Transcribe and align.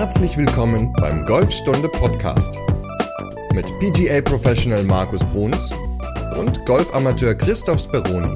Herzlich 0.00 0.38
willkommen 0.38 0.94
beim 0.94 1.26
Golfstunde 1.26 1.86
Podcast 1.86 2.54
mit 3.52 3.66
PGA 3.80 4.22
Professional 4.22 4.82
Markus 4.84 5.22
Bruns 5.24 5.74
und 6.38 6.64
Golfamateur 6.64 7.34
Christoph 7.34 7.80
Speroni. 7.80 8.34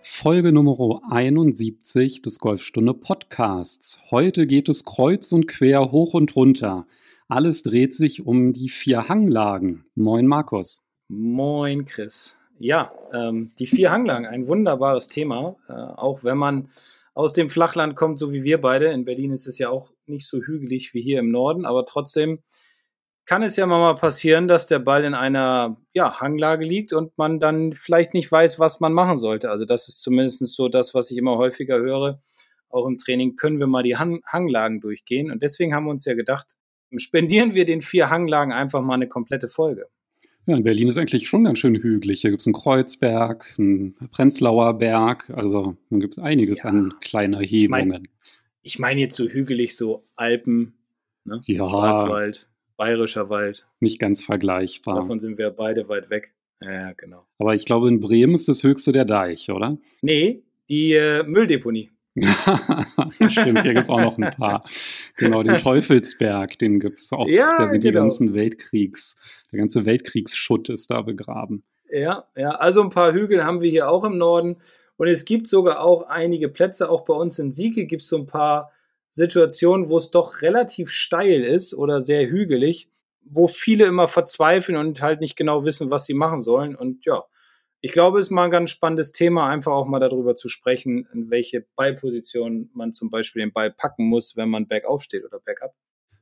Folge 0.00 0.52
Nummer 0.52 1.02
71 1.10 2.22
des 2.22 2.38
Golfstunde 2.38 2.94
Podcasts. 2.94 4.02
Heute 4.10 4.46
geht 4.46 4.70
es 4.70 4.86
kreuz 4.86 5.32
und 5.32 5.48
quer, 5.48 5.92
hoch 5.92 6.14
und 6.14 6.34
runter. 6.34 6.86
Alles 7.28 7.62
dreht 7.62 7.94
sich 7.94 8.24
um 8.24 8.54
die 8.54 8.70
vier 8.70 9.06
Hanglagen. 9.06 9.84
Moin 9.94 10.26
Markus. 10.26 10.82
Moin 11.08 11.84
Chris. 11.84 12.38
Ja, 12.58 12.90
ähm, 13.12 13.50
die 13.58 13.66
vier 13.66 13.90
Hanglagen, 13.90 14.24
ein 14.24 14.48
wunderbares 14.48 15.08
Thema, 15.08 15.56
äh, 15.68 15.72
auch 15.72 16.24
wenn 16.24 16.38
man 16.38 16.70
aus 17.14 17.32
dem 17.32 17.50
Flachland 17.50 17.96
kommt, 17.96 18.18
so 18.18 18.32
wie 18.32 18.42
wir 18.42 18.60
beide. 18.60 18.86
In 18.86 19.04
Berlin 19.04 19.32
ist 19.32 19.46
es 19.46 19.58
ja 19.58 19.68
auch 19.68 19.92
nicht 20.06 20.26
so 20.26 20.38
hügelig 20.38 20.94
wie 20.94 21.02
hier 21.02 21.18
im 21.18 21.30
Norden, 21.30 21.66
aber 21.66 21.84
trotzdem 21.86 22.42
kann 23.24 23.42
es 23.42 23.56
ja 23.56 23.66
mal 23.66 23.94
passieren, 23.94 24.48
dass 24.48 24.66
der 24.66 24.80
Ball 24.80 25.04
in 25.04 25.14
einer 25.14 25.76
ja, 25.92 26.20
Hanglage 26.20 26.64
liegt 26.64 26.92
und 26.92 27.16
man 27.16 27.38
dann 27.38 27.72
vielleicht 27.72 28.14
nicht 28.14 28.30
weiß, 28.30 28.58
was 28.58 28.80
man 28.80 28.92
machen 28.92 29.16
sollte. 29.18 29.50
Also 29.50 29.64
das 29.64 29.88
ist 29.88 30.00
zumindest 30.00 30.44
so 30.54 30.68
das, 30.68 30.92
was 30.92 31.10
ich 31.10 31.18
immer 31.18 31.36
häufiger 31.36 31.78
höre. 31.78 32.20
Auch 32.68 32.86
im 32.86 32.98
Training 32.98 33.36
können 33.36 33.60
wir 33.60 33.66
mal 33.66 33.82
die 33.82 33.96
Hang 33.96 34.22
Hanglagen 34.26 34.80
durchgehen. 34.80 35.30
Und 35.30 35.42
deswegen 35.42 35.74
haben 35.74 35.84
wir 35.84 35.90
uns 35.90 36.04
ja 36.04 36.14
gedacht, 36.14 36.56
spendieren 36.96 37.54
wir 37.54 37.64
den 37.64 37.82
vier 37.82 38.10
Hanglagen 38.10 38.52
einfach 38.52 38.82
mal 38.82 38.94
eine 38.94 39.08
komplette 39.08 39.48
Folge. 39.48 39.86
Ja, 40.46 40.56
in 40.56 40.64
Berlin 40.64 40.88
ist 40.88 40.98
eigentlich 40.98 41.28
schon 41.28 41.44
ganz 41.44 41.60
schön 41.60 41.76
hügelig. 41.76 42.20
Hier 42.20 42.30
gibt 42.30 42.42
es 42.42 42.46
einen 42.46 42.54
Kreuzberg, 42.54 43.54
einen 43.58 43.94
Prenzlauer 44.10 44.78
Berg. 44.78 45.30
Also 45.30 45.76
da 45.90 45.98
gibt 45.98 46.14
es 46.16 46.22
einiges 46.22 46.64
ja. 46.64 46.70
an 46.70 46.94
kleinen 47.00 47.34
Erhebungen. 47.34 48.08
Ich 48.62 48.78
meine 48.78 48.94
mein 48.94 48.98
jetzt 48.98 49.16
so 49.16 49.28
hügelig, 49.28 49.76
so 49.76 50.02
Alpen, 50.16 50.74
ne? 51.24 51.42
ja. 51.46 51.68
Schwarzwald, 51.68 52.48
Bayerischer 52.76 53.28
Wald. 53.28 53.66
Nicht 53.80 54.00
ganz 54.00 54.22
vergleichbar. 54.22 54.96
Davon 54.96 55.20
sind 55.20 55.38
wir 55.38 55.50
beide 55.50 55.88
weit 55.88 56.10
weg. 56.10 56.34
Ja, 56.60 56.92
genau. 56.92 57.26
Aber 57.38 57.54
ich 57.54 57.64
glaube, 57.64 57.88
in 57.88 58.00
Bremen 58.00 58.34
ist 58.34 58.48
das 58.48 58.62
höchste 58.62 58.92
der 58.92 59.04
Deich, 59.04 59.50
oder? 59.50 59.78
Nee, 60.00 60.42
die 60.68 60.92
äh, 60.92 61.22
Mülldeponie. 61.24 61.90
Stimmt, 62.14 63.62
hier 63.62 63.72
gibt 63.72 63.84
es 63.84 63.90
auch 63.90 64.00
noch 64.00 64.18
ein 64.18 64.30
paar. 64.32 64.62
Genau, 65.16 65.42
den 65.42 65.58
Teufelsberg, 65.58 66.58
den 66.58 66.78
gibt 66.78 67.00
es 67.00 67.12
auch. 67.12 67.26
Ja, 67.26 67.56
da 67.58 67.70
sind 67.70 67.80
genau. 67.80 67.90
die 67.90 67.92
ganzen 67.92 68.34
Weltkriegs, 68.34 69.16
der 69.50 69.60
ganze 69.60 69.86
Weltkriegsschutt 69.86 70.68
ist 70.68 70.90
da 70.90 71.02
begraben. 71.02 71.64
Ja, 71.90 72.24
ja, 72.36 72.50
also 72.50 72.82
ein 72.82 72.90
paar 72.90 73.12
Hügel 73.12 73.44
haben 73.44 73.60
wir 73.60 73.70
hier 73.70 73.90
auch 73.90 74.04
im 74.04 74.18
Norden. 74.18 74.56
Und 74.96 75.08
es 75.08 75.24
gibt 75.24 75.46
sogar 75.46 75.80
auch 75.80 76.02
einige 76.08 76.48
Plätze, 76.48 76.90
auch 76.90 77.04
bei 77.04 77.14
uns 77.14 77.38
in 77.38 77.52
Sieke 77.52 77.86
gibt 77.86 78.02
es 78.02 78.08
so 78.08 78.18
ein 78.18 78.26
paar 78.26 78.70
Situationen, 79.10 79.88
wo 79.88 79.96
es 79.96 80.10
doch 80.10 80.42
relativ 80.42 80.90
steil 80.90 81.42
ist 81.42 81.74
oder 81.74 82.00
sehr 82.00 82.28
hügelig, 82.28 82.88
wo 83.24 83.46
viele 83.46 83.84
immer 83.86 84.08
verzweifeln 84.08 84.78
und 84.78 85.02
halt 85.02 85.20
nicht 85.20 85.36
genau 85.36 85.64
wissen, 85.64 85.90
was 85.90 86.06
sie 86.06 86.14
machen 86.14 86.40
sollen. 86.40 86.74
Und 86.76 87.04
ja, 87.04 87.24
ich 87.84 87.92
glaube, 87.92 88.20
es 88.20 88.26
ist 88.26 88.30
mal 88.30 88.44
ein 88.44 88.50
ganz 88.52 88.70
spannendes 88.70 89.10
Thema, 89.10 89.48
einfach 89.48 89.72
auch 89.72 89.86
mal 89.86 89.98
darüber 89.98 90.36
zu 90.36 90.48
sprechen, 90.48 91.06
in 91.12 91.30
welche 91.30 91.66
Ballposition 91.76 92.70
man 92.74 92.92
zum 92.92 93.10
Beispiel 93.10 93.42
den 93.42 93.52
Ball 93.52 93.72
packen 93.72 94.06
muss, 94.06 94.36
wenn 94.36 94.48
man 94.48 94.68
bergauf 94.68 95.02
steht 95.02 95.24
oder 95.24 95.40
bergab. 95.40 95.74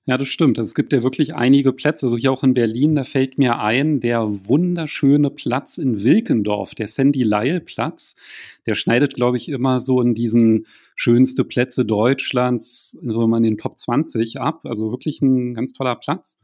Ja, 0.06 0.16
das 0.16 0.28
stimmt. 0.28 0.58
Also 0.58 0.70
es 0.70 0.74
gibt 0.74 0.94
ja 0.94 1.02
wirklich 1.02 1.34
einige 1.34 1.74
Plätze. 1.74 2.06
Also 2.06 2.16
hier 2.16 2.32
auch 2.32 2.42
in 2.42 2.54
Berlin, 2.54 2.94
da 2.94 3.04
fällt 3.04 3.36
mir 3.36 3.60
ein, 3.60 4.00
der 4.00 4.22
wunderschöne 4.48 5.30
Platz 5.30 5.76
in 5.76 6.02
Wilkendorf, 6.02 6.74
der 6.74 6.86
Sandy 6.86 7.22
Lyle 7.22 7.60
Platz. 7.60 8.16
Der 8.64 8.74
schneidet, 8.74 9.14
glaube 9.14 9.36
ich, 9.36 9.50
immer 9.50 9.78
so 9.80 10.00
in 10.00 10.14
diesen 10.14 10.66
schönste 10.96 11.44
Plätze 11.44 11.84
Deutschlands, 11.84 12.98
so 13.02 13.26
man 13.26 13.44
in 13.44 13.52
den 13.52 13.58
Top 13.58 13.78
20 13.78 14.40
ab. 14.40 14.62
Also 14.64 14.90
wirklich 14.90 15.20
ein 15.20 15.52
ganz 15.52 15.74
toller 15.74 15.96
Platz. 15.96 16.38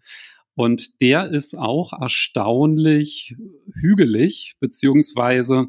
Und 0.56 1.02
der 1.02 1.30
ist 1.30 1.56
auch 1.56 1.92
erstaunlich 1.92 3.36
hügelig, 3.74 4.54
beziehungsweise, 4.58 5.66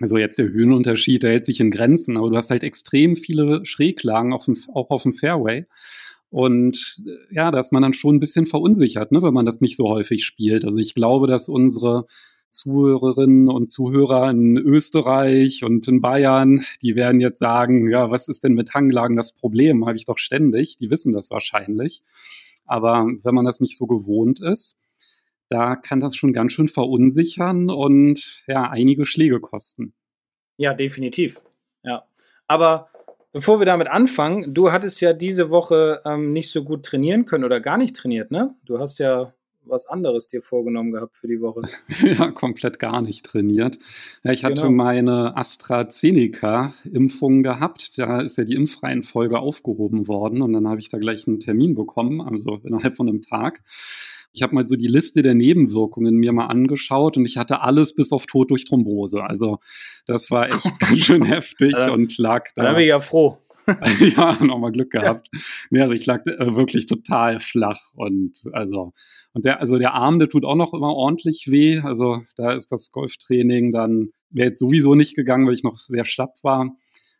also 0.00 0.18
jetzt 0.18 0.38
der 0.38 0.48
Höhenunterschied, 0.48 1.22
der 1.22 1.30
hält 1.30 1.44
sich 1.44 1.60
in 1.60 1.70
Grenzen, 1.70 2.16
aber 2.16 2.28
du 2.28 2.36
hast 2.36 2.50
halt 2.50 2.64
extrem 2.64 3.14
viele 3.14 3.64
Schräglagen 3.64 4.32
auf 4.32 4.46
dem, 4.46 4.56
auch 4.74 4.90
auf 4.90 5.04
dem 5.04 5.12
Fairway. 5.12 5.66
Und 6.28 7.02
ja, 7.30 7.52
da 7.52 7.60
ist 7.60 7.72
man 7.72 7.82
dann 7.82 7.92
schon 7.92 8.16
ein 8.16 8.20
bisschen 8.20 8.46
verunsichert, 8.46 9.12
ne, 9.12 9.22
wenn 9.22 9.34
man 9.34 9.46
das 9.46 9.60
nicht 9.60 9.76
so 9.76 9.88
häufig 9.88 10.24
spielt. 10.24 10.64
Also 10.64 10.78
ich 10.78 10.94
glaube, 10.94 11.28
dass 11.28 11.48
unsere 11.48 12.06
Zuhörerinnen 12.48 13.48
und 13.48 13.70
Zuhörer 13.70 14.28
in 14.28 14.56
Österreich 14.56 15.62
und 15.62 15.86
in 15.86 16.00
Bayern, 16.00 16.64
die 16.82 16.96
werden 16.96 17.20
jetzt 17.20 17.38
sagen, 17.38 17.88
ja, 17.88 18.10
was 18.10 18.26
ist 18.26 18.42
denn 18.42 18.54
mit 18.54 18.74
Hanglagen 18.74 19.16
das 19.16 19.32
Problem? 19.32 19.86
Habe 19.86 19.96
ich 19.96 20.04
doch 20.04 20.18
ständig. 20.18 20.76
Die 20.76 20.90
wissen 20.90 21.12
das 21.12 21.30
wahrscheinlich. 21.30 22.02
Aber 22.70 23.04
wenn 23.24 23.34
man 23.34 23.44
das 23.44 23.58
nicht 23.58 23.76
so 23.76 23.88
gewohnt 23.88 24.40
ist, 24.40 24.78
da 25.48 25.74
kann 25.74 25.98
das 25.98 26.14
schon 26.14 26.32
ganz 26.32 26.52
schön 26.52 26.68
verunsichern 26.68 27.68
und 27.68 28.44
ja, 28.46 28.70
einige 28.70 29.06
Schläge 29.06 29.40
kosten. 29.40 29.92
Ja, 30.56 30.72
definitiv. 30.72 31.42
Ja. 31.82 32.04
Aber 32.46 32.88
bevor 33.32 33.60
wir 33.60 33.66
damit 33.66 33.88
anfangen, 33.88 34.54
du 34.54 34.70
hattest 34.70 35.00
ja 35.00 35.12
diese 35.12 35.50
Woche 35.50 36.00
ähm, 36.04 36.32
nicht 36.32 36.52
so 36.52 36.62
gut 36.62 36.84
trainieren 36.84 37.26
können 37.26 37.42
oder 37.42 37.58
gar 37.58 37.76
nicht 37.76 37.96
trainiert, 37.96 38.30
ne? 38.30 38.54
Du 38.64 38.78
hast 38.78 39.00
ja 39.00 39.34
was 39.64 39.86
anderes 39.86 40.26
dir 40.26 40.42
vorgenommen 40.42 40.92
gehabt 40.92 41.16
für 41.16 41.28
die 41.28 41.40
Woche. 41.40 41.62
ja, 42.02 42.30
komplett 42.30 42.78
gar 42.78 43.02
nicht 43.02 43.24
trainiert. 43.24 43.78
Ja, 44.22 44.32
ich 44.32 44.44
hatte 44.44 44.62
genau. 44.62 44.70
meine 44.70 45.36
AstraZeneca-Impfung 45.36 47.42
gehabt. 47.42 47.98
Da 47.98 48.20
ist 48.20 48.38
ja 48.38 48.44
die 48.44 48.54
Impfreihenfolge 48.54 49.38
aufgehoben 49.38 50.08
worden 50.08 50.42
und 50.42 50.52
dann 50.52 50.68
habe 50.68 50.80
ich 50.80 50.88
da 50.88 50.98
gleich 50.98 51.26
einen 51.26 51.40
Termin 51.40 51.74
bekommen, 51.74 52.20
also 52.20 52.60
innerhalb 52.64 52.96
von 52.96 53.08
einem 53.08 53.22
Tag. 53.22 53.62
Ich 54.32 54.42
habe 54.42 54.54
mal 54.54 54.64
so 54.64 54.76
die 54.76 54.86
Liste 54.86 55.22
der 55.22 55.34
Nebenwirkungen 55.34 56.14
mir 56.14 56.32
mal 56.32 56.46
angeschaut 56.46 57.16
und 57.16 57.24
ich 57.24 57.36
hatte 57.36 57.62
alles 57.62 57.94
bis 57.94 58.12
auf 58.12 58.26
Tod 58.26 58.50
durch 58.50 58.64
Thrombose. 58.64 59.22
Also 59.22 59.58
das 60.06 60.30
war 60.30 60.46
echt 60.46 60.62
ganz 60.78 60.98
schön 61.00 61.24
heftig 61.24 61.74
und 61.92 62.16
lag 62.18 62.48
da. 62.54 62.62
Da 62.62 62.72
bin 62.72 62.82
ich 62.82 62.88
ja 62.88 63.00
froh. 63.00 63.38
ja, 64.16 64.42
nochmal 64.42 64.72
Glück 64.72 64.90
gehabt. 64.90 65.28
Ja. 65.32 65.40
Nee, 65.70 65.80
also 65.82 65.94
ich 65.94 66.06
lag 66.06 66.26
äh, 66.26 66.56
wirklich 66.56 66.86
total 66.86 67.40
flach 67.40 67.92
und 67.94 68.42
also 68.52 68.92
und 69.32 69.44
der 69.44 69.60
also 69.60 69.78
der 69.78 69.94
Arm, 69.94 70.18
der 70.18 70.28
tut 70.28 70.44
auch 70.44 70.56
noch 70.56 70.74
immer 70.74 70.94
ordentlich 70.94 71.48
weh. 71.50 71.80
Also 71.80 72.22
da 72.36 72.52
ist 72.52 72.72
das 72.72 72.90
Golftraining 72.90 73.72
dann 73.72 74.10
wäre 74.30 74.48
jetzt 74.48 74.60
sowieso 74.60 74.94
nicht 74.94 75.14
gegangen, 75.14 75.46
weil 75.46 75.54
ich 75.54 75.64
noch 75.64 75.78
sehr 75.78 76.04
schlapp 76.04 76.42
war. 76.42 76.76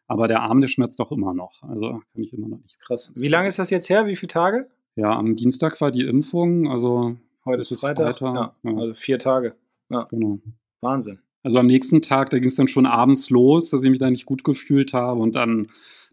Aber 0.06 0.26
der 0.26 0.42
Arm, 0.42 0.60
der 0.60 0.68
schmerzt 0.68 0.98
doch 0.98 1.12
immer 1.12 1.34
noch. 1.34 1.62
Also 1.62 2.00
kann 2.12 2.22
ich 2.22 2.32
immer 2.32 2.48
noch 2.48 2.58
nichts. 2.58 2.84
Krass. 2.84 3.12
Wie 3.16 3.28
lange 3.28 3.48
ist 3.48 3.58
das 3.58 3.70
jetzt 3.70 3.88
her? 3.88 4.06
Wie 4.06 4.16
viele 4.16 4.28
Tage? 4.28 4.68
Ja, 4.96 5.16
am 5.16 5.36
Dienstag 5.36 5.80
war 5.80 5.92
die 5.92 6.04
Impfung. 6.04 6.68
Also 6.68 7.16
heute 7.44 7.60
ist 7.60 7.70
es 7.70 7.80
Freitag. 7.80 8.18
Freitag. 8.18 8.54
Ja, 8.64 8.70
ja. 8.70 8.76
Also 8.76 8.94
vier 8.94 9.18
Tage. 9.18 9.54
Ja. 9.88 10.04
Genau. 10.10 10.40
Wahnsinn. 10.80 11.20
Also 11.42 11.58
am 11.58 11.66
nächsten 11.66 12.02
Tag, 12.02 12.30
da 12.30 12.38
ging 12.38 12.48
es 12.48 12.56
dann 12.56 12.68
schon 12.68 12.86
abends 12.86 13.30
los, 13.30 13.70
dass 13.70 13.82
ich 13.82 13.90
mich 13.90 13.98
da 13.98 14.10
nicht 14.10 14.26
gut 14.26 14.44
gefühlt 14.44 14.92
habe 14.92 15.20
und 15.20 15.34
dann 15.34 15.68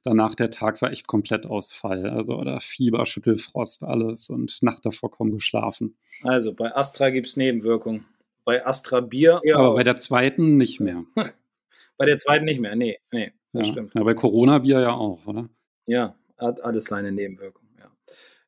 danach 0.07 0.35
der 0.35 0.51
Tag 0.51 0.81
war 0.81 0.91
echt 0.91 1.07
komplett 1.07 1.45
Ausfall. 1.45 2.09
Also 2.09 2.41
da 2.43 2.59
Fieber, 2.59 3.05
Schüttelfrost, 3.05 3.83
alles 3.83 4.29
und 4.29 4.63
Nacht 4.63 4.85
davor 4.85 5.11
kaum 5.11 5.31
geschlafen. 5.31 5.97
Also 6.23 6.53
bei 6.53 6.75
Astra 6.75 7.09
gibt 7.09 7.27
es 7.27 7.37
Nebenwirkungen. 7.37 8.05
Bei 8.45 8.65
Astra 8.65 9.01
Bier. 9.01 9.41
Aber 9.53 9.71
auch. 9.71 9.75
bei 9.75 9.83
der 9.83 9.97
zweiten 9.97 10.55
nicht 10.57 10.79
mehr. 10.79 11.03
bei 11.97 12.05
der 12.05 12.17
zweiten 12.17 12.45
nicht 12.45 12.61
mehr, 12.61 12.75
nee, 12.75 12.99
nee, 13.11 13.33
das 13.51 13.67
ja. 13.67 13.73
stimmt. 13.73 13.93
Ja, 13.95 14.03
bei 14.03 14.13
Corona 14.13 14.59
Bier 14.59 14.79
ja 14.79 14.93
auch, 14.93 15.25
oder? 15.27 15.49
Ja, 15.85 16.15
hat 16.37 16.63
alles 16.63 16.85
seine 16.85 17.11
Nebenwirkungen, 17.11 17.71
ja. 17.77 17.91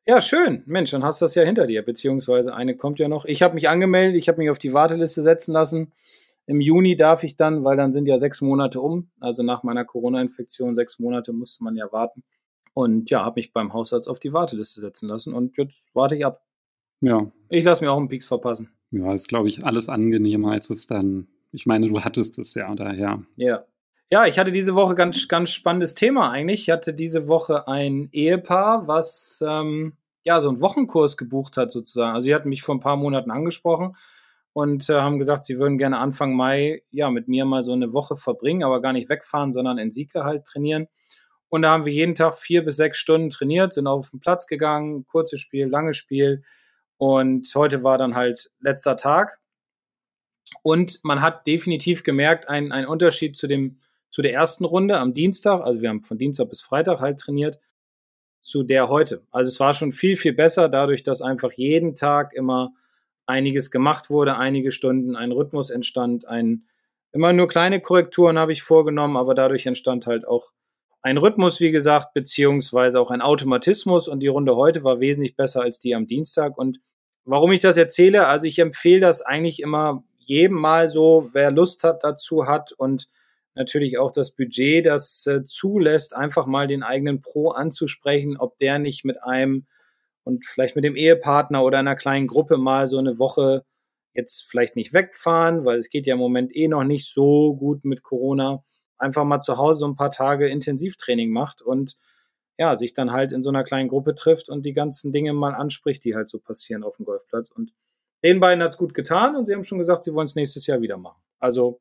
Ja, 0.06 0.20
schön. 0.20 0.62
Mensch, 0.66 0.92
dann 0.92 1.04
hast 1.04 1.20
du 1.20 1.24
das 1.24 1.34
ja 1.34 1.42
hinter 1.42 1.66
dir, 1.66 1.82
beziehungsweise 1.82 2.54
eine 2.54 2.76
kommt 2.76 2.98
ja 2.98 3.08
noch. 3.08 3.26
Ich 3.26 3.42
habe 3.42 3.54
mich 3.54 3.68
angemeldet, 3.68 4.16
ich 4.16 4.28
habe 4.28 4.38
mich 4.38 4.48
auf 4.48 4.58
die 4.58 4.72
Warteliste 4.72 5.22
setzen 5.22 5.52
lassen. 5.52 5.92
Im 6.50 6.60
Juni 6.60 6.96
darf 6.96 7.22
ich 7.22 7.36
dann, 7.36 7.62
weil 7.62 7.76
dann 7.76 7.92
sind 7.92 8.06
ja 8.06 8.18
sechs 8.18 8.40
Monate 8.40 8.80
um, 8.80 9.08
also 9.20 9.44
nach 9.44 9.62
meiner 9.62 9.84
Corona-Infektion, 9.84 10.74
sechs 10.74 10.98
Monate 10.98 11.32
musste 11.32 11.62
man 11.62 11.76
ja 11.76 11.92
warten. 11.92 12.24
Und 12.74 13.08
ja, 13.08 13.24
habe 13.24 13.38
mich 13.38 13.52
beim 13.52 13.72
Hausarzt 13.72 14.10
auf 14.10 14.18
die 14.18 14.32
Warteliste 14.32 14.80
setzen 14.80 15.08
lassen 15.08 15.32
und 15.32 15.56
jetzt 15.58 15.90
warte 15.94 16.16
ich 16.16 16.26
ab. 16.26 16.42
Ja. 17.02 17.30
Ich 17.50 17.64
lasse 17.64 17.84
mir 17.84 17.92
auch 17.92 17.98
einen 17.98 18.08
Peaks 18.08 18.26
verpassen. 18.26 18.68
Ja, 18.90 19.14
ist, 19.14 19.28
glaube 19.28 19.48
ich, 19.48 19.64
alles 19.64 19.88
angenehmer, 19.88 20.50
als 20.50 20.70
es 20.70 20.88
dann. 20.88 21.28
Ich 21.52 21.66
meine, 21.66 21.86
du 21.86 22.00
hattest 22.00 22.36
es 22.40 22.52
ja 22.54 22.74
daher. 22.74 23.22
Ja. 23.36 23.64
Ja, 24.10 24.26
ich 24.26 24.40
hatte 24.40 24.50
diese 24.50 24.74
Woche 24.74 24.96
ganz, 24.96 25.28
ganz 25.28 25.50
spannendes 25.50 25.94
Thema 25.94 26.32
eigentlich. 26.32 26.62
Ich 26.62 26.70
hatte 26.70 26.92
diese 26.94 27.28
Woche 27.28 27.68
ein 27.68 28.08
Ehepaar, 28.10 28.88
was 28.88 29.40
ähm, 29.46 29.92
ja 30.24 30.40
so 30.40 30.48
einen 30.48 30.60
Wochenkurs 30.60 31.16
gebucht 31.16 31.56
hat 31.56 31.70
sozusagen. 31.70 32.16
Also 32.16 32.24
sie 32.24 32.34
hatten 32.34 32.48
mich 32.48 32.62
vor 32.62 32.74
ein 32.74 32.80
paar 32.80 32.96
Monaten 32.96 33.30
angesprochen 33.30 33.94
und 34.52 34.88
äh, 34.90 34.94
haben 34.94 35.18
gesagt, 35.18 35.44
sie 35.44 35.58
würden 35.58 35.78
gerne 35.78 35.98
Anfang 35.98 36.34
Mai 36.34 36.82
ja 36.90 37.10
mit 37.10 37.28
mir 37.28 37.44
mal 37.44 37.62
so 37.62 37.72
eine 37.72 37.92
Woche 37.92 38.16
verbringen, 38.16 38.64
aber 38.64 38.82
gar 38.82 38.92
nicht 38.92 39.08
wegfahren, 39.08 39.52
sondern 39.52 39.78
in 39.78 39.92
Sieke 39.92 40.24
halt 40.24 40.44
trainieren. 40.44 40.88
Und 41.48 41.62
da 41.62 41.70
haben 41.70 41.84
wir 41.84 41.92
jeden 41.92 42.14
Tag 42.14 42.34
vier 42.34 42.64
bis 42.64 42.76
sechs 42.76 42.98
Stunden 42.98 43.30
trainiert, 43.30 43.72
sind 43.72 43.86
auf 43.86 44.10
den 44.10 44.20
Platz 44.20 44.46
gegangen, 44.46 45.06
kurzes 45.06 45.40
Spiel, 45.40 45.66
langes 45.66 45.96
Spiel. 45.96 46.42
Und 46.96 47.52
heute 47.54 47.82
war 47.82 47.98
dann 47.98 48.14
halt 48.14 48.50
letzter 48.60 48.96
Tag. 48.96 49.38
Und 50.62 51.00
man 51.02 51.22
hat 51.22 51.46
definitiv 51.46 52.02
gemerkt, 52.02 52.48
einen, 52.48 52.72
einen 52.72 52.86
Unterschied 52.86 53.36
zu 53.36 53.46
dem, 53.46 53.80
zu 54.10 54.22
der 54.22 54.32
ersten 54.32 54.64
Runde 54.64 54.98
am 54.98 55.14
Dienstag, 55.14 55.62
also 55.62 55.80
wir 55.80 55.88
haben 55.88 56.02
von 56.02 56.18
Dienstag 56.18 56.48
bis 56.48 56.60
Freitag 56.60 57.00
halt 57.00 57.18
trainiert, 57.18 57.58
zu 58.40 58.62
der 58.62 58.88
heute. 58.88 59.22
Also 59.30 59.48
es 59.48 59.60
war 59.60 59.74
schon 59.74 59.92
viel, 59.92 60.16
viel 60.16 60.32
besser, 60.32 60.68
dadurch, 60.68 61.02
dass 61.02 61.22
einfach 61.22 61.52
jeden 61.52 61.94
Tag 61.94 62.32
immer 62.32 62.72
einiges 63.30 63.70
gemacht 63.70 64.10
wurde, 64.10 64.36
einige 64.36 64.70
Stunden, 64.70 65.16
ein 65.16 65.32
Rhythmus 65.32 65.70
entstand, 65.70 66.26
ein 66.28 66.64
immer 67.12 67.32
nur 67.32 67.48
kleine 67.48 67.80
Korrekturen 67.80 68.38
habe 68.38 68.52
ich 68.52 68.62
vorgenommen, 68.62 69.16
aber 69.16 69.34
dadurch 69.34 69.66
entstand 69.66 70.06
halt 70.06 70.26
auch 70.26 70.52
ein 71.02 71.16
Rhythmus, 71.16 71.60
wie 71.60 71.70
gesagt, 71.70 72.12
beziehungsweise 72.14 73.00
auch 73.00 73.10
ein 73.10 73.22
Automatismus 73.22 74.06
und 74.06 74.20
die 74.20 74.28
Runde 74.28 74.54
heute 74.56 74.84
war 74.84 75.00
wesentlich 75.00 75.34
besser 75.34 75.62
als 75.62 75.78
die 75.78 75.94
am 75.94 76.06
Dienstag. 76.06 76.58
Und 76.58 76.78
warum 77.24 77.52
ich 77.52 77.60
das 77.60 77.76
erzähle, 77.76 78.26
also 78.26 78.46
ich 78.46 78.58
empfehle 78.58 79.00
das 79.00 79.22
eigentlich 79.22 79.60
immer 79.60 80.04
jedem 80.18 80.58
mal 80.58 80.88
so, 80.88 81.30
wer 81.32 81.50
Lust 81.50 81.84
hat 81.84 82.04
dazu 82.04 82.46
hat 82.46 82.72
und 82.72 83.08
natürlich 83.54 83.98
auch 83.98 84.12
das 84.12 84.30
Budget 84.30 84.86
das 84.86 85.26
äh, 85.26 85.42
zulässt, 85.42 86.14
einfach 86.14 86.46
mal 86.46 86.66
den 86.66 86.82
eigenen 86.82 87.20
Pro 87.20 87.50
anzusprechen, 87.50 88.36
ob 88.36 88.58
der 88.58 88.78
nicht 88.78 89.04
mit 89.04 89.22
einem 89.22 89.66
und 90.24 90.44
vielleicht 90.44 90.76
mit 90.76 90.84
dem 90.84 90.96
Ehepartner 90.96 91.62
oder 91.64 91.78
einer 91.78 91.96
kleinen 91.96 92.26
Gruppe 92.26 92.56
mal 92.56 92.86
so 92.86 92.98
eine 92.98 93.18
Woche 93.18 93.64
jetzt 94.14 94.44
vielleicht 94.48 94.76
nicht 94.76 94.92
wegfahren, 94.92 95.64
weil 95.64 95.78
es 95.78 95.88
geht 95.88 96.06
ja 96.06 96.14
im 96.14 96.20
Moment 96.20 96.54
eh 96.54 96.68
noch 96.68 96.84
nicht 96.84 97.06
so 97.12 97.54
gut 97.54 97.84
mit 97.84 98.02
Corona, 98.02 98.64
einfach 98.98 99.24
mal 99.24 99.40
zu 99.40 99.56
Hause 99.56 99.80
so 99.80 99.86
ein 99.86 99.96
paar 99.96 100.10
Tage 100.10 100.48
Intensivtraining 100.48 101.30
macht 101.30 101.62
und 101.62 101.96
ja, 102.58 102.76
sich 102.76 102.92
dann 102.92 103.12
halt 103.12 103.32
in 103.32 103.42
so 103.42 103.48
einer 103.50 103.64
kleinen 103.64 103.88
Gruppe 103.88 104.14
trifft 104.14 104.50
und 104.50 104.66
die 104.66 104.74
ganzen 104.74 105.12
Dinge 105.12 105.32
mal 105.32 105.54
anspricht, 105.54 106.04
die 106.04 106.14
halt 106.14 106.28
so 106.28 106.38
passieren 106.38 106.84
auf 106.84 106.96
dem 106.96 107.06
Golfplatz. 107.06 107.50
Und 107.50 107.72
den 108.22 108.38
beiden 108.38 108.62
hat 108.62 108.72
es 108.72 108.76
gut 108.76 108.92
getan 108.92 109.34
und 109.34 109.46
sie 109.46 109.54
haben 109.54 109.64
schon 109.64 109.78
gesagt, 109.78 110.04
sie 110.04 110.12
wollen 110.12 110.26
es 110.26 110.34
nächstes 110.34 110.66
Jahr 110.66 110.82
wieder 110.82 110.98
machen. 110.98 111.22
Also 111.38 111.80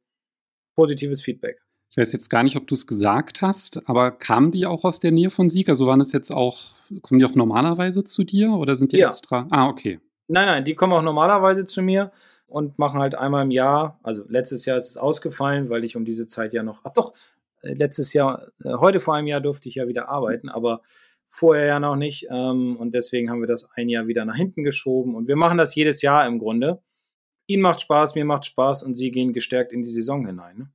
positives 0.75 1.21
Feedback. 1.21 1.59
Ich 1.91 1.97
weiß 1.97 2.11
jetzt 2.11 2.29
gar 2.29 2.43
nicht, 2.43 2.55
ob 2.55 2.67
du 2.67 2.75
es 2.75 2.85
gesagt 2.85 3.41
hast, 3.41 3.87
aber 3.89 4.11
kamen 4.11 4.51
die 4.51 4.65
auch 4.65 4.83
aus 4.83 4.99
der 4.99 5.11
Nähe 5.11 5.31
von 5.31 5.49
Sieg? 5.49 5.69
Also 5.69 5.87
waren 5.87 6.01
es 6.01 6.11
jetzt 6.11 6.31
auch, 6.31 6.73
kommen 7.01 7.19
die 7.19 7.25
auch 7.25 7.35
normalerweise 7.35 8.03
zu 8.03 8.23
dir 8.23 8.51
oder 8.51 8.75
sind 8.75 8.91
die 8.91 8.97
ja. 8.97 9.07
extra? 9.07 9.47
Ah, 9.49 9.67
okay. 9.67 9.99
Nein, 10.27 10.45
nein, 10.45 10.63
die 10.63 10.75
kommen 10.75 10.93
auch 10.93 11.01
normalerweise 11.01 11.65
zu 11.65 11.81
mir 11.81 12.11
und 12.45 12.77
machen 12.77 12.99
halt 12.99 13.15
einmal 13.15 13.43
im 13.43 13.51
Jahr, 13.51 13.99
also 14.03 14.23
letztes 14.27 14.65
Jahr 14.65 14.77
ist 14.77 14.89
es 14.89 14.97
ausgefallen, 14.97 15.69
weil 15.69 15.83
ich 15.83 15.95
um 15.95 16.05
diese 16.05 16.27
Zeit 16.27 16.53
ja 16.53 16.61
noch, 16.61 16.81
ach 16.83 16.91
doch, 16.91 17.13
äh, 17.61 17.73
letztes 17.73 18.13
Jahr, 18.13 18.47
äh, 18.63 18.73
heute 18.73 18.99
vor 18.99 19.15
einem 19.15 19.27
Jahr 19.27 19.41
durfte 19.41 19.69
ich 19.69 19.75
ja 19.75 19.87
wieder 19.87 20.09
arbeiten, 20.09 20.49
aber 20.49 20.81
vorher 21.27 21.65
ja 21.65 21.79
noch 21.79 21.95
nicht. 21.95 22.27
Ähm, 22.29 22.75
und 22.77 22.93
deswegen 22.93 23.29
haben 23.29 23.39
wir 23.39 23.47
das 23.47 23.69
ein 23.75 23.89
Jahr 23.89 24.07
wieder 24.07 24.25
nach 24.25 24.35
hinten 24.35 24.63
geschoben. 24.63 25.15
Und 25.15 25.27
wir 25.27 25.35
machen 25.35 25.57
das 25.57 25.75
jedes 25.75 26.01
Jahr 26.01 26.25
im 26.25 26.39
Grunde. 26.39 26.81
Ihnen 27.47 27.61
macht 27.61 27.81
Spaß, 27.81 28.15
mir 28.15 28.25
macht 28.25 28.45
Spaß 28.45 28.83
und 28.83 28.95
Sie 28.95 29.11
gehen 29.11 29.33
gestärkt 29.33 29.71
in 29.71 29.83
die 29.83 29.89
Saison 29.89 30.25
hinein. 30.25 30.57
Ne? 30.57 30.69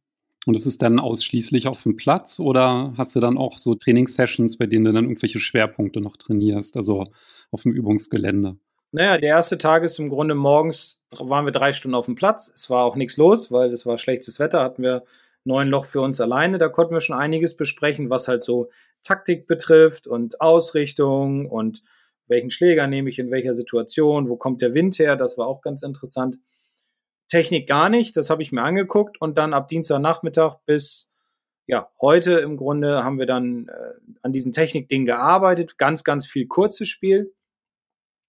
Und 0.46 0.56
ist 0.56 0.66
es 0.66 0.78
dann 0.78 1.00
ausschließlich 1.00 1.68
auf 1.68 1.82
dem 1.82 1.96
Platz 1.96 2.38
oder 2.38 2.92
hast 2.96 3.16
du 3.16 3.20
dann 3.20 3.38
auch 3.38 3.58
so 3.58 3.74
Trainingssessions, 3.74 4.58
bei 4.58 4.66
denen 4.66 4.84
du 4.84 4.92
dann 4.92 5.04
irgendwelche 5.04 5.38
Schwerpunkte 5.38 6.00
noch 6.00 6.16
trainierst, 6.16 6.76
also 6.76 7.06
auf 7.50 7.62
dem 7.62 7.72
Übungsgelände? 7.72 8.56
Naja, 8.92 9.18
der 9.18 9.30
erste 9.30 9.58
Tag 9.58 9.82
ist 9.82 9.98
im 9.98 10.08
Grunde 10.08 10.34
morgens, 10.34 11.02
waren 11.10 11.46
wir 11.46 11.52
drei 11.52 11.72
Stunden 11.72 11.96
auf 11.96 12.06
dem 12.06 12.14
Platz. 12.14 12.52
Es 12.54 12.70
war 12.70 12.84
auch 12.84 12.94
nichts 12.94 13.16
los, 13.16 13.50
weil 13.50 13.70
es 13.70 13.86
war 13.86 13.96
schlechtes 13.96 14.38
Wetter, 14.38 14.60
hatten 14.60 14.82
wir 14.82 15.04
neun 15.44 15.68
Loch 15.68 15.84
für 15.84 16.00
uns 16.00 16.20
alleine. 16.20 16.58
Da 16.58 16.68
konnten 16.68 16.94
wir 16.94 17.00
schon 17.00 17.16
einiges 17.16 17.56
besprechen, 17.56 18.10
was 18.10 18.28
halt 18.28 18.42
so 18.42 18.68
Taktik 19.02 19.46
betrifft 19.46 20.06
und 20.06 20.40
Ausrichtung 20.40 21.48
und 21.50 21.82
welchen 22.26 22.50
Schläger 22.50 22.86
nehme 22.86 23.10
ich 23.10 23.18
in 23.18 23.30
welcher 23.30 23.52
Situation, 23.52 24.28
wo 24.28 24.36
kommt 24.36 24.62
der 24.62 24.74
Wind 24.74 24.98
her, 24.98 25.16
das 25.16 25.36
war 25.36 25.46
auch 25.46 25.60
ganz 25.60 25.82
interessant. 25.82 26.38
Technik 27.34 27.68
gar 27.68 27.88
nicht, 27.88 28.16
das 28.16 28.30
habe 28.30 28.42
ich 28.42 28.52
mir 28.52 28.62
angeguckt 28.62 29.20
und 29.20 29.38
dann 29.38 29.54
ab 29.54 29.66
Dienstagnachmittag 29.66 30.58
bis 30.66 31.12
ja, 31.66 31.90
heute 32.00 32.34
im 32.34 32.56
Grunde 32.56 33.02
haben 33.02 33.18
wir 33.18 33.26
dann 33.26 33.66
äh, 33.66 34.12
an 34.22 34.30
diesen 34.30 34.52
Technikdingen 34.52 35.04
gearbeitet, 35.04 35.76
ganz, 35.76 36.04
ganz 36.04 36.26
viel 36.26 36.46
kurzes 36.46 36.86
Spiel 36.86 37.34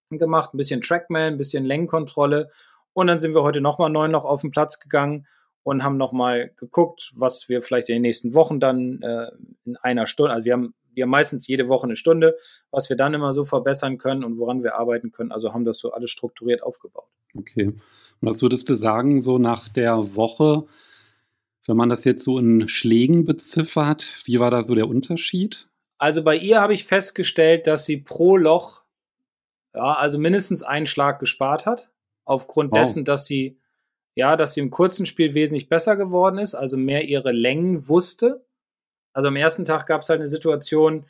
gemacht, 0.09 0.53
ein 0.53 0.57
bisschen 0.57 0.81
Trackman, 0.81 1.33
ein 1.33 1.37
bisschen 1.37 1.65
Längenkontrolle 1.65 2.49
und 2.93 3.05
dann 3.05 3.19
sind 3.19 3.35
wir 3.35 3.43
heute 3.43 3.61
nochmal 3.61 3.91
neun 3.91 4.09
noch 4.09 4.25
auf 4.25 4.41
den 4.41 4.49
Platz 4.49 4.79
gegangen 4.79 5.27
und 5.61 5.83
haben 5.83 5.97
nochmal 5.97 6.51
geguckt, 6.57 7.11
was 7.15 7.47
wir 7.47 7.61
vielleicht 7.61 7.89
in 7.89 7.97
den 7.97 8.01
nächsten 8.01 8.33
Wochen 8.33 8.59
dann 8.59 9.03
äh, 9.03 9.29
in 9.65 9.77
einer 9.77 10.07
Stunde, 10.07 10.33
also 10.33 10.45
wir 10.45 10.53
haben, 10.53 10.73
wir 10.95 11.03
haben 11.03 11.11
meistens 11.11 11.45
jede 11.45 11.67
Woche 11.67 11.83
eine 11.83 11.95
Stunde, 11.95 12.35
was 12.71 12.89
wir 12.89 12.97
dann 12.97 13.13
immer 13.13 13.35
so 13.35 13.43
verbessern 13.43 13.99
können 13.99 14.23
und 14.23 14.39
woran 14.39 14.63
wir 14.63 14.79
arbeiten 14.79 15.11
können. 15.11 15.31
Also 15.31 15.53
haben 15.53 15.65
das 15.65 15.77
so 15.77 15.91
alles 15.91 16.09
strukturiert 16.09 16.63
aufgebaut. 16.63 17.09
Okay. 17.37 17.75
Und 18.21 18.29
was 18.29 18.41
würdest 18.41 18.69
du 18.69 18.75
sagen, 18.75 19.21
so 19.21 19.37
nach 19.37 19.69
der 19.69 20.15
Woche, 20.15 20.65
wenn 21.67 21.77
man 21.77 21.89
das 21.89 22.03
jetzt 22.03 22.23
so 22.23 22.37
in 22.39 22.67
Schlägen 22.67 23.25
beziffert, 23.25 24.13
wie 24.25 24.39
war 24.39 24.51
da 24.51 24.61
so 24.61 24.75
der 24.75 24.87
Unterschied? 24.87 25.67
Also 25.97 26.23
bei 26.23 26.37
ihr 26.37 26.59
habe 26.59 26.73
ich 26.73 26.85
festgestellt, 26.85 27.67
dass 27.67 27.85
sie 27.85 27.97
pro 27.97 28.37
Loch, 28.37 28.83
ja, 29.73 29.93
also 29.93 30.17
mindestens 30.19 30.63
einen 30.63 30.85
Schlag 30.85 31.19
gespart 31.19 31.65
hat, 31.65 31.91
aufgrund 32.25 32.71
wow. 32.71 32.79
dessen, 32.79 33.05
dass 33.05 33.25
sie, 33.25 33.59
ja, 34.15 34.35
dass 34.35 34.53
sie 34.53 34.59
im 34.59 34.71
kurzen 34.71 35.05
Spiel 35.05 35.33
wesentlich 35.33 35.69
besser 35.69 35.95
geworden 35.95 36.37
ist, 36.37 36.55
also 36.55 36.77
mehr 36.77 37.05
ihre 37.05 37.31
Längen 37.31 37.87
wusste. 37.87 38.45
Also 39.13 39.29
am 39.29 39.35
ersten 39.35 39.65
Tag 39.65 39.87
gab 39.87 40.01
es 40.01 40.09
halt 40.09 40.19
eine 40.19 40.27
Situation, 40.27 41.05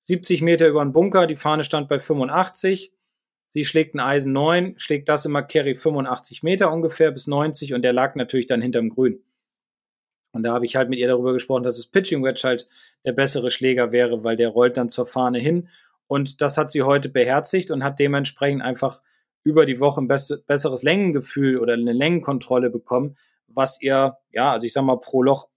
70 0.00 0.40
Meter 0.42 0.66
über 0.68 0.82
den 0.82 0.92
Bunker, 0.92 1.26
die 1.26 1.36
Fahne 1.36 1.62
stand 1.62 1.88
bei 1.88 1.98
85. 1.98 2.92
Sie 3.52 3.64
schlägt 3.64 3.96
ein 3.96 4.00
Eisen 4.00 4.32
9, 4.32 4.74
schlägt 4.78 5.08
das 5.08 5.24
immer 5.24 5.42
Carry 5.42 5.74
85 5.74 6.44
Meter 6.44 6.72
ungefähr 6.72 7.10
bis 7.10 7.26
90 7.26 7.74
und 7.74 7.82
der 7.82 7.92
lag 7.92 8.14
natürlich 8.14 8.46
dann 8.46 8.62
hinterm 8.62 8.90
Grün. 8.90 9.24
Und 10.30 10.44
da 10.44 10.52
habe 10.52 10.66
ich 10.66 10.76
halt 10.76 10.88
mit 10.88 11.00
ihr 11.00 11.08
darüber 11.08 11.32
gesprochen, 11.32 11.64
dass 11.64 11.76
das 11.76 11.88
Pitching 11.88 12.22
Wedge 12.22 12.42
halt 12.44 12.68
der 13.04 13.10
bessere 13.10 13.50
Schläger 13.50 13.90
wäre, 13.90 14.22
weil 14.22 14.36
der 14.36 14.50
rollt 14.50 14.76
dann 14.76 14.88
zur 14.88 15.04
Fahne 15.04 15.40
hin. 15.40 15.68
Und 16.06 16.40
das 16.40 16.58
hat 16.58 16.70
sie 16.70 16.84
heute 16.84 17.08
beherzigt 17.08 17.72
und 17.72 17.82
hat 17.82 17.98
dementsprechend 17.98 18.62
einfach 18.62 19.02
über 19.42 19.66
die 19.66 19.80
Woche 19.80 20.00
ein 20.00 20.06
besseres 20.06 20.84
Längengefühl 20.84 21.58
oder 21.58 21.72
eine 21.72 21.92
Längenkontrolle 21.92 22.70
bekommen, 22.70 23.16
was 23.48 23.82
ihr, 23.82 24.16
ja, 24.30 24.52
also 24.52 24.64
ich 24.64 24.72
sag 24.72 24.84
mal, 24.84 25.00
pro 25.00 25.24
Loch, 25.24 25.48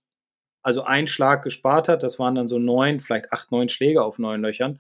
also 0.63 0.81
ein 0.81 1.05
Schlag 1.05 1.43
gespart 1.43 1.89
hat. 1.89 2.01
Das 2.01 2.17
waren 2.17 2.33
dann 2.33 2.47
so 2.47 2.57
neun, 2.57 2.99
vielleicht 2.99 3.31
acht, 3.31 3.51
neun 3.51 3.69
Schläge 3.69 4.03
auf 4.03 4.17
neun 4.17 4.41
Löchern 4.41 4.79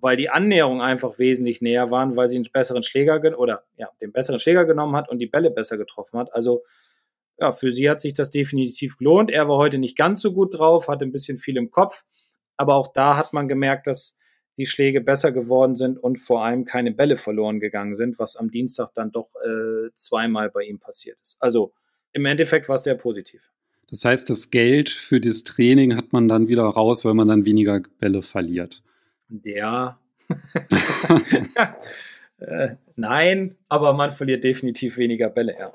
weil 0.00 0.16
die 0.16 0.30
Annäherung 0.30 0.82
einfach 0.82 1.18
wesentlich 1.18 1.60
näher 1.62 1.90
waren, 1.90 2.16
weil 2.16 2.28
sie 2.28 2.36
einen 2.36 2.46
besseren 2.52 2.82
Schläger 2.82 3.38
oder 3.38 3.64
ja, 3.76 3.88
den 4.00 4.12
besseren 4.12 4.38
Schläger 4.38 4.64
genommen 4.64 4.96
hat 4.96 5.08
und 5.08 5.18
die 5.18 5.26
Bälle 5.26 5.50
besser 5.50 5.76
getroffen 5.76 6.18
hat. 6.18 6.34
Also 6.34 6.62
ja, 7.38 7.52
für 7.52 7.70
sie 7.70 7.90
hat 7.90 8.00
sich 8.00 8.14
das 8.14 8.30
definitiv 8.30 8.96
gelohnt. 8.98 9.30
Er 9.30 9.48
war 9.48 9.56
heute 9.56 9.78
nicht 9.78 9.96
ganz 9.96 10.22
so 10.22 10.32
gut 10.32 10.58
drauf, 10.58 10.88
hatte 10.88 11.04
ein 11.04 11.12
bisschen 11.12 11.38
viel 11.38 11.56
im 11.56 11.70
Kopf, 11.70 12.04
aber 12.56 12.76
auch 12.76 12.88
da 12.92 13.16
hat 13.16 13.32
man 13.32 13.48
gemerkt, 13.48 13.86
dass 13.86 14.18
die 14.56 14.66
Schläge 14.66 15.00
besser 15.00 15.32
geworden 15.32 15.74
sind 15.74 15.98
und 15.98 16.20
vor 16.20 16.44
allem 16.44 16.64
keine 16.64 16.92
Bälle 16.92 17.16
verloren 17.16 17.58
gegangen 17.58 17.96
sind, 17.96 18.18
was 18.18 18.36
am 18.36 18.50
Dienstag 18.50 18.94
dann 18.94 19.10
doch 19.10 19.30
äh, 19.44 19.90
zweimal 19.94 20.50
bei 20.50 20.62
ihm 20.62 20.78
passiert 20.78 21.20
ist. 21.20 21.36
Also 21.40 21.72
im 22.12 22.24
Endeffekt 22.26 22.68
war 22.68 22.76
es 22.76 22.84
sehr 22.84 22.94
positiv. 22.94 23.42
Das 23.88 24.04
heißt, 24.04 24.30
das 24.30 24.50
Geld 24.50 24.88
für 24.88 25.20
das 25.20 25.42
Training 25.42 25.96
hat 25.96 26.12
man 26.12 26.28
dann 26.28 26.48
wieder 26.48 26.62
raus, 26.62 27.04
weil 27.04 27.14
man 27.14 27.28
dann 27.28 27.44
weniger 27.44 27.82
Bälle 27.98 28.22
verliert. 28.22 28.82
Ja. 29.42 29.98
äh, 32.38 32.76
nein, 32.96 33.56
aber 33.68 33.92
man 33.92 34.10
verliert 34.10 34.44
definitiv 34.44 34.96
weniger 34.96 35.30
Bälle, 35.30 35.56
ja. 35.58 35.72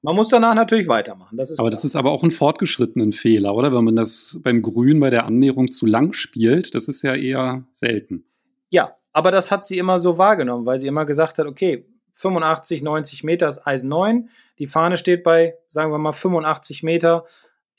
Man 0.00 0.14
muss 0.14 0.28
danach 0.28 0.54
natürlich 0.54 0.86
weitermachen. 0.86 1.36
Das 1.36 1.50
ist 1.50 1.58
aber 1.58 1.68
klar. 1.68 1.76
das 1.76 1.84
ist 1.84 1.96
aber 1.96 2.12
auch 2.12 2.22
ein 2.22 2.30
fortgeschrittenen 2.30 3.12
Fehler, 3.12 3.54
oder? 3.54 3.74
Wenn 3.74 3.84
man 3.84 3.96
das 3.96 4.38
beim 4.42 4.62
Grün 4.62 5.00
bei 5.00 5.10
der 5.10 5.24
Annäherung 5.24 5.72
zu 5.72 5.86
lang 5.86 6.12
spielt, 6.12 6.74
das 6.74 6.86
ist 6.86 7.02
ja 7.02 7.14
eher 7.14 7.64
selten. 7.72 8.24
Ja, 8.70 8.96
aber 9.12 9.32
das 9.32 9.50
hat 9.50 9.64
sie 9.64 9.76
immer 9.76 9.98
so 9.98 10.16
wahrgenommen, 10.16 10.66
weil 10.66 10.78
sie 10.78 10.86
immer 10.86 11.04
gesagt 11.04 11.38
hat, 11.38 11.46
okay, 11.46 11.84
85, 12.12 12.82
90 12.82 13.24
Meter 13.24 13.48
ist 13.48 13.66
Eisen 13.66 13.88
9, 13.88 14.30
die 14.58 14.66
Fahne 14.66 14.96
steht 14.96 15.24
bei, 15.24 15.56
sagen 15.68 15.90
wir 15.90 15.98
mal, 15.98 16.12
85 16.12 16.82
Meter, 16.84 17.24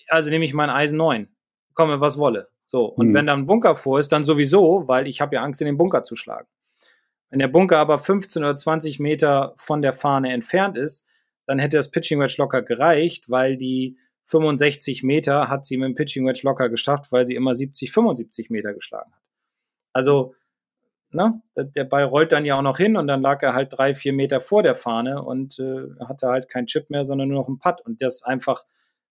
also 0.08 0.30
nehme 0.30 0.46
ich 0.46 0.54
mein 0.54 0.70
Eisen 0.70 0.98
9, 0.98 1.30
komme 1.74 2.02
was 2.02 2.18
wolle. 2.18 2.50
So, 2.72 2.86
und 2.86 3.08
mhm. 3.08 3.14
wenn 3.16 3.26
da 3.26 3.34
ein 3.34 3.48
Bunker 3.48 3.76
vor 3.76 4.00
ist, 4.00 4.12
dann 4.12 4.24
sowieso, 4.24 4.88
weil 4.88 5.08
ich 5.08 5.22
habe 5.22 5.34
ja 5.34 5.42
Angst, 5.42 5.60
in 5.60 5.66
den 5.66 5.78
Bunker 5.78 6.04
zu 6.04 6.16
schlagen. 6.16 6.48
Wenn 7.32 7.40
der 7.40 7.48
Bunker 7.48 7.80
aber 7.80 7.98
15 7.98 8.44
oder 8.44 8.56
20 8.56 9.00
Meter 9.00 9.56
von 9.58 9.82
der 9.82 9.92
Fahne 9.92 10.32
entfernt 10.32 10.78
ist, 10.78 11.08
dann 11.48 11.58
hätte 11.58 11.78
das 11.78 11.90
Pitching 11.90 12.20
Wedge 12.20 12.36
locker 12.38 12.62
gereicht, 12.62 13.28
weil 13.28 13.58
die 13.58 13.98
65 14.26 15.02
Meter 15.02 15.50
hat 15.50 15.66
sie 15.66 15.78
mit 15.78 15.88
dem 15.88 15.96
Pitching 15.96 16.28
Wedge 16.28 16.42
locker 16.44 16.70
geschafft, 16.70 17.12
weil 17.12 17.26
sie 17.26 17.34
immer 17.34 17.56
70, 17.56 17.92
75 17.92 18.52
Meter 18.52 18.76
geschlagen 18.76 19.12
hat. 19.16 19.24
Also, 19.92 20.36
ne, 21.10 21.42
der 21.58 21.86
Ball 21.86 22.04
rollt 22.04 22.34
dann 22.34 22.46
ja 22.46 22.54
auch 22.54 22.62
noch 22.62 22.78
hin 22.78 22.98
und 22.98 23.08
dann 23.08 23.24
lag 23.24 23.42
er 23.42 23.56
halt 23.56 23.70
drei, 23.76 23.96
vier 23.96 24.14
Meter 24.14 24.42
vor 24.42 24.62
der 24.62 24.76
Fahne 24.76 25.24
und 25.24 25.58
äh, 25.58 25.88
hatte 26.08 26.28
halt 26.28 26.50
kein 26.50 26.68
Chip 26.68 26.92
mehr, 26.92 27.04
sondern 27.04 27.30
nur 27.30 27.40
noch 27.40 27.48
einen 27.48 27.58
Putt. 27.58 27.82
Und 27.84 28.04
das 28.04 28.22
einfach 28.22 28.64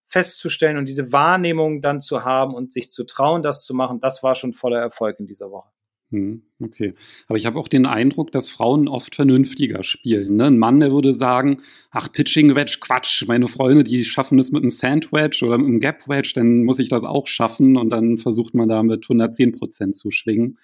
festzustellen 0.09 0.79
und 0.79 0.89
diese 0.89 1.13
Wahrnehmung 1.13 1.83
dann 1.83 2.01
zu 2.01 2.25
haben 2.25 2.55
und 2.55 2.73
sich 2.73 2.91
zu 2.91 3.05
trauen, 3.05 3.43
das 3.43 3.65
zu 3.65 3.75
machen, 3.75 4.01
das 4.01 4.23
war 4.23 4.35
schon 4.35 4.53
voller 4.53 4.79
Erfolg 4.79 5.21
in 5.21 5.27
dieser 5.27 5.51
Woche. 5.51 5.69
Hm, 6.11 6.43
okay. 6.59 6.95
Aber 7.27 7.37
ich 7.37 7.45
habe 7.45 7.59
auch 7.59 7.69
den 7.69 7.85
Eindruck, 7.85 8.33
dass 8.33 8.49
Frauen 8.49 8.89
oft 8.89 9.15
vernünftiger 9.15 9.83
spielen. 9.83 10.37
Ne? 10.37 10.47
Ein 10.47 10.59
Mann, 10.59 10.81
der 10.81 10.91
würde 10.91 11.13
sagen, 11.13 11.61
ach, 11.91 12.11
Pitching 12.11 12.55
Wedge, 12.55 12.79
Quatsch, 12.81 13.27
meine 13.27 13.47
Freunde, 13.47 13.85
die 13.85 14.05
schaffen 14.07 14.39
es 14.39 14.51
mit 14.51 14.63
einem 14.63 14.71
Sand 14.71 15.13
Wedge 15.13 15.45
oder 15.45 15.59
mit 15.59 15.67
einem 15.67 15.81
Gap 15.81 16.09
Wedge, 16.09 16.33
dann 16.35 16.65
muss 16.65 16.79
ich 16.79 16.89
das 16.89 17.05
auch 17.05 17.27
schaffen 17.27 17.77
und 17.77 17.91
dann 17.91 18.17
versucht 18.17 18.55
man 18.55 18.71
da 18.71 18.83
mit 18.83 19.05
110 19.05 19.53
Prozent 19.53 19.97
zu 19.99 20.11
schwingen 20.11 20.59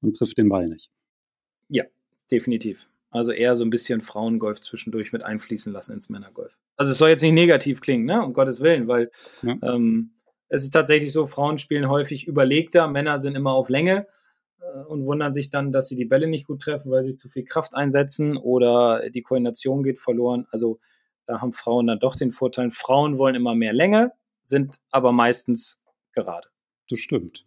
und 0.00 0.16
trifft 0.16 0.38
den 0.38 0.48
Ball 0.48 0.66
nicht. 0.68 0.90
Ja, 1.68 1.84
definitiv. 2.30 2.88
Also 3.16 3.32
eher 3.32 3.54
so 3.54 3.64
ein 3.64 3.70
bisschen 3.70 4.02
Frauengolf 4.02 4.60
zwischendurch 4.60 5.12
mit 5.12 5.22
einfließen 5.22 5.72
lassen 5.72 5.94
ins 5.94 6.08
Männergolf. 6.08 6.56
Also 6.76 6.92
es 6.92 6.98
soll 6.98 7.08
jetzt 7.08 7.22
nicht 7.22 7.32
negativ 7.32 7.80
klingen, 7.80 8.04
ne? 8.04 8.22
um 8.22 8.32
Gottes 8.32 8.60
Willen, 8.60 8.88
weil 8.88 9.10
ja. 9.42 9.56
ähm, 9.62 10.12
es 10.48 10.62
ist 10.62 10.70
tatsächlich 10.70 11.12
so, 11.12 11.26
Frauen 11.26 11.58
spielen 11.58 11.88
häufig 11.88 12.26
überlegter, 12.26 12.88
Männer 12.88 13.18
sind 13.18 13.34
immer 13.34 13.52
auf 13.52 13.68
Länge 13.68 14.06
äh, 14.60 14.84
und 14.84 15.06
wundern 15.06 15.32
sich 15.32 15.50
dann, 15.50 15.72
dass 15.72 15.88
sie 15.88 15.96
die 15.96 16.04
Bälle 16.04 16.28
nicht 16.28 16.46
gut 16.46 16.62
treffen, 16.62 16.90
weil 16.90 17.02
sie 17.02 17.14
zu 17.14 17.28
viel 17.28 17.44
Kraft 17.44 17.74
einsetzen 17.74 18.36
oder 18.36 19.10
die 19.10 19.22
Koordination 19.22 19.82
geht 19.82 19.98
verloren. 19.98 20.46
Also 20.50 20.78
da 21.26 21.40
haben 21.40 21.52
Frauen 21.52 21.88
dann 21.88 21.98
doch 21.98 22.14
den 22.14 22.30
Vorteil. 22.30 22.70
Frauen 22.70 23.18
wollen 23.18 23.34
immer 23.34 23.54
mehr 23.54 23.72
Länge, 23.72 24.12
sind 24.44 24.76
aber 24.90 25.12
meistens 25.12 25.80
gerade. 26.12 26.48
Das 26.88 27.00
stimmt. 27.00 27.44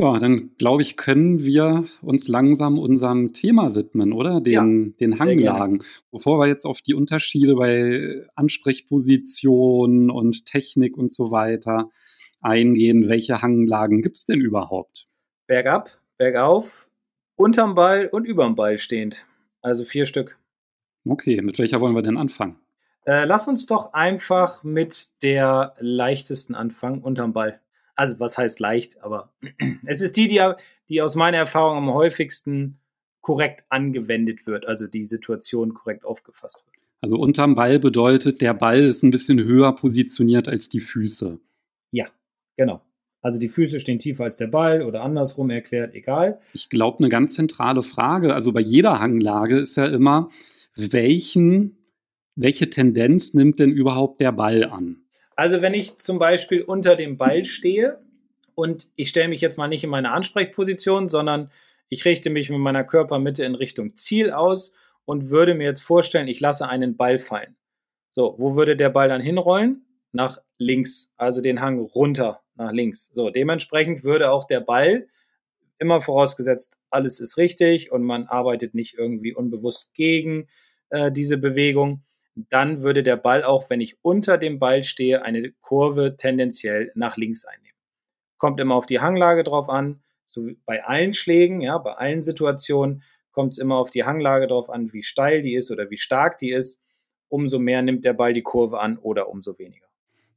Ja, 0.00 0.16
dann 0.20 0.54
glaube 0.58 0.82
ich, 0.82 0.96
können 0.96 1.42
wir 1.42 1.86
uns 2.02 2.28
langsam 2.28 2.78
unserem 2.78 3.32
Thema 3.32 3.74
widmen, 3.74 4.12
oder? 4.12 4.40
Den, 4.40 4.52
ja, 4.52 4.96
den 5.00 5.18
Hanglagen. 5.18 5.82
Bevor 6.12 6.38
wir 6.38 6.46
jetzt 6.46 6.66
auf 6.66 6.80
die 6.82 6.94
Unterschiede 6.94 7.56
bei 7.56 8.24
Ansprechpositionen 8.36 10.10
und 10.10 10.46
Technik 10.46 10.96
und 10.96 11.12
so 11.12 11.32
weiter 11.32 11.90
eingehen, 12.40 13.08
welche 13.08 13.42
Hanglagen 13.42 14.00
gibt 14.02 14.18
es 14.18 14.24
denn 14.24 14.40
überhaupt? 14.40 15.08
Bergab, 15.48 15.90
bergauf, 16.16 16.88
unterm 17.34 17.74
Ball 17.74 18.06
und 18.06 18.24
überm 18.24 18.54
Ball 18.54 18.78
stehend. 18.78 19.26
Also 19.62 19.82
vier 19.82 20.06
Stück. 20.06 20.38
Okay, 21.04 21.42
mit 21.42 21.58
welcher 21.58 21.80
wollen 21.80 21.96
wir 21.96 22.02
denn 22.02 22.16
anfangen? 22.16 22.54
Äh, 23.04 23.24
lass 23.24 23.48
uns 23.48 23.66
doch 23.66 23.94
einfach 23.94 24.62
mit 24.62 25.08
der 25.24 25.74
leichtesten 25.80 26.54
anfangen, 26.54 27.02
unterm 27.02 27.32
Ball. 27.32 27.60
Also 27.98 28.20
was 28.20 28.38
heißt 28.38 28.60
leicht, 28.60 29.02
aber 29.02 29.32
es 29.86 30.00
ist 30.02 30.16
die, 30.16 30.28
die, 30.28 30.40
die 30.88 31.02
aus 31.02 31.16
meiner 31.16 31.38
Erfahrung 31.38 31.78
am 31.78 31.92
häufigsten 31.92 32.78
korrekt 33.22 33.64
angewendet 33.70 34.46
wird, 34.46 34.66
also 34.66 34.86
die 34.86 35.02
Situation 35.04 35.74
korrekt 35.74 36.04
aufgefasst 36.04 36.64
wird. 36.64 36.76
Also 37.00 37.16
unterm 37.16 37.56
Ball 37.56 37.80
bedeutet, 37.80 38.40
der 38.40 38.54
Ball 38.54 38.78
ist 38.78 39.02
ein 39.02 39.10
bisschen 39.10 39.42
höher 39.42 39.74
positioniert 39.74 40.46
als 40.46 40.68
die 40.68 40.78
Füße. 40.78 41.40
Ja, 41.90 42.06
genau. 42.56 42.82
Also 43.20 43.40
die 43.40 43.48
Füße 43.48 43.80
stehen 43.80 43.98
tiefer 43.98 44.24
als 44.24 44.36
der 44.36 44.46
Ball 44.46 44.82
oder 44.82 45.02
andersrum 45.02 45.50
erklärt, 45.50 45.92
egal. 45.94 46.38
Ich 46.54 46.70
glaube, 46.70 47.00
eine 47.00 47.08
ganz 47.08 47.34
zentrale 47.34 47.82
Frage, 47.82 48.32
also 48.32 48.52
bei 48.52 48.60
jeder 48.60 49.00
Hanglage 49.00 49.58
ist 49.58 49.76
ja 49.76 49.86
immer, 49.86 50.30
welchen, 50.76 51.76
welche 52.36 52.70
Tendenz 52.70 53.34
nimmt 53.34 53.58
denn 53.58 53.72
überhaupt 53.72 54.20
der 54.20 54.30
Ball 54.30 54.62
an? 54.62 55.02
Also 55.38 55.62
wenn 55.62 55.72
ich 55.72 55.96
zum 55.98 56.18
Beispiel 56.18 56.62
unter 56.62 56.96
dem 56.96 57.16
Ball 57.16 57.44
stehe 57.44 58.02
und 58.56 58.90
ich 58.96 59.08
stelle 59.08 59.28
mich 59.28 59.40
jetzt 59.40 59.56
mal 59.56 59.68
nicht 59.68 59.84
in 59.84 59.90
meine 59.90 60.10
Ansprechposition, 60.10 61.08
sondern 61.08 61.52
ich 61.88 62.04
richte 62.04 62.28
mich 62.28 62.50
mit 62.50 62.58
meiner 62.58 62.82
Körpermitte 62.82 63.44
in 63.44 63.54
Richtung 63.54 63.94
Ziel 63.94 64.32
aus 64.32 64.74
und 65.04 65.30
würde 65.30 65.54
mir 65.54 65.62
jetzt 65.62 65.84
vorstellen, 65.84 66.26
ich 66.26 66.40
lasse 66.40 66.68
einen 66.68 66.96
Ball 66.96 67.20
fallen. 67.20 67.54
So, 68.10 68.34
wo 68.36 68.56
würde 68.56 68.76
der 68.76 68.90
Ball 68.90 69.08
dann 69.08 69.20
hinrollen? 69.20 69.86
Nach 70.10 70.38
links, 70.58 71.14
also 71.16 71.40
den 71.40 71.60
Hang 71.60 71.78
runter 71.78 72.40
nach 72.56 72.72
links. 72.72 73.08
So, 73.12 73.30
dementsprechend 73.30 74.02
würde 74.02 74.32
auch 74.32 74.44
der 74.44 74.60
Ball, 74.60 75.06
immer 75.78 76.00
vorausgesetzt, 76.00 76.78
alles 76.90 77.20
ist 77.20 77.36
richtig 77.36 77.92
und 77.92 78.02
man 78.02 78.26
arbeitet 78.26 78.74
nicht 78.74 78.94
irgendwie 78.98 79.36
unbewusst 79.36 79.94
gegen 79.94 80.48
äh, 80.90 81.12
diese 81.12 81.38
Bewegung, 81.38 82.02
dann 82.50 82.82
würde 82.82 83.02
der 83.02 83.16
Ball 83.16 83.42
auch, 83.42 83.70
wenn 83.70 83.80
ich 83.80 83.98
unter 84.02 84.38
dem 84.38 84.58
Ball 84.58 84.84
stehe, 84.84 85.22
eine 85.22 85.52
Kurve 85.60 86.16
tendenziell 86.16 86.92
nach 86.94 87.16
links 87.16 87.44
einnehmen. 87.44 87.76
Kommt 88.36 88.60
immer 88.60 88.76
auf 88.76 88.86
die 88.86 89.00
Hanglage 89.00 89.42
drauf 89.42 89.68
an, 89.68 90.02
so 90.24 90.48
bei 90.66 90.84
allen 90.84 91.12
Schlägen, 91.12 91.60
ja, 91.60 91.78
bei 91.78 91.94
allen 91.94 92.22
Situationen 92.22 93.02
kommt 93.32 93.52
es 93.52 93.58
immer 93.58 93.76
auf 93.76 93.90
die 93.90 94.04
Hanglage 94.04 94.46
drauf 94.46 94.70
an, 94.70 94.92
wie 94.92 95.02
steil 95.02 95.42
die 95.42 95.54
ist 95.54 95.70
oder 95.70 95.90
wie 95.90 95.96
stark 95.96 96.38
die 96.38 96.50
ist. 96.50 96.82
Umso 97.28 97.58
mehr 97.58 97.82
nimmt 97.82 98.04
der 98.04 98.14
Ball 98.14 98.32
die 98.32 98.42
Kurve 98.42 98.80
an 98.80 98.98
oder 98.98 99.28
umso 99.28 99.58
weniger. 99.58 99.87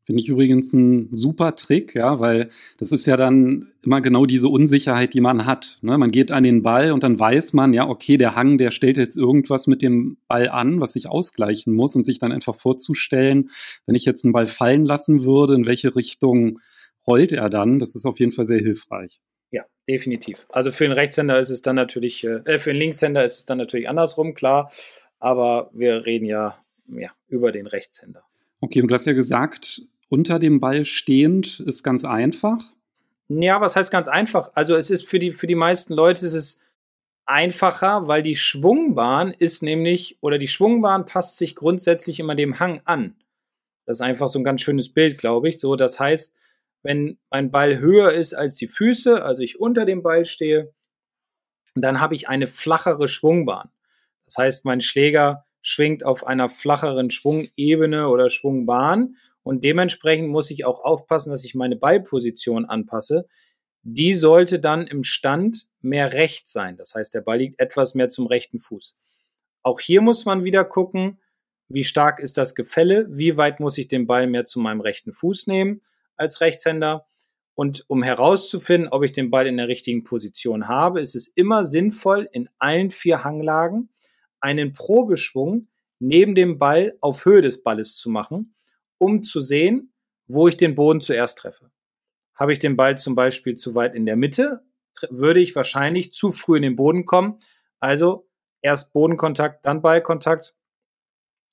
Finde 0.04 0.22
ich 0.22 0.30
übrigens 0.30 0.74
ein 0.74 1.10
super 1.12 1.56
Trick, 1.56 1.94
ja, 1.94 2.20
weil 2.20 2.50
das 2.78 2.92
ist 2.92 3.06
ja 3.06 3.18
dann 3.18 3.72
immer 3.84 4.02
genau 4.02 4.26
diese 4.26 4.48
Unsicherheit, 4.48 5.14
die 5.14 5.22
man 5.22 5.46
hat. 5.46 5.78
Ne? 5.82 5.98
Man 5.98 6.10
geht 6.10 6.32
an 6.32 6.44
den 6.44 6.64
Ball 6.64 6.92
und 6.92 7.04
dann 7.04 7.20
weiß 7.20 7.54
man, 7.54 7.72
ja, 7.74 7.88
okay, 7.88 8.18
der 8.18 8.36
Hang, 8.36 8.58
der 8.58 8.72
stellt 8.72 8.98
jetzt 8.98 9.16
irgendwas 9.16 9.68
mit 9.68 9.84
dem 9.84 10.18
Ball 10.28 10.50
an, 10.50 10.82
was 10.82 10.94
sich 10.94 11.08
ausgleichen 11.08 11.74
muss 11.74 11.96
und 11.96 12.04
sich 12.04 12.18
dann 12.18 12.32
einfach 12.32 12.56
vorzustellen, 12.56 13.52
wenn 13.86 13.96
ich 13.96 14.06
jetzt 14.06 14.26
einen 14.26 14.34
Ball 14.34 14.48
fallen 14.48 14.86
lassen 14.86 15.24
würde, 15.24 15.54
in 15.54 15.68
welche 15.68 15.96
Richtung 15.96 16.60
rollt 17.06 17.32
er 17.32 17.50
dann, 17.50 17.80
das 17.80 17.96
ist 17.96 18.06
auf 18.06 18.20
jeden 18.20 18.32
Fall 18.32 18.48
sehr 18.48 18.60
hilfreich. 18.60 19.22
Ja, 19.52 19.66
definitiv. 19.88 20.48
Also 20.50 20.72
für 20.72 20.86
den 20.86 20.94
Rechtshänder 20.94 21.40
ist 21.40 21.50
es 21.50 21.62
dann 21.62 21.76
natürlich, 21.76 22.24
äh, 22.24 22.58
für 22.58 22.72
den 22.72 22.80
Linkshänder 22.80 23.24
ist 23.24 23.40
es 23.40 23.46
dann 23.46 23.58
natürlich 23.58 23.90
andersrum, 23.90 24.34
klar. 24.34 24.72
Aber 25.20 25.70
wir 25.74 26.06
reden 26.06 26.26
ja, 26.26 26.58
ja 26.88 27.12
über 27.28 27.52
den 27.52 27.68
Rechtshänder. 27.68 28.24
Okay, 28.62 28.82
und 28.82 28.90
du 28.90 28.96
hast 28.96 29.06
ja 29.06 29.14
gesagt, 29.14 29.82
unter 30.12 30.40
dem 30.40 30.60
Ball 30.60 30.84
stehend 30.84 31.62
ist 31.62 31.84
ganz 31.84 32.04
einfach. 32.04 32.74
Ja, 33.30 33.62
was 33.62 33.78
heißt 33.78 33.92
ganz 33.92 34.10
einfach? 34.10 34.52
Also 34.56 34.76
es 34.76 34.90
ist 34.90 35.08
für 35.08 35.20
die, 35.20 35.32
für 35.32 35.48
die 35.48 35.56
meisten 35.56 35.94
Leute 35.94 36.26
ist 36.26 36.34
es 36.34 36.60
einfacher, 37.26 38.08
weil 38.08 38.22
die 38.22 38.36
Schwungbahn 38.36 39.32
ist 39.32 39.64
nämlich, 39.64 40.18
oder 40.20 40.38
die 40.38 40.50
Schwungbahn 40.50 41.06
passt 41.06 41.38
sich 41.38 41.56
grundsätzlich 41.56 42.20
immer 42.20 42.36
dem 42.36 42.60
Hang 42.60 42.82
an. 42.84 43.16
Das 43.86 43.98
ist 43.98 44.02
einfach 44.02 44.28
so 44.28 44.38
ein 44.38 44.44
ganz 44.44 44.62
schönes 44.62 44.94
Bild, 44.94 45.18
glaube 45.18 45.48
ich. 45.48 45.60
So, 45.60 45.78
das 45.78 45.98
heißt, 45.98 46.36
wenn 46.84 47.18
mein 47.30 47.50
Ball 47.50 47.80
höher 47.80 48.12
ist 48.12 48.34
als 48.34 48.56
die 48.56 48.68
Füße, 48.68 49.24
also 49.24 49.44
ich 49.44 49.62
unter 49.62 49.86
dem 49.86 50.04
Ball 50.04 50.26
stehe, 50.26 50.74
dann 51.74 52.02
habe 52.02 52.16
ich 52.16 52.28
eine 52.28 52.48
flachere 52.48 53.08
Schwungbahn. 53.08 53.70
Das 54.26 54.38
heißt, 54.38 54.66
mein 54.66 54.82
Schläger 54.82 55.46
schwingt 55.62 56.04
auf 56.04 56.28
einer 56.28 56.50
flacheren 56.50 57.12
Schwungebene 57.12 58.10
oder 58.10 58.30
Schwungbahn 58.30 59.16
und 59.44 59.64
dementsprechend 59.64 60.30
muss 60.30 60.52
ich 60.52 60.66
auch 60.66 60.84
aufpassen, 60.84 61.32
dass 61.32 61.44
ich 61.44 61.56
meine 61.56 61.76
Ballposition 61.76 62.66
anpasse. 62.66 63.28
Die 63.84 64.14
sollte 64.14 64.60
dann 64.60 64.86
im 64.86 65.04
Stand 65.04 65.68
mehr 65.82 66.14
rechts 66.14 66.54
sein. 66.54 66.78
Das 66.78 66.94
heißt, 66.94 67.14
der 67.14 67.22
Ball 67.22 67.40
liegt 67.40 67.60
etwas 67.60 67.96
mehr 67.96 68.10
zum 68.10 68.28
rechten 68.28 68.60
Fuß. 68.60 68.98
Auch 69.64 69.80
hier 69.80 70.02
muss 70.02 70.26
man 70.26 70.44
wieder 70.44 70.64
gucken, 70.64 71.20
wie 71.70 71.84
stark 71.84 72.20
ist 72.20 72.38
das 72.38 72.54
Gefälle, 72.54 73.08
wie 73.10 73.38
weit 73.38 73.60
muss 73.60 73.78
ich 73.78 73.88
den 73.88 74.06
Ball 74.06 74.28
mehr 74.28 74.46
zu 74.46 74.60
meinem 74.60 74.82
rechten 74.82 75.14
Fuß 75.14 75.48
nehmen 75.48 75.82
als 76.18 76.42
Rechtshänder. 76.42 77.08
Und 77.56 77.86
um 77.88 78.04
herauszufinden, 78.04 78.90
ob 78.92 79.04
ich 79.04 79.12
den 79.12 79.32
Ball 79.32 79.48
in 79.48 79.58
der 79.58 79.68
richtigen 79.68 80.04
Position 80.04 80.68
habe, 80.68 81.02
ist 81.02 81.16
es 81.16 81.28
immer 81.28 81.66
sinnvoll, 81.66 82.28
in 82.32 82.50
allen 82.60 82.92
vier 82.92 83.24
Hanglagen 83.24 83.90
einen 84.40 84.74
Probeschwung 84.74 85.68
neben 86.00 86.36
dem 86.36 86.60
Ball 86.60 86.98
auf 87.02 87.26
Höhe 87.26 87.42
des 87.42 87.64
Balles 87.64 87.98
zu 87.98 88.10
machen 88.10 88.54
um 89.02 89.24
zu 89.24 89.42
sehen, 89.42 89.92
wo 90.28 90.48
ich 90.48 90.58
den 90.58 90.76
Boden 90.76 91.02
zuerst 91.02 91.40
treffe. 91.40 91.72
Habe 92.40 92.54
ich 92.54 92.60
den 92.60 92.78
Ball 92.78 92.98
zum 92.98 93.16
Beispiel 93.16 93.56
zu 93.56 93.74
weit 93.74 93.96
in 93.96 94.06
der 94.06 94.16
Mitte, 94.16 94.64
würde 95.10 95.40
ich 95.40 95.56
wahrscheinlich 95.56 96.14
zu 96.14 96.30
früh 96.30 96.58
in 96.58 96.64
den 96.64 96.76
Boden 96.76 97.06
kommen. 97.06 97.40
Also 97.80 98.30
erst 98.62 98.94
Bodenkontakt, 98.94 99.66
dann 99.66 99.82
Ballkontakt. 99.82 100.56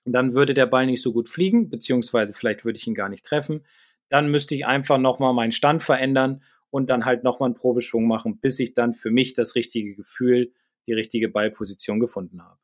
Dann 0.05 0.35
würde 0.35 0.55
der 0.55 0.67
Ball 0.67 0.87
nicht 0.87 1.03
so 1.03 1.13
gut 1.13 1.29
fliegen, 1.29 1.71
beziehungsweise 1.71 2.35
vielleicht 2.35 2.65
würde 2.65 2.79
ich 2.79 2.87
ihn 2.87 2.95
gar 2.95 3.09
nicht 3.09 3.25
treffen. 3.25 3.65
Dann 4.11 4.31
müsste 4.31 4.55
ich 4.55 4.67
einfach 4.67 4.99
nochmal 4.99 5.33
meinen 5.33 5.53
Stand 5.53 5.83
verändern 5.83 6.43
und 6.71 6.91
dann 6.91 7.07
halt 7.07 7.25
nochmal 7.25 7.49
einen 7.49 7.55
Probeschwung 7.55 8.07
machen, 8.07 8.41
bis 8.41 8.59
ich 8.59 8.75
dann 8.75 8.95
für 8.95 9.11
mich 9.11 9.33
das 9.33 9.55
richtige 9.55 9.95
Gefühl, 9.95 10.53
die 10.87 10.93
richtige 10.93 11.29
Ballposition 11.29 12.01
gefunden 12.01 12.43
habe. 12.43 12.59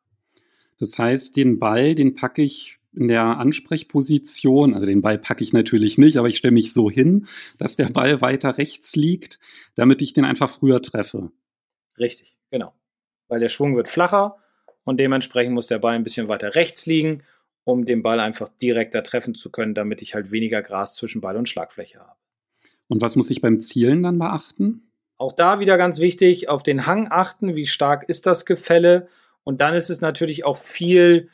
Das 0.79 0.99
heißt, 0.99 1.37
den 1.37 1.59
Ball, 1.59 1.95
den 1.95 2.15
packe 2.15 2.43
ich 2.43 2.79
in 2.97 3.09
der 3.09 3.23
Ansprechposition, 3.23 4.75
also 4.75 4.87
den 4.87 5.03
Ball 5.03 5.19
packe 5.19 5.43
ich 5.43 5.53
natürlich 5.53 5.99
nicht, 5.99 6.17
aber 6.17 6.29
ich 6.29 6.37
stelle 6.37 6.55
mich 6.55 6.73
so 6.73 6.91
hin, 6.91 7.27
dass 7.59 7.77
der 7.77 7.87
Ball 7.87 8.21
weiter 8.21 8.59
rechts 8.59 8.97
liegt, 8.97 9.39
damit 9.75 10.03
ich 10.03 10.13
den 10.13 10.25
einfach 10.25 10.51
früher 10.51 10.83
treffe. 10.83 11.31
Richtig, 11.99 12.37
genau. 12.51 12.73
Weil 13.29 13.41
der 13.41 13.49
Schwung 13.49 13.77
wird 13.77 13.89
flacher 13.89 14.37
und 14.85 15.01
dementsprechend 15.01 15.55
muss 15.55 15.67
der 15.67 15.79
Ball 15.79 15.95
ein 15.95 16.05
bisschen 16.05 16.29
weiter 16.29 16.55
rechts 16.55 16.87
liegen, 16.87 17.23
um 17.65 17.87
den 17.87 18.03
Ball 18.03 18.21
einfach 18.21 18.49
direkter 18.49 19.03
treffen 19.03 19.35
zu 19.35 19.51
können, 19.51 19.75
damit 19.75 20.03
ich 20.03 20.15
halt 20.15 20.31
weniger 20.31 20.63
Gras 20.63 20.97
zwischen 20.97 21.21
Ball 21.21 21.37
und 21.37 21.49
Schlagfläche 21.49 21.99
habe. 21.99 22.19
Und 22.89 23.01
was 23.01 23.17
muss 23.17 23.31
ich 23.31 23.41
beim 23.41 23.61
Zielen 23.61 24.03
dann 24.03 24.19
beachten? 24.19 24.91
Auch 25.17 25.33
da 25.33 25.61
wieder 25.61 25.79
ganz 25.79 26.01
wichtig, 26.01 26.49
auf 26.49 26.63
den 26.63 26.87
Hang 26.87 27.09
achten, 27.11 27.57
wie 27.57 27.67
stark 27.67 28.09
ist 28.09 28.27
das 28.27 28.45
Gefälle. 28.45 29.09
Und 29.43 29.61
dann 29.61 29.75
ist 29.75 29.89
es 29.89 30.01
natürlich 30.01 30.45
auch 30.45 30.57
viel 30.57 31.31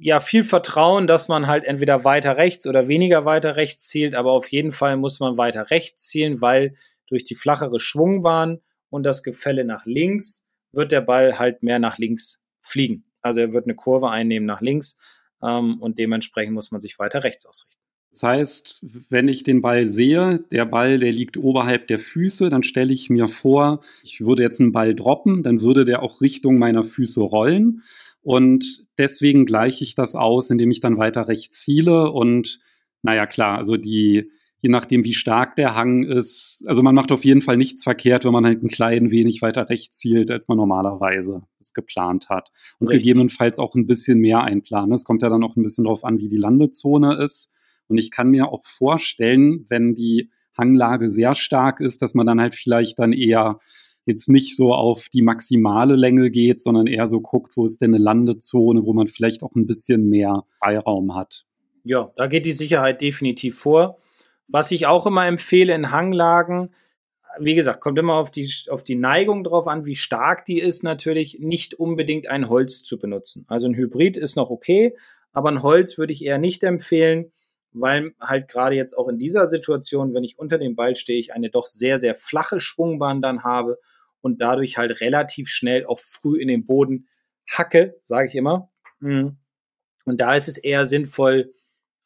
ja 0.00 0.18
viel 0.20 0.44
Vertrauen, 0.44 1.06
dass 1.06 1.28
man 1.28 1.46
halt 1.46 1.64
entweder 1.64 2.04
weiter 2.04 2.36
rechts 2.36 2.66
oder 2.66 2.88
weniger 2.88 3.24
weiter 3.24 3.56
rechts 3.56 3.88
zielt, 3.88 4.14
aber 4.14 4.32
auf 4.32 4.50
jeden 4.50 4.72
Fall 4.72 4.96
muss 4.96 5.20
man 5.20 5.36
weiter 5.36 5.70
rechts 5.70 6.08
zielen, 6.08 6.40
weil 6.40 6.74
durch 7.06 7.24
die 7.24 7.34
flachere 7.34 7.80
Schwungbahn 7.80 8.60
und 8.88 9.04
das 9.04 9.22
Gefälle 9.22 9.64
nach 9.64 9.84
links, 9.84 10.46
wird 10.72 10.92
der 10.92 11.00
Ball 11.00 11.38
halt 11.38 11.62
mehr 11.62 11.78
nach 11.78 11.98
links 11.98 12.42
fliegen. 12.62 13.04
Also 13.22 13.40
er 13.40 13.52
wird 13.52 13.64
eine 13.64 13.74
Kurve 13.74 14.10
einnehmen 14.10 14.46
nach 14.46 14.60
links 14.60 14.98
ähm, 15.42 15.78
und 15.80 15.98
dementsprechend 15.98 16.54
muss 16.54 16.70
man 16.70 16.80
sich 16.80 16.98
weiter 16.98 17.24
rechts 17.24 17.46
ausrichten. 17.46 17.76
Das 18.12 18.24
heißt, 18.24 18.86
wenn 19.08 19.28
ich 19.28 19.44
den 19.44 19.62
Ball 19.62 19.86
sehe, 19.86 20.40
der 20.50 20.64
Ball, 20.64 20.98
der 20.98 21.12
liegt 21.12 21.36
oberhalb 21.36 21.86
der 21.86 21.98
Füße, 21.98 22.50
dann 22.50 22.64
stelle 22.64 22.92
ich 22.92 23.08
mir 23.08 23.28
vor, 23.28 23.82
ich 24.02 24.20
würde 24.20 24.42
jetzt 24.42 24.60
einen 24.60 24.72
Ball 24.72 24.96
droppen, 24.96 25.44
dann 25.44 25.60
würde 25.60 25.84
der 25.84 26.02
auch 26.02 26.20
Richtung 26.20 26.58
meiner 26.58 26.82
Füße 26.82 27.20
rollen. 27.20 27.82
Und 28.22 28.84
deswegen 28.98 29.46
gleiche 29.46 29.84
ich 29.84 29.94
das 29.94 30.14
aus, 30.14 30.50
indem 30.50 30.70
ich 30.70 30.80
dann 30.80 30.98
weiter 30.98 31.28
rechts 31.28 31.60
ziele. 31.60 32.10
Und 32.10 32.60
naja, 33.02 33.26
klar, 33.26 33.58
also 33.58 33.76
die, 33.76 34.30
je 34.60 34.68
nachdem, 34.68 35.04
wie 35.04 35.14
stark 35.14 35.56
der 35.56 35.74
Hang 35.74 36.02
ist, 36.02 36.64
also 36.66 36.82
man 36.82 36.94
macht 36.94 37.12
auf 37.12 37.24
jeden 37.24 37.40
Fall 37.40 37.56
nichts 37.56 37.82
verkehrt, 37.82 38.24
wenn 38.24 38.32
man 38.32 38.44
halt 38.44 38.62
ein 38.62 38.68
klein 38.68 39.10
wenig 39.10 39.40
weiter 39.40 39.70
rechts 39.70 39.98
zielt, 39.98 40.30
als 40.30 40.48
man 40.48 40.58
normalerweise 40.58 41.42
es 41.60 41.72
geplant 41.72 42.28
hat. 42.28 42.50
Und 42.78 42.88
Richtig. 42.88 43.06
gegebenenfalls 43.06 43.58
auch 43.58 43.74
ein 43.74 43.86
bisschen 43.86 44.18
mehr 44.18 44.42
einplanen. 44.42 44.92
Es 44.92 45.04
kommt 45.04 45.22
ja 45.22 45.30
dann 45.30 45.42
auch 45.42 45.56
ein 45.56 45.62
bisschen 45.62 45.84
darauf 45.84 46.04
an, 46.04 46.18
wie 46.18 46.28
die 46.28 46.36
Landezone 46.36 47.22
ist. 47.22 47.50
Und 47.88 47.98
ich 47.98 48.10
kann 48.10 48.30
mir 48.30 48.48
auch 48.48 48.64
vorstellen, 48.66 49.64
wenn 49.68 49.94
die 49.94 50.30
Hanglage 50.56 51.10
sehr 51.10 51.34
stark 51.34 51.80
ist, 51.80 52.02
dass 52.02 52.14
man 52.14 52.26
dann 52.26 52.40
halt 52.40 52.54
vielleicht 52.54 52.98
dann 52.98 53.12
eher 53.12 53.58
jetzt 54.10 54.28
nicht 54.28 54.56
so 54.56 54.74
auf 54.74 55.08
die 55.08 55.22
maximale 55.22 55.96
Länge 55.96 56.30
geht, 56.30 56.60
sondern 56.60 56.86
eher 56.86 57.08
so 57.08 57.20
guckt, 57.20 57.56
wo 57.56 57.64
ist 57.64 57.80
denn 57.80 57.94
eine 57.94 58.02
Landezone, 58.02 58.84
wo 58.84 58.92
man 58.92 59.06
vielleicht 59.06 59.42
auch 59.42 59.54
ein 59.54 59.66
bisschen 59.66 60.08
mehr 60.08 60.44
Freiraum 60.58 61.14
hat. 61.14 61.46
Ja, 61.84 62.12
da 62.16 62.26
geht 62.26 62.46
die 62.46 62.52
Sicherheit 62.52 63.00
definitiv 63.00 63.58
vor. 63.58 63.98
Was 64.48 64.70
ich 64.70 64.86
auch 64.86 65.06
immer 65.06 65.26
empfehle 65.26 65.74
in 65.74 65.90
Hanglagen, 65.90 66.70
wie 67.38 67.54
gesagt, 67.54 67.80
kommt 67.80 67.98
immer 67.98 68.14
auf 68.14 68.30
die, 68.30 68.50
auf 68.68 68.82
die 68.82 68.96
Neigung 68.96 69.44
drauf 69.44 69.66
an, 69.66 69.86
wie 69.86 69.94
stark 69.94 70.44
die 70.44 70.60
ist, 70.60 70.82
natürlich 70.82 71.38
nicht 71.40 71.74
unbedingt 71.74 72.26
ein 72.26 72.48
Holz 72.48 72.82
zu 72.82 72.98
benutzen. 72.98 73.44
Also 73.48 73.68
ein 73.68 73.74
Hybrid 73.74 74.16
ist 74.16 74.36
noch 74.36 74.50
okay, 74.50 74.96
aber 75.32 75.50
ein 75.50 75.62
Holz 75.62 75.96
würde 75.96 76.12
ich 76.12 76.24
eher 76.24 76.38
nicht 76.38 76.64
empfehlen, 76.64 77.32
weil 77.72 78.12
halt 78.20 78.48
gerade 78.48 78.74
jetzt 78.74 78.94
auch 78.94 79.08
in 79.08 79.18
dieser 79.18 79.46
Situation, 79.46 80.12
wenn 80.12 80.24
ich 80.24 80.38
unter 80.38 80.58
dem 80.58 80.74
Ball 80.74 80.96
stehe, 80.96 81.18
ich 81.18 81.32
eine 81.32 81.50
doch 81.50 81.66
sehr, 81.66 81.98
sehr 81.98 82.14
flache 82.14 82.58
Schwungbahn 82.58 83.22
dann 83.22 83.44
habe 83.44 83.78
und 84.20 84.42
dadurch 84.42 84.78
halt 84.78 85.00
relativ 85.00 85.48
schnell 85.48 85.86
auch 85.86 85.98
früh 85.98 86.40
in 86.40 86.48
den 86.48 86.66
Boden 86.66 87.08
hacke, 87.50 88.00
sage 88.04 88.28
ich 88.28 88.34
immer. 88.34 88.70
Mhm. 89.00 89.36
Und 90.04 90.20
da 90.20 90.34
ist 90.34 90.48
es 90.48 90.58
eher 90.58 90.84
sinnvoll, 90.84 91.54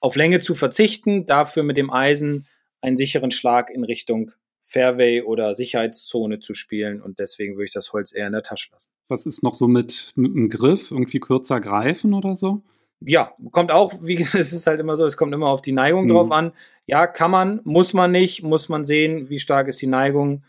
auf 0.00 0.16
Länge 0.16 0.38
zu 0.40 0.54
verzichten, 0.54 1.26
dafür 1.26 1.62
mit 1.62 1.76
dem 1.76 1.90
Eisen 1.90 2.46
einen 2.80 2.96
sicheren 2.96 3.30
Schlag 3.30 3.70
in 3.70 3.84
Richtung 3.84 4.32
Fairway 4.60 5.22
oder 5.22 5.54
Sicherheitszone 5.54 6.40
zu 6.40 6.54
spielen 6.54 7.02
und 7.02 7.18
deswegen 7.18 7.54
würde 7.54 7.66
ich 7.66 7.72
das 7.72 7.92
Holz 7.92 8.14
eher 8.14 8.26
in 8.26 8.32
der 8.32 8.42
Tasche 8.42 8.70
lassen. 8.72 8.90
Was 9.08 9.26
ist 9.26 9.42
noch 9.42 9.54
so 9.54 9.68
mit, 9.68 10.12
mit 10.16 10.34
dem 10.34 10.48
Griff? 10.48 10.90
Irgendwie 10.90 11.20
kürzer 11.20 11.60
greifen 11.60 12.14
oder 12.14 12.36
so? 12.36 12.62
ja, 13.06 13.34
kommt 13.52 13.70
auch, 13.70 13.92
wie 14.02 14.16
gesagt, 14.16 14.36
es 14.36 14.52
ist 14.52 14.66
halt 14.66 14.80
immer 14.80 14.96
so, 14.96 15.04
es 15.06 15.16
kommt 15.16 15.34
immer 15.34 15.48
auf 15.48 15.62
die 15.62 15.72
Neigung 15.72 16.04
mhm. 16.04 16.10
drauf 16.10 16.30
an. 16.30 16.52
Ja, 16.86 17.06
kann 17.06 17.30
man, 17.30 17.60
muss 17.64 17.94
man 17.94 18.12
nicht, 18.12 18.42
muss 18.42 18.68
man 18.68 18.84
sehen, 18.84 19.30
wie 19.30 19.38
stark 19.38 19.68
ist 19.68 19.80
die 19.80 19.86
Neigung, 19.86 20.44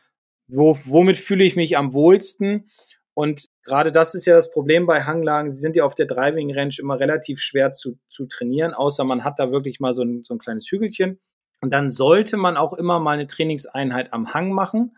wo, 0.47 0.75
womit 0.85 1.17
fühle 1.17 1.43
ich 1.43 1.55
mich 1.55 1.77
am 1.77 1.93
wohlsten. 1.93 2.69
Und 3.13 3.45
gerade 3.63 3.91
das 3.91 4.13
ist 4.13 4.25
ja 4.25 4.35
das 4.35 4.51
Problem 4.51 4.85
bei 4.85 5.03
Hanglagen. 5.03 5.49
Sie 5.49 5.59
sind 5.59 5.75
ja 5.75 5.85
auf 5.85 5.95
der 5.95 6.05
Driving 6.05 6.53
Range 6.53 6.75
immer 6.79 6.99
relativ 6.99 7.39
schwer 7.39 7.71
zu, 7.71 7.97
zu 8.07 8.25
trainieren, 8.27 8.73
außer 8.73 9.05
man 9.05 9.23
hat 9.23 9.39
da 9.39 9.51
wirklich 9.51 9.79
mal 9.79 9.93
so 9.93 10.03
ein, 10.03 10.23
so 10.23 10.35
ein 10.35 10.39
kleines 10.39 10.69
Hügelchen. 10.69 11.19
Und 11.61 11.73
dann 11.73 11.89
sollte 11.89 12.35
man 12.35 12.57
auch 12.57 12.73
immer 12.73 12.99
mal 12.99 13.13
eine 13.13 13.27
Trainingseinheit 13.27 14.11
am 14.11 14.33
Hang 14.33 14.51
machen, 14.51 14.97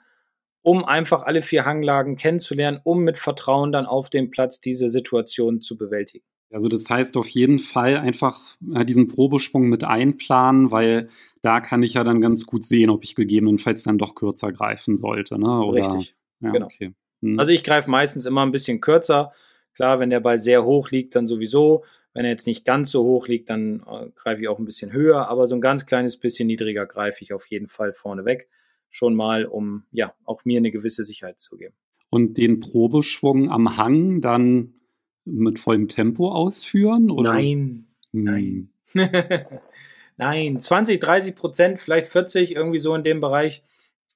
um 0.63 0.83
einfach 0.83 1.23
alle 1.23 1.43
vier 1.43 1.65
Hanglagen 1.65 2.17
kennenzulernen, 2.17 2.81
um 2.83 3.03
mit 3.03 3.19
Vertrauen 3.19 3.71
dann 3.71 3.85
auf 3.85 4.09
dem 4.09 4.31
Platz 4.31 4.59
diese 4.59 4.89
Situation 4.89 5.61
zu 5.61 5.77
bewältigen. 5.77 6.25
Also 6.51 6.69
das 6.69 6.89
heißt 6.89 7.17
auf 7.17 7.27
jeden 7.27 7.59
Fall 7.59 7.97
einfach 7.97 8.39
äh, 8.73 8.85
diesen 8.85 9.07
Probesprung 9.07 9.67
mit 9.67 9.83
einplanen, 9.83 10.71
weil 10.71 11.09
da 11.41 11.59
kann 11.59 11.83
ich 11.83 11.95
ja 11.95 12.03
dann 12.03 12.21
ganz 12.21 12.45
gut 12.45 12.65
sehen, 12.65 12.89
ob 12.89 13.03
ich 13.03 13.15
gegebenenfalls 13.15 13.83
dann 13.83 13.97
doch 13.97 14.15
kürzer 14.15 14.51
greifen 14.51 14.95
sollte. 14.95 15.37
Ne? 15.37 15.61
Oder, 15.61 15.79
Richtig, 15.79 16.15
ja, 16.39 16.51
genau. 16.51 16.67
Okay. 16.67 16.93
Hm. 17.21 17.37
Also 17.37 17.51
ich 17.51 17.63
greife 17.63 17.89
meistens 17.89 18.25
immer 18.25 18.45
ein 18.45 18.51
bisschen 18.51 18.79
kürzer. 18.79 19.33
Klar, 19.73 19.99
wenn 19.99 20.09
der 20.09 20.21
Ball 20.21 20.39
sehr 20.39 20.63
hoch 20.63 20.89
liegt, 20.89 21.15
dann 21.15 21.27
sowieso. 21.27 21.83
Wenn 22.13 22.25
er 22.25 22.31
jetzt 22.31 22.47
nicht 22.47 22.65
ganz 22.65 22.91
so 22.91 23.03
hoch 23.03 23.27
liegt, 23.27 23.49
dann 23.49 23.83
äh, 23.85 24.09
greife 24.15 24.41
ich 24.41 24.47
auch 24.47 24.57
ein 24.57 24.65
bisschen 24.65 24.91
höher. 24.91 25.29
Aber 25.29 25.47
so 25.47 25.55
ein 25.55 25.61
ganz 25.61 25.85
kleines 25.85 26.17
bisschen 26.17 26.47
niedriger 26.47 26.85
greife 26.85 27.23
ich 27.23 27.33
auf 27.33 27.45
jeden 27.47 27.67
Fall 27.67 27.93
vorne 27.93 28.25
weg. 28.25 28.49
Schon 28.89 29.15
mal, 29.15 29.45
um 29.45 29.83
ja 29.91 30.13
auch 30.23 30.45
mir 30.45 30.57
eine 30.57 30.71
gewisse 30.71 31.03
Sicherheit 31.03 31.39
zu 31.39 31.57
geben. 31.57 31.75
Und 32.09 32.37
den 32.37 32.61
Probeschwung 32.61 33.51
am 33.51 33.77
Hang 33.77 34.21
dann 34.21 34.76
mit 35.27 35.59
vollem 35.59 35.87
Tempo 35.87 36.31
ausführen? 36.31 37.11
Oder? 37.11 37.33
Nein, 37.33 37.87
hm. 38.11 38.23
nein. 38.23 38.69
nein, 40.17 40.59
20, 40.59 40.99
30 40.99 41.35
Prozent, 41.35 41.79
vielleicht 41.79 42.07
40, 42.07 42.55
irgendwie 42.55 42.79
so 42.79 42.95
in 42.95 43.03
dem 43.03 43.21
Bereich. 43.21 43.63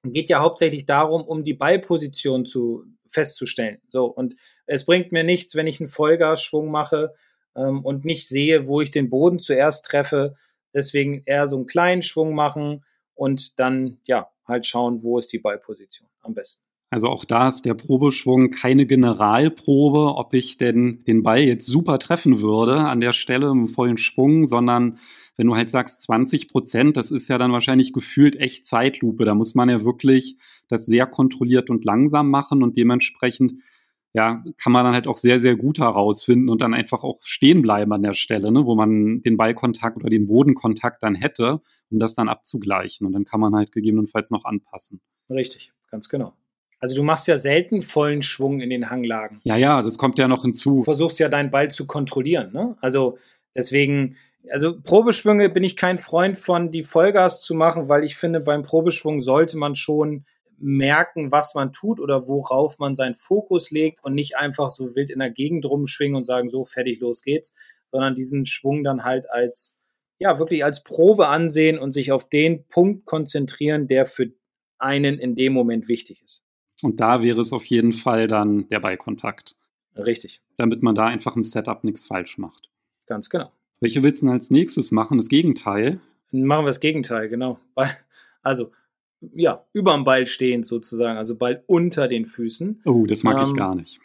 Geht 0.04 0.28
ja 0.28 0.40
hauptsächlich 0.40 0.84
darum, 0.84 1.22
um 1.22 1.44
die 1.44 1.54
Ballposition 1.54 2.44
zu 2.44 2.84
festzustellen. 3.06 3.78
So, 3.90 4.06
und 4.06 4.34
es 4.66 4.84
bringt 4.84 5.12
mir 5.12 5.22
nichts, 5.22 5.54
wenn 5.54 5.66
ich 5.66 5.80
einen 5.80 5.88
Vollgasschwung 5.88 6.70
mache 6.70 7.14
ähm, 7.54 7.84
und 7.84 8.04
nicht 8.04 8.26
sehe, 8.26 8.66
wo 8.66 8.80
ich 8.80 8.90
den 8.90 9.10
Boden 9.10 9.38
zuerst 9.38 9.84
treffe. 9.84 10.34
Deswegen 10.74 11.22
eher 11.26 11.46
so 11.46 11.56
einen 11.56 11.66
kleinen 11.66 12.02
Schwung 12.02 12.34
machen 12.34 12.84
und 13.14 13.60
dann, 13.60 14.00
ja, 14.04 14.30
halt 14.46 14.66
schauen, 14.66 15.02
wo 15.02 15.18
ist 15.18 15.32
die 15.32 15.38
Ballposition 15.38 16.08
am 16.22 16.34
besten. 16.34 16.64
Also 16.92 17.08
auch 17.08 17.24
da 17.24 17.48
ist 17.48 17.64
der 17.64 17.72
Probeschwung 17.72 18.50
keine 18.50 18.84
Generalprobe, 18.84 20.14
ob 20.14 20.34
ich 20.34 20.58
denn 20.58 21.00
den 21.06 21.22
Ball 21.22 21.40
jetzt 21.40 21.66
super 21.66 21.98
treffen 21.98 22.42
würde 22.42 22.80
an 22.80 23.00
der 23.00 23.14
Stelle 23.14 23.48
im 23.48 23.66
vollen 23.66 23.96
Schwung, 23.96 24.46
sondern 24.46 24.98
wenn 25.38 25.46
du 25.46 25.56
halt 25.56 25.70
sagst 25.70 26.02
20 26.02 26.48
Prozent, 26.48 26.98
das 26.98 27.10
ist 27.10 27.28
ja 27.28 27.38
dann 27.38 27.50
wahrscheinlich 27.50 27.94
gefühlt 27.94 28.36
echt 28.36 28.66
Zeitlupe. 28.66 29.24
Da 29.24 29.34
muss 29.34 29.54
man 29.54 29.70
ja 29.70 29.82
wirklich 29.84 30.36
das 30.68 30.84
sehr 30.84 31.06
kontrolliert 31.06 31.70
und 31.70 31.86
langsam 31.86 32.28
machen 32.28 32.62
und 32.62 32.76
dementsprechend 32.76 33.54
ja, 34.12 34.44
kann 34.58 34.74
man 34.74 34.84
dann 34.84 34.92
halt 34.92 35.06
auch 35.06 35.16
sehr, 35.16 35.40
sehr 35.40 35.56
gut 35.56 35.78
herausfinden 35.78 36.50
und 36.50 36.60
dann 36.60 36.74
einfach 36.74 37.04
auch 37.04 37.22
stehen 37.22 37.62
bleiben 37.62 37.94
an 37.94 38.02
der 38.02 38.12
Stelle, 38.12 38.52
ne, 38.52 38.66
wo 38.66 38.74
man 38.74 39.22
den 39.22 39.38
Ballkontakt 39.38 39.96
oder 39.96 40.10
den 40.10 40.26
Bodenkontakt 40.26 41.02
dann 41.02 41.14
hätte, 41.14 41.62
um 41.90 41.98
das 41.98 42.12
dann 42.12 42.28
abzugleichen. 42.28 43.06
Und 43.06 43.14
dann 43.14 43.24
kann 43.24 43.40
man 43.40 43.54
halt 43.54 43.72
gegebenenfalls 43.72 44.30
noch 44.30 44.44
anpassen. 44.44 45.00
Richtig, 45.30 45.72
ganz 45.90 46.10
genau. 46.10 46.34
Also 46.82 46.96
du 46.96 47.04
machst 47.04 47.28
ja 47.28 47.38
selten 47.38 47.80
vollen 47.82 48.22
Schwung 48.22 48.60
in 48.60 48.68
den 48.68 48.90
Hanglagen. 48.90 49.40
Ja, 49.44 49.56
ja, 49.56 49.82
das 49.82 49.98
kommt 49.98 50.18
ja 50.18 50.26
noch 50.26 50.42
hinzu. 50.42 50.78
Du 50.78 50.82
versuchst 50.82 51.20
ja 51.20 51.28
deinen 51.28 51.52
Ball 51.52 51.70
zu 51.70 51.86
kontrollieren. 51.86 52.52
Ne? 52.52 52.76
Also 52.80 53.18
deswegen, 53.54 54.16
also 54.50 54.80
Probeschwünge 54.82 55.48
bin 55.48 55.62
ich 55.62 55.76
kein 55.76 55.98
Freund 55.98 56.36
von, 56.36 56.72
die 56.72 56.82
Vollgas 56.82 57.44
zu 57.44 57.54
machen, 57.54 57.88
weil 57.88 58.02
ich 58.02 58.16
finde, 58.16 58.40
beim 58.40 58.64
Probeschwung 58.64 59.20
sollte 59.20 59.56
man 59.58 59.76
schon 59.76 60.24
merken, 60.58 61.30
was 61.30 61.54
man 61.54 61.72
tut 61.72 62.00
oder 62.00 62.26
worauf 62.26 62.80
man 62.80 62.96
seinen 62.96 63.14
Fokus 63.14 63.70
legt 63.70 64.02
und 64.02 64.14
nicht 64.14 64.36
einfach 64.36 64.68
so 64.68 64.96
wild 64.96 65.10
in 65.10 65.20
der 65.20 65.30
Gegend 65.30 65.64
rumschwingen 65.64 66.16
und 66.16 66.24
sagen, 66.24 66.48
so 66.48 66.64
fertig, 66.64 66.98
los 66.98 67.22
geht's, 67.22 67.54
sondern 67.92 68.16
diesen 68.16 68.44
Schwung 68.44 68.82
dann 68.82 69.04
halt 69.04 69.30
als, 69.30 69.78
ja, 70.18 70.40
wirklich 70.40 70.64
als 70.64 70.82
Probe 70.82 71.28
ansehen 71.28 71.78
und 71.78 71.92
sich 71.92 72.10
auf 72.10 72.28
den 72.28 72.66
Punkt 72.66 73.06
konzentrieren, 73.06 73.86
der 73.86 74.04
für 74.04 74.32
einen 74.80 75.20
in 75.20 75.36
dem 75.36 75.52
Moment 75.52 75.86
wichtig 75.86 76.24
ist. 76.24 76.44
Und 76.82 77.00
da 77.00 77.22
wäre 77.22 77.40
es 77.40 77.52
auf 77.52 77.64
jeden 77.64 77.92
Fall 77.92 78.26
dann 78.26 78.68
der 78.68 78.80
Ballkontakt. 78.80 79.56
Richtig. 79.96 80.40
Damit 80.56 80.82
man 80.82 80.94
da 80.94 81.06
einfach 81.06 81.36
im 81.36 81.44
Setup 81.44 81.84
nichts 81.84 82.04
falsch 82.04 82.38
macht. 82.38 82.68
Ganz 83.06 83.30
genau. 83.30 83.52
Welche 83.80 84.02
willst 84.02 84.22
du 84.22 84.26
denn 84.26 84.34
als 84.34 84.50
nächstes 84.50 84.92
machen? 84.92 85.16
Das 85.16 85.28
Gegenteil? 85.28 86.00
Machen 86.30 86.64
wir 86.64 86.68
das 86.68 86.80
Gegenteil, 86.80 87.28
genau. 87.28 87.58
Also, 88.42 88.72
ja, 89.34 89.64
über 89.72 89.94
dem 89.94 90.04
Ball 90.04 90.26
stehend 90.26 90.66
sozusagen, 90.66 91.18
also 91.18 91.36
Ball 91.36 91.62
unter 91.66 92.08
den 92.08 92.26
Füßen. 92.26 92.82
Oh, 92.84 93.06
das 93.06 93.22
mag 93.22 93.38
ähm, 93.38 93.44
ich 93.44 93.54
gar 93.54 93.74
nicht. 93.74 94.00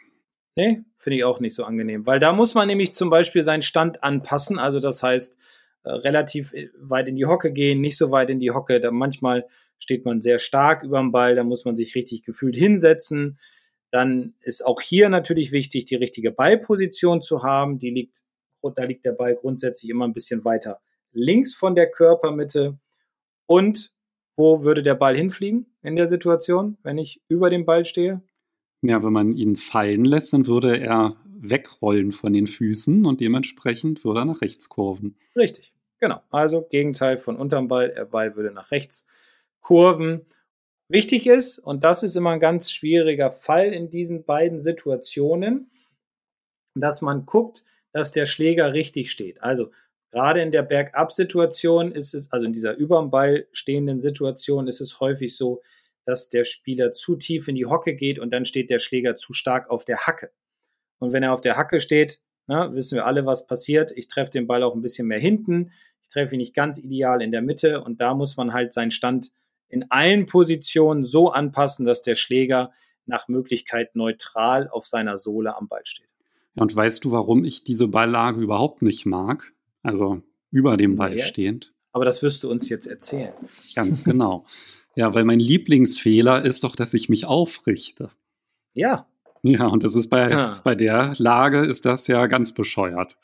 Nee, 0.54 0.84
finde 0.96 1.16
ich 1.16 1.24
auch 1.24 1.40
nicht 1.40 1.54
so 1.54 1.64
angenehm. 1.64 2.06
Weil 2.06 2.20
da 2.20 2.32
muss 2.32 2.54
man 2.54 2.68
nämlich 2.68 2.92
zum 2.92 3.10
Beispiel 3.10 3.42
seinen 3.42 3.62
Stand 3.62 4.02
anpassen. 4.04 4.58
Also, 4.58 4.78
das 4.80 5.02
heißt, 5.02 5.38
äh, 5.84 5.90
relativ 5.90 6.52
äh, 6.52 6.70
weit 6.78 7.08
in 7.08 7.16
die 7.16 7.26
Hocke 7.26 7.52
gehen, 7.52 7.80
nicht 7.80 7.96
so 7.96 8.10
weit 8.10 8.30
in 8.30 8.40
die 8.40 8.50
Hocke. 8.50 8.80
Da 8.80 8.90
manchmal 8.90 9.46
steht 9.78 10.04
man 10.04 10.20
sehr 10.20 10.38
stark 10.38 10.82
über 10.82 10.98
dem 10.98 11.12
Ball, 11.12 11.34
da 11.34 11.44
muss 11.44 11.64
man 11.64 11.76
sich 11.76 11.94
richtig 11.94 12.24
gefühlt 12.24 12.56
hinsetzen. 12.56 13.38
Dann 13.90 14.34
ist 14.40 14.64
auch 14.66 14.80
hier 14.80 15.08
natürlich 15.08 15.52
wichtig, 15.52 15.86
die 15.86 15.96
richtige 15.96 16.30
Ballposition 16.30 17.22
zu 17.22 17.42
haben. 17.42 17.78
Die 17.78 17.90
liegt, 17.90 18.24
da 18.74 18.84
liegt 18.84 19.04
der 19.04 19.12
Ball 19.12 19.36
grundsätzlich 19.36 19.90
immer 19.90 20.06
ein 20.06 20.12
bisschen 20.12 20.44
weiter 20.44 20.80
links 21.12 21.54
von 21.54 21.74
der 21.74 21.90
Körpermitte. 21.90 22.78
Und 23.46 23.92
wo 24.36 24.62
würde 24.62 24.82
der 24.82 24.94
Ball 24.94 25.16
hinfliegen 25.16 25.66
in 25.82 25.96
der 25.96 26.06
Situation, 26.06 26.78
wenn 26.82 26.98
ich 26.98 27.22
über 27.28 27.50
dem 27.50 27.64
Ball 27.64 27.84
stehe? 27.84 28.22
Ja, 28.82 29.02
wenn 29.02 29.12
man 29.12 29.32
ihn 29.34 29.56
fallen 29.56 30.04
lässt, 30.04 30.32
dann 30.32 30.46
würde 30.46 30.78
er 30.78 31.16
wegrollen 31.24 32.12
von 32.12 32.32
den 32.32 32.46
Füßen 32.46 33.04
und 33.06 33.20
dementsprechend 33.20 34.04
würde 34.04 34.20
er 34.20 34.24
nach 34.26 34.40
rechts 34.40 34.68
kurven. 34.68 35.16
Richtig, 35.36 35.72
genau. 35.98 36.20
Also 36.30 36.62
Gegenteil 36.62 37.18
von 37.18 37.36
unterm 37.36 37.68
Ball, 37.68 37.92
der 37.92 38.04
Ball 38.04 38.36
würde 38.36 38.52
nach 38.52 38.70
rechts 38.70 39.06
kurven. 39.60 40.26
Wichtig 40.88 41.26
ist, 41.26 41.58
und 41.58 41.84
das 41.84 42.02
ist 42.02 42.16
immer 42.16 42.30
ein 42.30 42.40
ganz 42.40 42.70
schwieriger 42.70 43.30
Fall 43.30 43.72
in 43.72 43.90
diesen 43.90 44.24
beiden 44.24 44.58
Situationen, 44.58 45.70
dass 46.74 47.02
man 47.02 47.26
guckt, 47.26 47.64
dass 47.92 48.12
der 48.12 48.26
Schläger 48.26 48.72
richtig 48.72 49.10
steht. 49.10 49.42
Also 49.42 49.70
gerade 50.10 50.40
in 50.40 50.50
der 50.50 50.62
Bergab-Situation 50.62 51.92
ist 51.92 52.14
es, 52.14 52.32
also 52.32 52.46
in 52.46 52.52
dieser 52.52 52.76
überm 52.76 53.10
Ball 53.10 53.46
stehenden 53.52 54.00
Situation 54.00 54.66
ist 54.66 54.80
es 54.80 55.00
häufig 55.00 55.36
so, 55.36 55.62
dass 56.04 56.30
der 56.30 56.44
Spieler 56.44 56.92
zu 56.92 57.16
tief 57.16 57.48
in 57.48 57.54
die 57.54 57.66
Hocke 57.66 57.94
geht 57.94 58.18
und 58.18 58.32
dann 58.32 58.46
steht 58.46 58.70
der 58.70 58.78
Schläger 58.78 59.14
zu 59.14 59.34
stark 59.34 59.70
auf 59.70 59.84
der 59.84 59.98
Hacke. 60.06 60.30
Und 60.98 61.12
wenn 61.12 61.22
er 61.22 61.32
auf 61.32 61.42
der 61.42 61.56
Hacke 61.56 61.80
steht, 61.80 62.20
na, 62.46 62.72
wissen 62.74 62.96
wir 62.96 63.04
alle, 63.04 63.26
was 63.26 63.46
passiert. 63.46 63.92
Ich 63.94 64.08
treffe 64.08 64.30
den 64.30 64.46
Ball 64.46 64.62
auch 64.62 64.74
ein 64.74 64.80
bisschen 64.80 65.06
mehr 65.06 65.20
hinten. 65.20 65.70
Ich 66.02 66.08
treffe 66.08 66.34
ihn 66.34 66.38
nicht 66.38 66.54
ganz 66.54 66.78
ideal 66.78 67.20
in 67.20 67.30
der 67.30 67.42
Mitte 67.42 67.82
und 67.82 68.00
da 68.00 68.14
muss 68.14 68.38
man 68.38 68.54
halt 68.54 68.72
seinen 68.72 68.90
Stand 68.90 69.32
in 69.68 69.90
allen 69.90 70.26
Positionen 70.26 71.02
so 71.02 71.30
anpassen, 71.30 71.84
dass 71.84 72.00
der 72.00 72.14
Schläger 72.14 72.72
nach 73.06 73.28
Möglichkeit 73.28 73.94
neutral 73.96 74.68
auf 74.68 74.86
seiner 74.86 75.16
Sohle 75.16 75.56
am 75.56 75.68
Ball 75.68 75.84
steht. 75.84 76.08
Ja, 76.54 76.62
und 76.62 76.74
weißt 76.74 77.04
du, 77.04 77.12
warum 77.12 77.44
ich 77.44 77.64
diese 77.64 77.88
Balllage 77.88 78.40
überhaupt 78.40 78.82
nicht 78.82 79.06
mag? 79.06 79.52
Also 79.82 80.22
über 80.50 80.76
dem 80.76 80.96
Ball 80.96 81.14
nee, 81.14 81.22
stehend. 81.22 81.74
Aber 81.92 82.04
das 82.04 82.22
wirst 82.22 82.42
du 82.42 82.50
uns 82.50 82.68
jetzt 82.68 82.86
erzählen. 82.86 83.32
Ganz 83.74 84.04
genau. 84.04 84.44
Ja, 84.94 85.14
weil 85.14 85.24
mein 85.24 85.40
Lieblingsfehler 85.40 86.44
ist 86.44 86.64
doch, 86.64 86.74
dass 86.74 86.94
ich 86.94 87.08
mich 87.08 87.26
aufrichte. 87.26 88.08
Ja. 88.74 89.06
Ja, 89.42 89.66
und 89.66 89.84
das 89.84 89.94
ist 89.94 90.08
bei, 90.08 90.30
ja. 90.30 90.60
bei 90.64 90.74
der 90.74 91.14
Lage 91.18 91.60
ist 91.60 91.86
das 91.86 92.08
ja 92.08 92.26
ganz 92.26 92.52
bescheuert. 92.52 93.16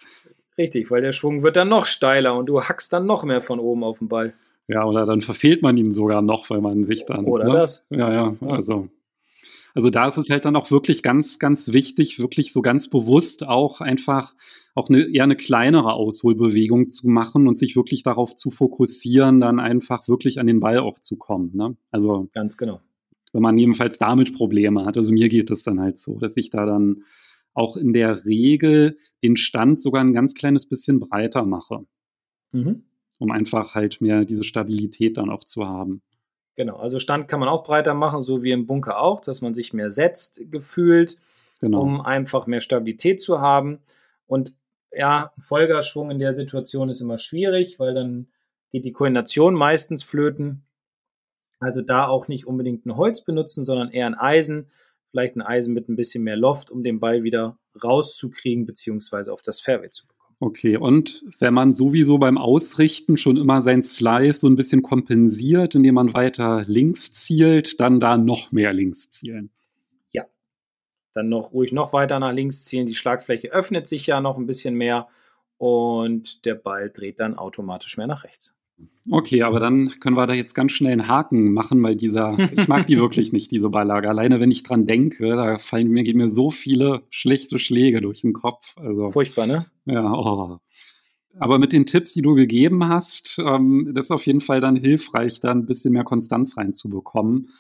Richtig, 0.57 0.91
weil 0.91 1.03
der 1.03 1.13
Schwung 1.13 1.43
wird 1.43 1.57
dann 1.57 1.69
noch 1.69 1.87
steiler 1.87 2.37
und 2.37 2.47
du 2.47 2.63
hackst 2.63 2.93
dann 2.93 3.07
noch 3.07 3.25
mehr 3.25 3.43
von 3.43 3.59
oben 3.59 3.83
auf 3.83 3.99
den 3.99 4.09
Ball. 4.09 4.33
Ja, 4.69 4.85
oder 4.87 5.05
dann 5.07 5.21
verfehlt 5.21 5.63
man 5.63 5.77
ihn 5.77 5.93
sogar 5.93 6.23
noch, 6.23 6.49
weil 6.51 6.61
man 6.61 6.85
sich 6.85 7.05
dann. 7.05 7.27
Oder 7.27 7.47
ne? 7.47 7.53
das. 7.53 7.87
Ja, 7.91 8.13
ja, 8.13 8.37
also. 8.41 8.89
Also 9.77 9.91
da 9.91 10.07
ist 10.07 10.17
es 10.19 10.31
halt 10.31 10.45
dann 10.45 10.55
auch 10.55 10.71
wirklich 10.71 11.03
ganz, 11.03 11.41
ganz 11.41 11.73
wichtig, 11.73 12.21
wirklich 12.21 12.53
so 12.53 12.63
ganz 12.63 12.89
bewusst 12.89 13.45
auch 13.45 13.81
einfach 13.81 14.35
auch 14.77 14.89
eine, 14.89 15.03
eher 15.03 15.25
eine 15.25 15.35
kleinere 15.35 15.95
Ausholbewegung 15.95 16.91
zu 16.91 17.09
machen 17.09 17.49
und 17.49 17.59
sich 17.59 17.75
wirklich 17.75 18.05
darauf 18.05 18.37
zu 18.37 18.53
fokussieren, 18.53 19.41
dann 19.41 19.59
einfach 19.59 20.07
wirklich 20.07 20.39
an 20.39 20.47
den 20.47 20.61
Ball 20.61 20.79
auch 20.79 21.01
zu 21.01 21.17
kommen. 21.17 21.51
Ne? 21.55 21.77
Also 21.91 22.29
ganz 22.33 22.57
genau. 22.57 22.81
Wenn 23.33 23.43
man 23.43 23.59
jedenfalls 23.59 23.99
damit 23.99 24.35
Probleme 24.35 24.85
hat. 24.85 24.97
Also 24.97 25.13
mir 25.13 25.29
geht 25.29 25.51
es 25.51 25.65
dann 25.65 25.81
halt 25.81 25.99
so, 25.99 26.21
dass 26.21 26.37
ich 26.37 26.51
da 26.51 26.67
dann 26.67 27.03
auch 27.53 27.77
in 27.77 27.93
der 27.93 28.25
Regel 28.25 28.99
den 29.25 29.37
Stand 29.37 29.81
sogar 29.81 30.03
ein 30.03 30.13
ganz 30.13 30.35
kleines 30.35 30.69
bisschen 30.69 31.01
breiter 31.01 31.45
mache. 31.45 31.85
Mhm. 32.53 32.85
Um 33.19 33.31
einfach 33.31 33.75
halt 33.75 34.01
mehr 34.01 34.25
diese 34.25 34.45
Stabilität 34.45 35.17
dann 35.17 35.31
auch 35.31 35.45
zu 35.45 35.67
haben. 35.67 36.03
Genau, 36.57 36.77
also 36.77 36.99
Stand 36.99 37.29
kann 37.29 37.41
man 37.41 37.49
auch 37.49 37.65
breiter 37.65 37.95
machen, 37.95 38.21
so 38.21 38.43
wie 38.43 38.53
im 38.53 38.67
Bunker 38.67 39.01
auch, 39.01 39.21
dass 39.21 39.41
man 39.41 39.55
sich 39.55 39.73
mehr 39.73 39.91
setzt 39.91 40.41
gefühlt, 40.51 41.17
genau. 41.61 41.81
um 41.81 42.01
einfach 42.01 42.47
mehr 42.47 42.61
Stabilität 42.61 43.21
zu 43.21 43.41
haben. 43.41 43.81
Und 44.27 44.57
ja, 44.93 45.33
Folgerschwung 45.39 46.11
in 46.11 46.21
der 46.21 46.33
Situation 46.33 46.89
ist 46.89 47.01
immer 47.01 47.19
schwierig, 47.19 47.81
weil 47.81 47.95
dann 47.95 48.29
geht 48.71 48.85
die 48.85 48.93
Koordination 48.93 49.55
meistens 49.55 50.05
flöten. 50.05 50.65
Also 51.59 51.81
da 51.81 52.07
auch 52.07 52.29
nicht 52.29 52.47
unbedingt 52.47 52.87
ein 52.87 52.97
Holz 52.97 53.25
benutzen, 53.25 53.65
sondern 53.65 53.91
eher 53.91 54.07
ein 54.07 54.15
Eisen, 54.15 54.69
vielleicht 55.11 55.37
ein 55.37 55.43
Eisen 55.43 55.75
mit 55.75 55.89
ein 55.89 55.97
bisschen 55.97 56.25
mehr 56.25 56.37
Loft, 56.37 56.71
um 56.71 56.83
den 56.83 57.01
Ball 57.01 57.23
wieder 57.23 57.59
rauszukriegen, 57.83 58.67
beziehungsweise 58.67 59.33
auf 59.33 59.43
das 59.43 59.61
Fairway 59.61 59.91
zu 59.91 60.07
bekommen. 60.07 60.14
Okay, 60.41 60.77
und 60.77 61.25
wenn 61.39 61.55
man 61.55 61.73
sowieso 61.73 62.19
beim 62.19 62.39
Ausrichten 62.39 63.17
schon 63.17 63.37
immer 63.37 63.63
sein 63.63 63.83
Slice 63.83 64.41
so 64.41 64.49
ein 64.49 64.57
bisschen 64.57 64.83
kompensiert, 64.83 65.75
indem 65.75 65.95
man 65.95 66.13
weiter 66.13 66.65
links 66.67 67.13
zielt, 67.13 67.81
dann 67.81 68.01
da 68.01 68.19
noch 68.19 68.53
mehr 68.53 68.73
links 68.73 69.11
zielen. 69.11 69.51
Ja, 70.13 70.25
dann 71.13 71.29
noch 71.29 71.53
ruhig 71.53 71.73
noch 71.73 71.93
weiter 71.93 72.19
nach 72.19 72.33
links 72.33 72.65
zielen. 72.65 72.87
Die 72.87 72.95
Schlagfläche 72.95 73.53
öffnet 73.53 73.87
sich 73.87 74.07
ja 74.07 74.21
noch 74.21 74.37
ein 74.37 74.47
bisschen 74.47 74.75
mehr 74.75 75.09
und 75.57 76.45
der 76.45 76.57
Ball 76.57 76.91
dreht 76.91 77.21
dann 77.21 77.39
automatisch 77.39 77.97
mehr 77.97 78.07
nach 78.07 78.25
rechts. 78.25 78.55
Okay, 79.11 79.43
aber 79.43 79.61
dann 79.61 79.91
können 80.01 80.17
wir 80.17 80.27
da 80.27 80.33
jetzt 80.33 80.55
ganz 80.55 80.73
schnell 80.73 80.93
einen 80.93 81.09
Haken 81.09 81.53
machen, 81.53 81.83
weil 81.83 81.95
dieser, 81.95 82.37
ich 82.57 82.69
mag 82.69 82.87
die 82.87 82.99
wirklich 82.99 83.33
nicht, 83.33 83.51
diese 83.51 83.69
Beilage. 83.69 84.09
Alleine 84.09 84.41
wenn 84.41 84.51
ich 84.51 84.63
dran 84.63 84.87
denke, 84.87 85.29
da 85.37 85.59
fallen 85.59 85.89
mir, 85.89 86.05
gehen 86.05 86.17
mir 86.17 86.29
so 86.29 86.51
viele 86.51 87.03
schlechte 87.11 87.59
Schläge 87.59 88.01
durch 88.01 88.23
den 88.23 88.33
Kopf. 88.33 88.77
Also, 88.79 89.11
Furchtbar, 89.11 89.47
ne? 89.47 89.67
Ja, 89.85 90.11
oh. 90.13 90.59
Aber 91.39 91.59
mit 91.59 91.73
den 91.73 91.85
Tipps, 91.85 92.13
die 92.13 92.23
du 92.23 92.35
gegeben 92.35 92.89
hast, 92.89 93.41
ähm, 93.45 93.91
das 93.95 94.07
ist 94.07 94.11
auf 94.11 94.25
jeden 94.27 94.41
Fall 94.41 94.61
dann 94.61 94.77
hilfreich, 94.77 95.41
da 95.41 95.51
ein 95.51 95.67
bisschen 95.67 95.93
mehr 95.93 96.05
Konstanz 96.05 96.57
reinzubekommen. 96.57 97.51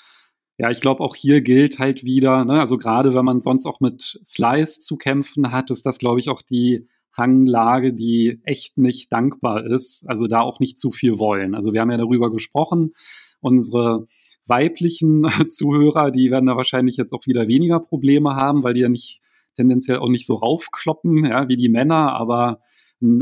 Ja, 0.56 0.70
ich 0.70 0.80
glaube, 0.80 1.02
auch 1.02 1.16
hier 1.16 1.40
gilt 1.40 1.80
halt 1.80 2.04
wieder, 2.04 2.44
ne, 2.44 2.60
also 2.60 2.78
gerade 2.78 3.12
wenn 3.12 3.24
man 3.24 3.42
sonst 3.42 3.66
auch 3.66 3.80
mit 3.80 4.20
Slice 4.24 4.78
zu 4.78 4.96
kämpfen 4.96 5.50
hat, 5.50 5.70
ist 5.72 5.84
das, 5.84 5.98
glaube 5.98 6.20
ich, 6.20 6.28
auch 6.28 6.42
die 6.42 6.86
Hanglage, 7.16 7.92
die 7.94 8.40
echt 8.44 8.78
nicht 8.78 9.12
dankbar 9.12 9.64
ist. 9.64 10.04
Also 10.08 10.26
da 10.26 10.40
auch 10.40 10.60
nicht 10.60 10.78
zu 10.78 10.90
viel 10.90 11.18
wollen. 11.18 11.54
Also 11.54 11.72
wir 11.72 11.80
haben 11.80 11.90
ja 11.90 11.96
darüber 11.96 12.30
gesprochen. 12.30 12.94
Unsere 13.40 14.06
weiblichen 14.46 15.26
Zuhörer, 15.50 16.10
die 16.10 16.30
werden 16.30 16.46
da 16.46 16.56
wahrscheinlich 16.56 16.96
jetzt 16.96 17.12
auch 17.12 17.26
wieder 17.26 17.48
weniger 17.48 17.80
Probleme 17.80 18.34
haben, 18.36 18.62
weil 18.62 18.74
die 18.74 18.80
ja 18.80 18.88
nicht 18.88 19.20
tendenziell 19.56 19.98
auch 19.98 20.10
nicht 20.10 20.26
so 20.26 20.34
raufkloppen, 20.34 21.24
ja, 21.26 21.48
wie 21.48 21.56
die 21.56 21.68
Männer, 21.68 22.12
aber 22.12 22.60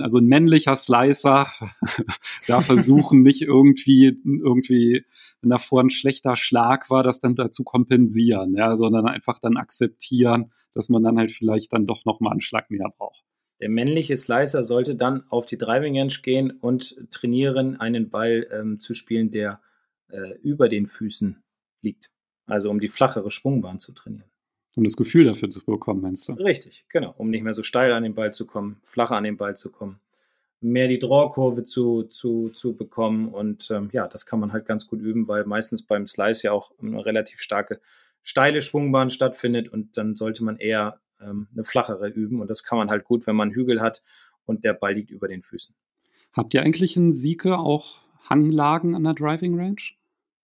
also 0.00 0.18
ein 0.18 0.26
männlicher 0.26 0.76
Slicer 0.76 1.48
da 2.46 2.60
versuchen 2.60 3.22
nicht 3.22 3.42
irgendwie 3.42 4.16
irgendwie 4.24 5.04
wenn 5.42 5.50
davor 5.50 5.82
ein 5.82 5.90
schlechter 5.90 6.36
Schlag 6.36 6.88
war, 6.88 7.02
das 7.02 7.18
dann 7.18 7.34
dazu 7.34 7.64
kompensieren, 7.64 8.54
ja, 8.54 8.76
sondern 8.76 9.06
einfach 9.06 9.40
dann 9.40 9.56
akzeptieren, 9.56 10.52
dass 10.72 10.88
man 10.88 11.02
dann 11.02 11.18
halt 11.18 11.32
vielleicht 11.32 11.72
dann 11.72 11.86
doch 11.86 12.04
noch 12.04 12.20
mal 12.20 12.30
einen 12.30 12.40
Schlag 12.40 12.70
mehr 12.70 12.88
braucht. 12.96 13.24
Der 13.62 13.68
männliche 13.68 14.16
Slicer 14.16 14.64
sollte 14.64 14.96
dann 14.96 15.22
auf 15.30 15.46
die 15.46 15.56
Driving 15.56 15.96
Range 15.96 16.12
gehen 16.20 16.50
und 16.50 16.96
trainieren, 17.12 17.78
einen 17.80 18.10
Ball 18.10 18.48
ähm, 18.50 18.80
zu 18.80 18.92
spielen, 18.92 19.30
der 19.30 19.60
äh, 20.08 20.36
über 20.42 20.68
den 20.68 20.88
Füßen 20.88 21.40
liegt. 21.80 22.10
Also 22.46 22.70
um 22.70 22.80
die 22.80 22.88
flachere 22.88 23.30
Schwungbahn 23.30 23.78
zu 23.78 23.92
trainieren. 23.92 24.28
Um 24.74 24.82
das 24.82 24.96
Gefühl 24.96 25.26
dafür 25.26 25.48
zu 25.48 25.64
bekommen, 25.64 26.00
meinst 26.00 26.28
du? 26.28 26.32
Richtig, 26.32 26.86
genau. 26.88 27.14
Um 27.16 27.30
nicht 27.30 27.44
mehr 27.44 27.54
so 27.54 27.62
steil 27.62 27.92
an 27.92 28.02
den 28.02 28.16
Ball 28.16 28.32
zu 28.32 28.46
kommen, 28.46 28.80
flacher 28.82 29.14
an 29.14 29.22
den 29.22 29.36
Ball 29.36 29.56
zu 29.56 29.70
kommen, 29.70 30.00
mehr 30.60 30.88
die 30.88 30.98
Drawkurve 30.98 31.62
zu, 31.62 32.02
zu, 32.02 32.48
zu 32.48 32.74
bekommen. 32.74 33.28
Und 33.28 33.70
ähm, 33.70 33.90
ja, 33.92 34.08
das 34.08 34.26
kann 34.26 34.40
man 34.40 34.52
halt 34.52 34.66
ganz 34.66 34.88
gut 34.88 35.00
üben, 35.00 35.28
weil 35.28 35.44
meistens 35.44 35.86
beim 35.86 36.08
Slice 36.08 36.48
ja 36.48 36.52
auch 36.52 36.72
eine 36.80 37.06
relativ 37.06 37.38
starke 37.38 37.78
steile 38.22 38.60
Schwungbahn 38.60 39.10
stattfindet 39.10 39.68
und 39.68 39.96
dann 39.96 40.16
sollte 40.16 40.42
man 40.42 40.56
eher 40.56 41.00
ähm, 41.24 41.48
eine 41.52 41.64
flachere 41.64 42.08
üben. 42.08 42.40
Und 42.40 42.48
das 42.48 42.62
kann 42.62 42.78
man 42.78 42.90
halt 42.90 43.04
gut, 43.04 43.26
wenn 43.26 43.36
man 43.36 43.50
Hügel 43.50 43.80
hat 43.80 44.02
und 44.44 44.64
der 44.64 44.74
Ball 44.74 44.94
liegt 44.94 45.10
über 45.10 45.28
den 45.28 45.42
Füßen. 45.42 45.74
Habt 46.32 46.54
ihr 46.54 46.62
eigentlich 46.62 46.96
in 46.96 47.12
Sieke 47.12 47.58
auch 47.58 48.02
Hanglagen 48.28 48.94
an 48.94 49.04
der 49.04 49.14
Driving 49.14 49.58
Range? 49.58 49.82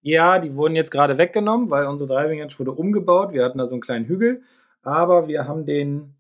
Ja, 0.03 0.38
die 0.38 0.55
wurden 0.55 0.77
jetzt 0.77 0.91
gerade 0.91 1.19
weggenommen, 1.19 1.71
weil 1.71 1.87
unsere 1.87 2.09
Driving 2.09 2.41
Range 2.41 2.53
wurde 2.59 2.73
umgebaut. 2.73 3.33
Wir 3.33 3.45
hatten 3.45 3.59
da 3.59 3.67
so 3.67 3.75
einen 3.75 3.83
kleinen 3.83 4.07
Hügel, 4.07 4.43
aber 4.83 5.29
wir 5.29 5.47
haben 5.47 5.64
den, 5.64 6.14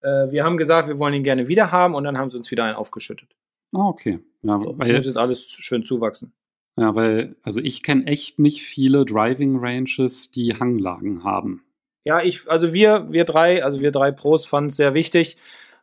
äh, 0.00 0.30
wir 0.30 0.44
haben 0.44 0.56
gesagt, 0.56 0.88
wir 0.88 0.98
wollen 0.98 1.14
ihn 1.14 1.24
gerne 1.24 1.48
wieder 1.48 1.70
haben 1.72 1.94
und 1.94 2.04
dann 2.04 2.18
haben 2.18 2.30
sie 2.30 2.38
uns 2.38 2.50
wieder 2.50 2.64
einen 2.64 2.76
aufgeschüttet. 2.76 3.28
Ah, 3.72 3.88
okay. 3.88 4.20
Ja, 4.42 4.56
so, 4.56 4.78
weil, 4.78 4.94
muss 4.94 5.06
jetzt 5.06 5.18
alles 5.18 5.50
schön 5.50 5.82
zuwachsen. 5.82 6.32
Ja, 6.76 6.94
weil, 6.94 7.36
also 7.42 7.60
ich 7.60 7.82
kenne 7.82 8.06
echt 8.06 8.38
nicht 8.38 8.62
viele 8.62 9.04
Driving 9.04 9.58
Ranges, 9.58 10.30
die 10.30 10.54
Hanglagen 10.58 11.24
haben. 11.24 11.64
Ja, 12.04 12.22
ich, 12.22 12.48
also 12.50 12.74
wir, 12.74 13.10
wir 13.10 13.24
drei, 13.24 13.64
also 13.64 13.80
wir 13.80 13.90
drei 13.90 14.12
Pros 14.12 14.44
fanden 14.44 14.68
es 14.68 14.76
sehr 14.76 14.92
wichtig, 14.92 15.38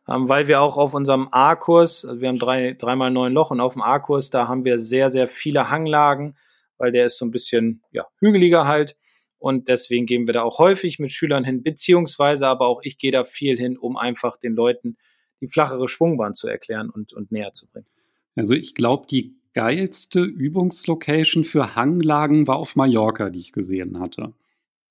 ähm, 0.08 0.28
weil 0.28 0.46
wir 0.46 0.62
auch 0.62 0.76
auf 0.76 0.94
unserem 0.94 1.28
A-Kurs, 1.32 2.04
also 2.04 2.20
wir 2.20 2.28
haben 2.28 2.38
drei, 2.38 2.74
dreimal 2.74 3.10
neun 3.10 3.32
Loch 3.32 3.50
und 3.50 3.60
auf 3.60 3.72
dem 3.74 3.82
A-Kurs, 3.82 4.30
da 4.30 4.46
haben 4.46 4.64
wir 4.64 4.78
sehr, 4.78 5.10
sehr 5.10 5.26
viele 5.26 5.68
Hanglagen, 5.68 6.36
weil 6.78 6.92
der 6.92 7.06
ist 7.06 7.18
so 7.18 7.24
ein 7.24 7.32
bisschen, 7.32 7.82
ja, 7.90 8.06
hügeliger 8.18 8.66
halt. 8.66 8.96
Und 9.38 9.68
deswegen 9.68 10.06
gehen 10.06 10.28
wir 10.28 10.34
da 10.34 10.42
auch 10.42 10.60
häufig 10.60 11.00
mit 11.00 11.10
Schülern 11.10 11.42
hin, 11.42 11.64
beziehungsweise 11.64 12.46
aber 12.46 12.66
auch 12.66 12.80
ich 12.84 12.98
gehe 12.98 13.10
da 13.10 13.24
viel 13.24 13.58
hin, 13.58 13.76
um 13.76 13.96
einfach 13.96 14.36
den 14.36 14.54
Leuten 14.54 14.96
die 15.40 15.48
flachere 15.48 15.88
Schwungbahn 15.88 16.34
zu 16.34 16.46
erklären 16.46 16.88
und, 16.88 17.12
und 17.12 17.32
näher 17.32 17.52
zu 17.52 17.66
bringen. 17.66 17.88
Also 18.36 18.54
ich 18.54 18.74
glaube, 18.74 19.08
die 19.10 19.34
geilste 19.54 20.20
Übungslocation 20.20 21.42
für 21.42 21.74
Hanglagen 21.74 22.46
war 22.46 22.56
auf 22.56 22.76
Mallorca, 22.76 23.28
die 23.28 23.40
ich 23.40 23.50
gesehen 23.50 23.98
hatte. 23.98 24.32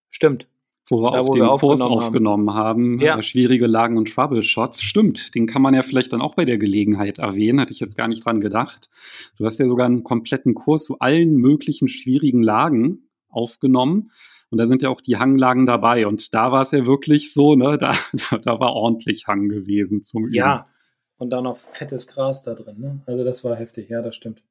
Stimmt 0.09 0.50
wo 0.91 1.01
wir 1.01 1.13
ja, 1.13 1.19
auch 1.19 1.27
wo 1.27 1.33
den 1.33 1.43
wir 1.43 1.57
Kurs 1.57 1.81
aufgenommen 1.81 2.53
haben, 2.53 2.97
haben 2.97 2.99
ja. 2.99 3.17
Äh, 3.17 3.23
schwierige 3.23 3.65
Lagen 3.65 3.97
und 3.97 4.13
Troubleshots. 4.13 4.83
Stimmt, 4.83 5.33
den 5.33 5.47
kann 5.47 5.61
man 5.61 5.73
ja 5.73 5.81
vielleicht 5.81 6.13
dann 6.13 6.21
auch 6.21 6.35
bei 6.35 6.45
der 6.45 6.57
Gelegenheit 6.57 7.17
erwähnen, 7.17 7.59
hatte 7.59 7.73
ich 7.73 7.79
jetzt 7.79 7.97
gar 7.97 8.07
nicht 8.07 8.25
dran 8.25 8.41
gedacht. 8.41 8.89
Du 9.37 9.45
hast 9.45 9.59
ja 9.59 9.67
sogar 9.67 9.85
einen 9.85 10.03
kompletten 10.03 10.53
Kurs 10.53 10.83
zu 10.83 10.99
allen 10.99 11.37
möglichen 11.37 11.87
schwierigen 11.87 12.43
Lagen 12.43 13.09
aufgenommen. 13.29 14.11
Und 14.49 14.57
da 14.57 14.67
sind 14.67 14.81
ja 14.81 14.89
auch 14.89 14.99
die 14.99 15.17
Hanglagen 15.17 15.65
dabei. 15.65 16.05
Und 16.05 16.33
da 16.33 16.51
war 16.51 16.61
es 16.61 16.71
ja 16.71 16.85
wirklich 16.85 17.33
so, 17.33 17.55
ne, 17.55 17.77
da, 17.79 17.95
da 18.43 18.59
war 18.59 18.73
ordentlich 18.73 19.27
Hang 19.27 19.47
gewesen 19.47 20.03
zum 20.03 20.25
Üben. 20.25 20.33
Ja, 20.33 20.67
und 21.17 21.29
da 21.29 21.41
noch 21.41 21.55
fettes 21.55 22.07
Gras 22.07 22.43
da 22.43 22.53
drin. 22.53 22.79
Ne? 22.79 23.01
Also 23.05 23.23
das 23.23 23.43
war 23.43 23.55
heftig, 23.55 23.89
ja, 23.89 24.01
das 24.01 24.15
stimmt. 24.15 24.43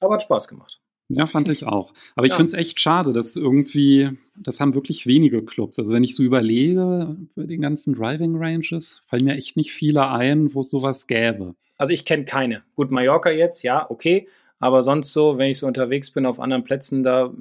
Aber 0.00 0.14
hat 0.14 0.22
Spaß 0.22 0.48
gemacht. 0.48 0.80
Ja, 1.08 1.26
fand 1.26 1.48
ich 1.48 1.66
auch. 1.66 1.92
Aber 2.16 2.26
ich 2.26 2.32
ja. 2.32 2.36
finde 2.36 2.52
es 2.52 2.58
echt 2.58 2.80
schade, 2.80 3.12
dass 3.12 3.36
irgendwie, 3.36 4.10
das 4.36 4.60
haben 4.60 4.74
wirklich 4.74 5.06
wenige 5.06 5.44
Clubs. 5.44 5.78
Also 5.78 5.92
wenn 5.92 6.04
ich 6.04 6.16
so 6.16 6.22
überlege, 6.22 7.16
bei 7.34 7.44
den 7.44 7.60
ganzen 7.60 7.94
Driving 7.94 8.36
Ranges, 8.36 9.02
fallen 9.06 9.24
mir 9.24 9.34
echt 9.34 9.56
nicht 9.56 9.72
viele 9.72 10.08
ein, 10.08 10.54
wo 10.54 10.60
es 10.60 10.70
sowas 10.70 11.06
gäbe. 11.06 11.54
Also 11.76 11.92
ich 11.92 12.04
kenne 12.04 12.24
keine. 12.24 12.62
Gut, 12.74 12.90
Mallorca 12.90 13.30
jetzt, 13.30 13.62
ja, 13.62 13.90
okay. 13.90 14.28
Aber 14.58 14.82
sonst 14.82 15.12
so, 15.12 15.36
wenn 15.36 15.50
ich 15.50 15.58
so 15.58 15.66
unterwegs 15.66 16.10
bin 16.10 16.24
auf 16.24 16.40
anderen 16.40 16.64
Plätzen, 16.64 17.02
da 17.02 17.34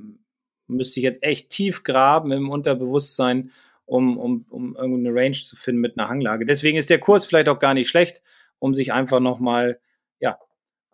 müsste 0.68 1.00
ich 1.00 1.04
jetzt 1.06 1.24
echt 1.24 1.50
tief 1.50 1.84
graben 1.84 2.32
im 2.32 2.50
Unterbewusstsein, 2.50 3.52
um, 3.86 4.18
um, 4.18 4.46
um 4.50 4.76
irgendeine 4.76 5.16
Range 5.16 5.36
zu 5.36 5.56
finden 5.56 5.82
mit 5.82 5.98
einer 5.98 6.10
Hanglage. 6.10 6.46
Deswegen 6.46 6.78
ist 6.78 6.90
der 6.90 7.00
Kurs 7.00 7.26
vielleicht 7.26 7.50
auch 7.50 7.60
gar 7.60 7.74
nicht 7.74 7.90
schlecht, 7.90 8.22
um 8.60 8.74
sich 8.74 8.92
einfach 8.92 9.20
nochmal, 9.20 9.80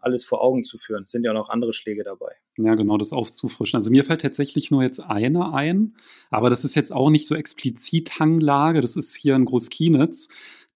alles 0.01 0.23
vor 0.23 0.41
Augen 0.41 0.63
zu 0.63 0.77
führen. 0.77 1.03
Es 1.03 1.12
sind 1.12 1.23
ja 1.23 1.33
noch 1.33 1.49
andere 1.49 1.73
Schläge 1.73 2.03
dabei. 2.03 2.33
Ja, 2.57 2.75
genau, 2.75 2.97
das 2.97 3.13
aufzufrischen. 3.13 3.77
Also 3.77 3.91
mir 3.91 4.03
fällt 4.03 4.21
tatsächlich 4.21 4.71
nur 4.71 4.83
jetzt 4.83 4.99
eine 4.99 5.53
ein, 5.53 5.95
aber 6.29 6.49
das 6.49 6.65
ist 6.65 6.75
jetzt 6.75 6.91
auch 6.91 7.09
nicht 7.09 7.27
so 7.27 7.35
explizit 7.35 8.19
Hanglage. 8.19 8.81
Das 8.81 8.95
ist 8.95 9.15
hier 9.15 9.35
in 9.35 9.45
Großkienitz. 9.45 10.29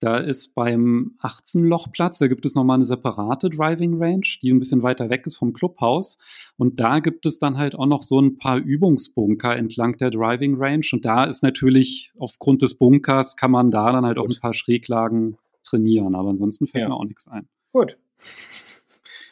Da 0.03 0.17
ist 0.17 0.53
beim 0.53 1.15
18-Loch-Platz, 1.21 2.17
da 2.17 2.27
gibt 2.27 2.45
es 2.45 2.55
nochmal 2.55 2.75
eine 2.75 2.83
separate 2.83 3.49
Driving 3.49 4.03
Range, 4.03 4.27
die 4.41 4.51
ein 4.51 4.59
bisschen 4.59 4.83
weiter 4.83 5.09
weg 5.09 5.25
ist 5.25 5.37
vom 5.37 5.53
Clubhaus. 5.53 6.17
Und 6.57 6.81
da 6.81 6.99
gibt 6.99 7.25
es 7.25 7.37
dann 7.37 7.57
halt 7.57 7.75
auch 7.75 7.85
noch 7.85 8.01
so 8.01 8.19
ein 8.19 8.37
paar 8.37 8.57
Übungsbunker 8.57 9.55
entlang 9.55 9.95
der 9.97 10.11
Driving 10.11 10.57
Range. 10.57 10.85
Und 10.91 11.05
da 11.05 11.23
ist 11.23 11.41
natürlich 11.41 12.11
aufgrund 12.19 12.63
des 12.63 12.77
Bunkers 12.77 13.37
kann 13.37 13.51
man 13.51 13.71
da 13.71 13.93
dann 13.93 14.05
halt 14.05 14.17
Gut. 14.17 14.25
auch 14.25 14.35
ein 14.35 14.41
paar 14.41 14.53
Schräglagen 14.53 15.37
trainieren. 15.63 16.15
Aber 16.15 16.31
ansonsten 16.31 16.67
fällt 16.67 16.81
ja. 16.81 16.89
mir 16.89 16.95
auch 16.95 17.05
nichts 17.05 17.29
ein. 17.29 17.47
Gut. 17.71 17.97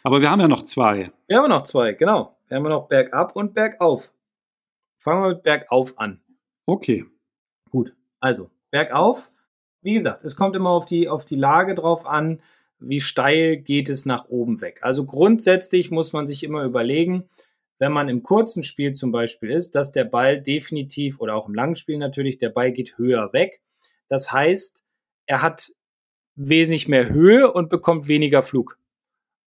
Aber 0.03 0.21
wir 0.21 0.29
haben 0.29 0.41
ja 0.41 0.47
noch 0.47 0.63
zwei. 0.63 1.11
Wir 1.27 1.37
haben 1.37 1.49
noch 1.49 1.61
zwei, 1.61 1.93
genau. 1.93 2.37
Wir 2.47 2.57
haben 2.57 2.63
noch 2.63 2.87
bergab 2.87 3.35
und 3.35 3.53
bergauf. 3.53 4.13
Fangen 4.97 5.23
wir 5.23 5.29
mit 5.29 5.43
bergauf 5.43 5.97
an. 5.97 6.21
Okay. 6.65 7.05
Gut. 7.69 7.95
Also, 8.19 8.49
bergauf 8.69 9.31
wie 9.81 9.93
gesagt, 9.93 10.23
es 10.23 10.35
kommt 10.35 10.55
immer 10.55 10.69
auf 10.69 10.85
die, 10.85 11.09
auf 11.09 11.25
die 11.25 11.35
Lage 11.35 11.75
drauf 11.75 12.05
an, 12.05 12.41
wie 12.79 12.99
steil 12.99 13.57
geht 13.57 13.89
es 13.89 14.05
nach 14.05 14.29
oben 14.29 14.61
weg. 14.61 14.79
Also 14.81 15.05
grundsätzlich 15.05 15.91
muss 15.91 16.13
man 16.13 16.25
sich 16.25 16.43
immer 16.43 16.63
überlegen, 16.63 17.25
wenn 17.79 17.91
man 17.91 18.09
im 18.09 18.23
kurzen 18.23 18.63
Spiel 18.63 18.91
zum 18.93 19.11
Beispiel 19.11 19.49
ist, 19.51 19.75
dass 19.75 19.91
der 19.91 20.03
Ball 20.03 20.41
definitiv 20.41 21.19
oder 21.19 21.35
auch 21.35 21.47
im 21.47 21.55
langen 21.55 21.75
Spiel 21.75 21.97
natürlich, 21.97 22.37
der 22.37 22.49
Ball 22.49 22.71
geht 22.71 22.97
höher 22.97 23.33
weg. 23.33 23.61
Das 24.07 24.31
heißt, 24.31 24.83
er 25.25 25.41
hat 25.41 25.71
wesentlich 26.35 26.87
mehr 26.87 27.09
Höhe 27.09 27.51
und 27.51 27.69
bekommt 27.69 28.07
weniger 28.07 28.43
Flug. 28.43 28.77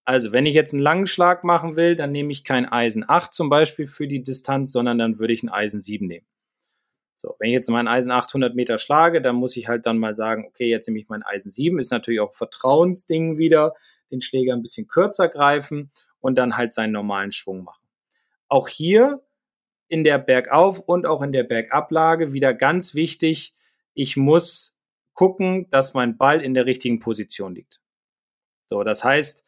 Also, 0.04 0.32
wenn 0.32 0.46
ich 0.46 0.54
jetzt 0.54 0.74
einen 0.74 0.82
langen 0.82 1.06
Schlag 1.06 1.44
machen 1.44 1.76
will, 1.76 1.96
dann 1.96 2.12
nehme 2.12 2.30
ich 2.30 2.44
kein 2.44 2.66
Eisen 2.66 3.04
8 3.08 3.32
zum 3.32 3.48
Beispiel 3.48 3.86
für 3.86 4.06
die 4.06 4.22
Distanz, 4.22 4.70
sondern 4.72 4.98
dann 4.98 5.18
würde 5.18 5.32
ich 5.32 5.42
ein 5.42 5.48
Eisen 5.48 5.80
7 5.80 6.06
nehmen. 6.06 6.26
So, 7.16 7.36
wenn 7.38 7.48
ich 7.48 7.54
jetzt 7.54 7.70
mein 7.70 7.88
Eisen 7.88 8.10
800 8.10 8.54
Meter 8.54 8.76
schlage, 8.76 9.22
dann 9.22 9.36
muss 9.36 9.56
ich 9.56 9.66
halt 9.66 9.86
dann 9.86 9.98
mal 9.98 10.12
sagen, 10.12 10.44
okay, 10.46 10.68
jetzt 10.68 10.86
nehme 10.88 10.98
ich 10.98 11.08
mein 11.08 11.22
Eisen 11.22 11.50
7, 11.50 11.78
ist 11.78 11.90
natürlich 11.90 12.20
auch 12.20 12.34
Vertrauensding 12.34 13.38
wieder, 13.38 13.72
den 14.10 14.20
Schläger 14.20 14.52
ein 14.52 14.60
bisschen 14.60 14.88
kürzer 14.88 15.28
greifen 15.28 15.90
und 16.20 16.36
dann 16.36 16.58
halt 16.58 16.74
seinen 16.74 16.92
normalen 16.92 17.30
Schwung 17.30 17.64
machen. 17.64 17.82
Auch 18.48 18.68
hier 18.68 19.22
in 19.88 20.04
der 20.04 20.18
Bergauf- 20.18 20.80
und 20.80 21.06
auch 21.06 21.22
in 21.22 21.32
der 21.32 21.44
Bergablage 21.44 22.32
wieder 22.34 22.52
ganz 22.52 22.94
wichtig, 22.94 23.54
ich 23.94 24.16
muss 24.16 24.76
gucken, 25.14 25.70
dass 25.70 25.94
mein 25.94 26.18
Ball 26.18 26.42
in 26.42 26.52
der 26.52 26.66
richtigen 26.66 26.98
Position 26.98 27.54
liegt. 27.54 27.80
So, 28.66 28.82
das 28.82 29.04
heißt, 29.04 29.44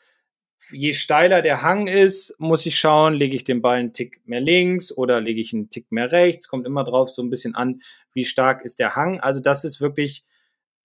je 0.70 0.92
steiler 0.92 1.42
der 1.42 1.62
Hang 1.62 1.86
ist, 1.86 2.34
muss 2.38 2.66
ich 2.66 2.78
schauen, 2.78 3.14
lege 3.14 3.36
ich 3.36 3.44
den 3.44 3.62
Ball 3.62 3.78
einen 3.78 3.92
Tick 3.92 4.20
mehr 4.24 4.40
links 4.40 4.96
oder 4.96 5.20
lege 5.20 5.40
ich 5.40 5.52
einen 5.52 5.70
Tick 5.70 5.90
mehr 5.92 6.12
rechts. 6.12 6.48
Kommt 6.48 6.66
immer 6.66 6.84
drauf 6.84 7.10
so 7.10 7.22
ein 7.22 7.30
bisschen 7.30 7.54
an, 7.54 7.80
wie 8.12 8.24
stark 8.24 8.64
ist 8.64 8.78
der 8.78 8.96
Hang. 8.96 9.20
Also 9.20 9.40
das 9.40 9.64
ist 9.64 9.80
wirklich, 9.80 10.24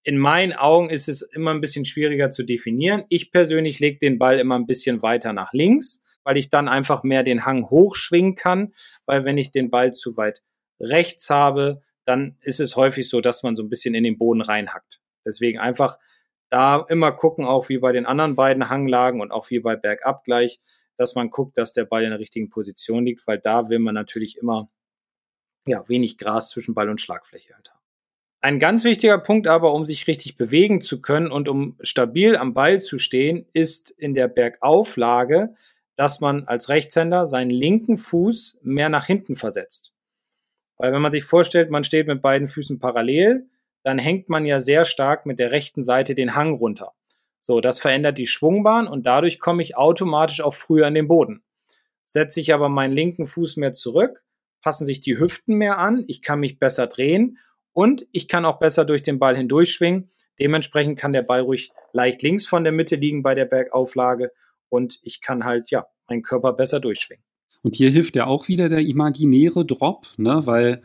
in 0.04 0.18
meinen 0.18 0.54
Augen 0.54 0.90
ist 0.90 1.08
es 1.08 1.22
immer 1.22 1.52
ein 1.52 1.62
bisschen 1.62 1.86
schwieriger 1.86 2.32
zu 2.32 2.44
definieren. 2.44 3.04
Ich 3.10 3.32
persönlich 3.32 3.80
lege 3.80 4.00
den 4.00 4.20
Ball 4.20 4.40
immer 4.40 4.58
ein 4.58 4.66
bisschen 4.66 5.02
weiter 5.02 5.34
nach 5.34 5.54
links, 5.54 6.04
weil 6.24 6.38
ich 6.38 6.50
dann 6.50 6.68
einfach 6.68 7.04
mehr 7.04 7.24
den 7.24 7.46
Hang 7.46 7.70
hochschwingen 7.70 8.36
kann, 8.36 8.74
weil 9.06 9.26
wenn 9.26 9.38
ich 9.38 9.52
den 9.52 9.70
Ball 9.70 9.92
zu 9.92 10.18
weit 10.18 10.42
rechts 10.80 11.30
habe, 11.30 11.82
dann 12.06 12.38
ist 12.42 12.60
es 12.60 12.76
häufig 12.76 13.10
so, 13.10 13.22
dass 13.22 13.44
man 13.44 13.56
so 13.56 13.64
ein 13.64 13.70
bisschen 13.70 13.94
in 13.94 14.04
den 14.04 14.18
Boden 14.18 14.42
reinhackt. 14.42 15.02
Deswegen 15.26 15.60
einfach 15.60 15.98
da 16.52 16.86
immer 16.90 17.12
gucken, 17.14 17.46
auch 17.46 17.70
wie 17.70 17.80
bei 17.80 17.92
den 17.92 18.06
anderen 18.06 18.36
beiden 18.36 18.70
Hanglagen 18.70 19.22
und 19.22 19.32
auch 19.32 19.50
wie 19.50 19.60
bei 19.60 19.76
Bergab 19.76 20.24
gleich, 20.26 20.60
dass 20.98 21.16
man 21.16 21.30
guckt, 21.30 21.58
dass 21.58 21.74
der 21.74 21.86
Ball 21.86 22.04
in 22.04 22.12
der 22.12 22.20
richtigen 22.20 22.50
Position 22.50 23.06
liegt, 23.06 23.26
weil 23.26 23.40
da 23.40 23.70
will 23.70 23.80
man 23.80 23.96
natürlich 23.96 24.38
immer 24.38 24.70
ja, 25.66 25.88
wenig 25.88 26.18
Gras 26.18 26.50
zwischen 26.50 26.74
Ball 26.74 26.90
und 26.90 27.00
Schlagfläche 27.00 27.56
halt 27.56 27.70
haben. 27.70 27.80
Ein 28.42 28.60
ganz 28.60 28.84
wichtiger 28.84 29.20
Punkt 29.20 29.48
aber, 29.48 29.74
um 29.74 29.86
sich 29.86 30.08
richtig 30.08 30.36
bewegen 30.36 30.82
zu 30.82 31.02
können 31.02 31.32
und 31.32 31.48
um 31.48 31.78
stabil 31.82 32.36
am 32.36 32.54
Ball 32.54 32.82
zu 32.82 32.98
stehen, 32.98 33.46
ist 33.54 33.92
in 33.92 34.14
der 34.14 34.28
Bergauflage, 34.28 35.56
dass 35.96 36.20
man 36.20 36.46
als 36.48 36.68
Rechtshänder 36.68 37.28
seinen 37.28 37.52
linken 37.52 37.98
Fuß 37.98 38.60
mehr 38.64 38.90
nach 38.90 39.06
hinten 39.06 39.36
versetzt. 39.36 39.94
Weil 40.78 40.92
wenn 40.92 41.02
man 41.02 41.12
sich 41.12 41.24
vorstellt, 41.24 41.70
man 41.70 41.84
steht 41.84 42.08
mit 42.08 42.24
beiden 42.24 42.48
Füßen 42.48 42.80
parallel, 42.80 43.48
dann 43.84 44.00
hängt 44.00 44.30
man 44.30 44.46
ja 44.46 44.60
sehr 44.60 44.86
stark 44.86 45.26
mit 45.26 45.39
der 45.39 45.52
rechten 45.52 45.82
Seite 45.82 46.15
den 46.15 46.36
Hang 46.36 46.54
runter. 46.54 46.94
So, 47.41 47.60
das 47.60 47.80
verändert 47.80 48.17
die 48.17 48.28
Schwungbahn 48.28 48.88
und 48.88 49.06
dadurch 49.06 49.39
komme 49.39 49.63
ich 49.63 49.76
automatisch 49.76 50.41
auch 50.41 50.54
früher 50.54 50.88
an 50.88 50.94
den 50.94 51.08
Boden. 51.08 51.44
Setze 52.06 52.39
ich 52.39 52.54
aber 52.54 52.70
meinen 52.70 52.94
linken 52.94 53.26
Fuß 53.26 53.58
mehr 53.58 53.72
zurück, 53.72 54.24
passen 54.62 54.86
sich 54.86 55.02
die 55.02 55.17
Hüften 55.17 55.56
mehr 55.56 55.80
an, 55.80 56.04
ich 56.08 56.22
kann 56.22 56.39
mich 56.39 56.60
besser 56.60 56.88
drehen 56.88 57.39
und 57.74 58.06
ich 58.12 58.28
kann 58.28 58.46
auch 58.46 58.60
besser 58.60 58.86
durch 58.86 59.02
den 59.02 59.17
Ball 59.17 59.36
hindurchschwingen. 59.36 60.12
Dementsprechend 60.39 61.00
kann 61.00 61.13
der 61.13 61.24
Ball 61.24 61.41
ruhig 61.41 61.72
leicht 61.94 62.22
links 62.22 62.46
von 62.46 62.63
der 62.63 62.74
Mitte 62.74 62.96
liegen 62.96 63.24
bei 63.24 63.34
der 63.34 63.46
Bergauflage 63.46 64.32
und 64.70 65.00
ich 65.04 65.22
kann 65.22 65.44
halt, 65.44 65.72
ja, 65.72 65.88
meinen 66.08 66.22
Körper 66.22 66.54
besser 66.54 66.80
durchschwingen. 66.80 67.24
Und 67.63 67.76
hier 67.76 67.89
hilft 67.89 68.15
ja 68.15 68.26
auch 68.26 68.48
wieder 68.48 68.70
der 68.70 68.80
imaginäre 68.80 69.65
Drop, 69.65 70.08
ne? 70.17 70.41
weil 70.46 70.84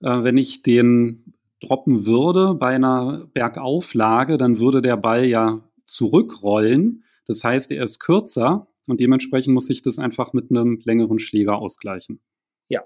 äh, 0.00 0.22
wenn 0.22 0.36
ich 0.36 0.62
den 0.62 1.27
droppen 1.60 2.06
würde 2.06 2.54
bei 2.54 2.74
einer 2.74 3.26
Bergauflage, 3.32 4.38
dann 4.38 4.58
würde 4.58 4.82
der 4.82 4.96
Ball 4.96 5.24
ja 5.24 5.60
zurückrollen. 5.84 7.04
Das 7.26 7.44
heißt, 7.44 7.70
er 7.70 7.84
ist 7.84 7.98
kürzer 7.98 8.68
und 8.86 9.00
dementsprechend 9.00 9.54
muss 9.54 9.70
ich 9.70 9.82
das 9.82 9.98
einfach 9.98 10.32
mit 10.32 10.50
einem 10.50 10.80
längeren 10.84 11.18
Schläger 11.18 11.58
ausgleichen. 11.58 12.20
Ja, 12.68 12.84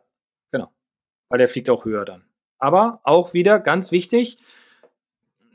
genau. 0.50 0.70
Weil 1.28 1.38
der 1.38 1.48
fliegt 1.48 1.70
auch 1.70 1.84
höher 1.84 2.04
dann. 2.04 2.24
Aber 2.58 3.00
auch 3.04 3.34
wieder 3.34 3.58
ganz 3.58 3.92
wichtig, 3.92 4.38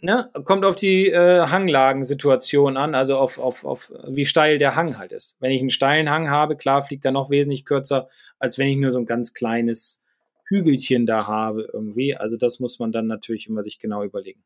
ne, 0.01 0.29
kommt 0.45 0.65
auf 0.65 0.75
die 0.75 1.09
äh, 1.09 1.47
Hanglagensituation 1.47 2.77
an, 2.77 2.95
also 2.95 3.17
auf, 3.17 3.39
auf, 3.39 3.65
auf 3.65 3.91
wie 4.07 4.25
steil 4.25 4.57
der 4.57 4.75
Hang 4.75 4.97
halt 4.97 5.11
ist. 5.11 5.37
Wenn 5.39 5.51
ich 5.51 5.61
einen 5.61 5.69
steilen 5.69 6.09
Hang 6.09 6.29
habe, 6.29 6.55
klar 6.55 6.83
fliegt 6.83 7.05
er 7.05 7.11
noch 7.11 7.29
wesentlich 7.29 7.65
kürzer, 7.65 8.09
als 8.39 8.57
wenn 8.57 8.67
ich 8.67 8.77
nur 8.77 8.91
so 8.91 8.99
ein 8.99 9.05
ganz 9.05 9.33
kleines 9.33 10.03
Hügelchen 10.47 11.05
da 11.05 11.27
habe 11.27 11.69
irgendwie. 11.73 12.15
Also 12.15 12.37
das 12.37 12.59
muss 12.59 12.79
man 12.79 12.91
dann 12.91 13.07
natürlich 13.07 13.47
immer 13.47 13.63
sich 13.63 13.79
genau 13.79 14.03
überlegen. 14.03 14.43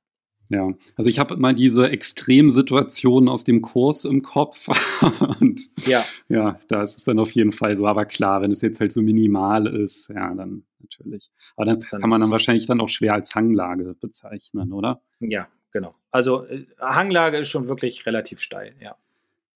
Ja, 0.50 0.70
also 0.98 1.10
ich 1.10 1.18
habe 1.18 1.36
immer 1.36 1.54
diese 1.54 1.90
Extremsituationen 1.90 3.30
aus 3.30 3.46
dem 3.46 3.62
Kurs 3.62 4.04
im 4.04 4.22
Kopf. 4.22 4.68
und 5.40 5.62
ja. 5.86 6.04
ja, 6.28 6.60
da 6.68 6.84
ist 6.84 6.98
es 6.98 7.06
dann 7.06 7.20
auf 7.20 7.32
jeden 7.32 7.54
Fall 7.54 7.78
so. 7.78 7.88
Aber 7.88 8.06
klar, 8.06 8.42
wenn 8.42 8.52
es 8.52 8.62
jetzt 8.62 8.82
halt 8.82 8.92
so 8.92 9.02
minimal 9.02 9.68
ist, 9.68 10.10
ja, 10.10 10.34
dann 10.34 10.66
natürlich. 10.82 11.32
Aber 11.56 11.68
das 11.68 11.90
dann 11.90 12.02
kann 12.02 12.10
man 12.10 12.20
dann 12.20 12.32
wahrscheinlich 12.32 12.66
dann 12.66 12.82
auch 12.82 12.90
schwer 12.90 13.14
als 13.14 13.34
Hanglage 13.34 13.96
bezeichnen, 14.00 14.74
oder? 14.74 15.02
Ja, 15.20 15.48
genau. 15.72 15.96
Also 16.12 16.46
äh, 16.46 16.66
Hanglage 16.80 17.38
ist 17.38 17.50
schon 17.50 17.68
wirklich 17.68 18.06
relativ 18.06 18.42
steil, 18.42 18.76
ja. 18.82 18.98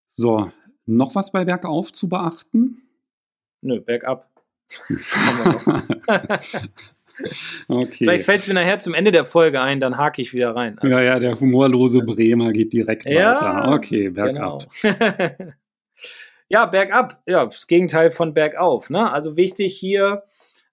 So, 0.07 0.49
noch 0.85 1.15
was 1.15 1.33
bei 1.33 1.43
Bergauf 1.43 1.91
zu 1.91 2.07
beachten? 2.07 2.83
Nö, 3.59 3.81
bergab. 3.81 4.31
okay. 7.67 7.95
Vielleicht 7.97 8.25
fällt 8.25 8.39
es 8.39 8.47
mir 8.47 8.55
nachher 8.55 8.79
zum 8.79 8.93
Ende 8.93 9.11
der 9.11 9.25
Folge 9.25 9.61
ein, 9.61 9.79
dann 9.79 9.97
hake 9.97 10.21
ich 10.21 10.33
wieder 10.33 10.55
rein. 10.55 10.79
Also, 10.79 10.95
ja, 10.95 11.03
ja, 11.03 11.19
der 11.19 11.39
humorlose 11.39 12.01
Bremer 12.01 12.51
geht 12.51 12.73
direkt 12.73 13.05
ja, 13.05 13.35
weiter. 13.35 13.71
Okay, 13.73 14.09
bergab. 14.09 14.67
Genau. 14.81 14.97
ja, 16.49 16.65
bergab. 16.65 17.21
Ja, 17.27 17.45
das 17.45 17.67
Gegenteil 17.67 18.11
von 18.11 18.33
bergauf. 18.33 18.89
Ne? 18.89 19.11
Also 19.11 19.37
wichtig 19.37 19.77
hier 19.77 20.23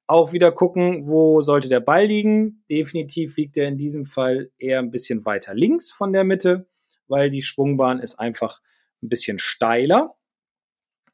auch 0.07 0.33
wieder 0.33 0.53
gucken, 0.53 1.09
wo 1.09 1.43
sollte 1.43 1.69
der 1.69 1.81
Ball 1.81 2.07
liegen. 2.07 2.65
Definitiv 2.71 3.37
liegt 3.37 3.57
er 3.57 3.69
in 3.69 3.79
diesem 3.79 4.05
Fall 4.05 4.51
eher 4.59 4.79
ein 4.79 4.91
bisschen 4.91 5.25
weiter 5.25 5.55
links 5.55 5.91
von 5.91 6.13
der 6.13 6.25
Mitte, 6.25 6.67
weil 7.09 7.31
die 7.31 7.43
Schwungbahn 7.43 8.01
ist 8.01 8.19
einfach 8.19 8.61
ein 9.03 9.09
bisschen 9.09 9.39
steiler 9.39 10.15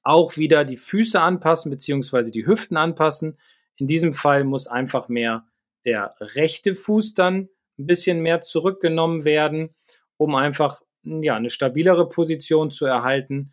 auch 0.08 0.38
wieder 0.38 0.64
die 0.64 0.78
Füße 0.78 1.20
anpassen 1.20 1.70
beziehungsweise 1.70 2.30
die 2.30 2.46
Hüften 2.46 2.78
anpassen. 2.78 3.36
In 3.76 3.86
diesem 3.86 4.14
Fall 4.14 4.44
muss 4.44 4.66
einfach 4.66 5.10
mehr 5.10 5.46
der 5.84 6.14
rechte 6.18 6.74
Fuß 6.74 7.12
dann 7.12 7.50
ein 7.78 7.86
bisschen 7.86 8.20
mehr 8.20 8.40
zurückgenommen 8.40 9.26
werden, 9.26 9.74
um 10.16 10.34
einfach 10.34 10.80
ja, 11.02 11.36
eine 11.36 11.50
stabilere 11.50 12.08
Position 12.08 12.70
zu 12.70 12.86
erhalten. 12.86 13.52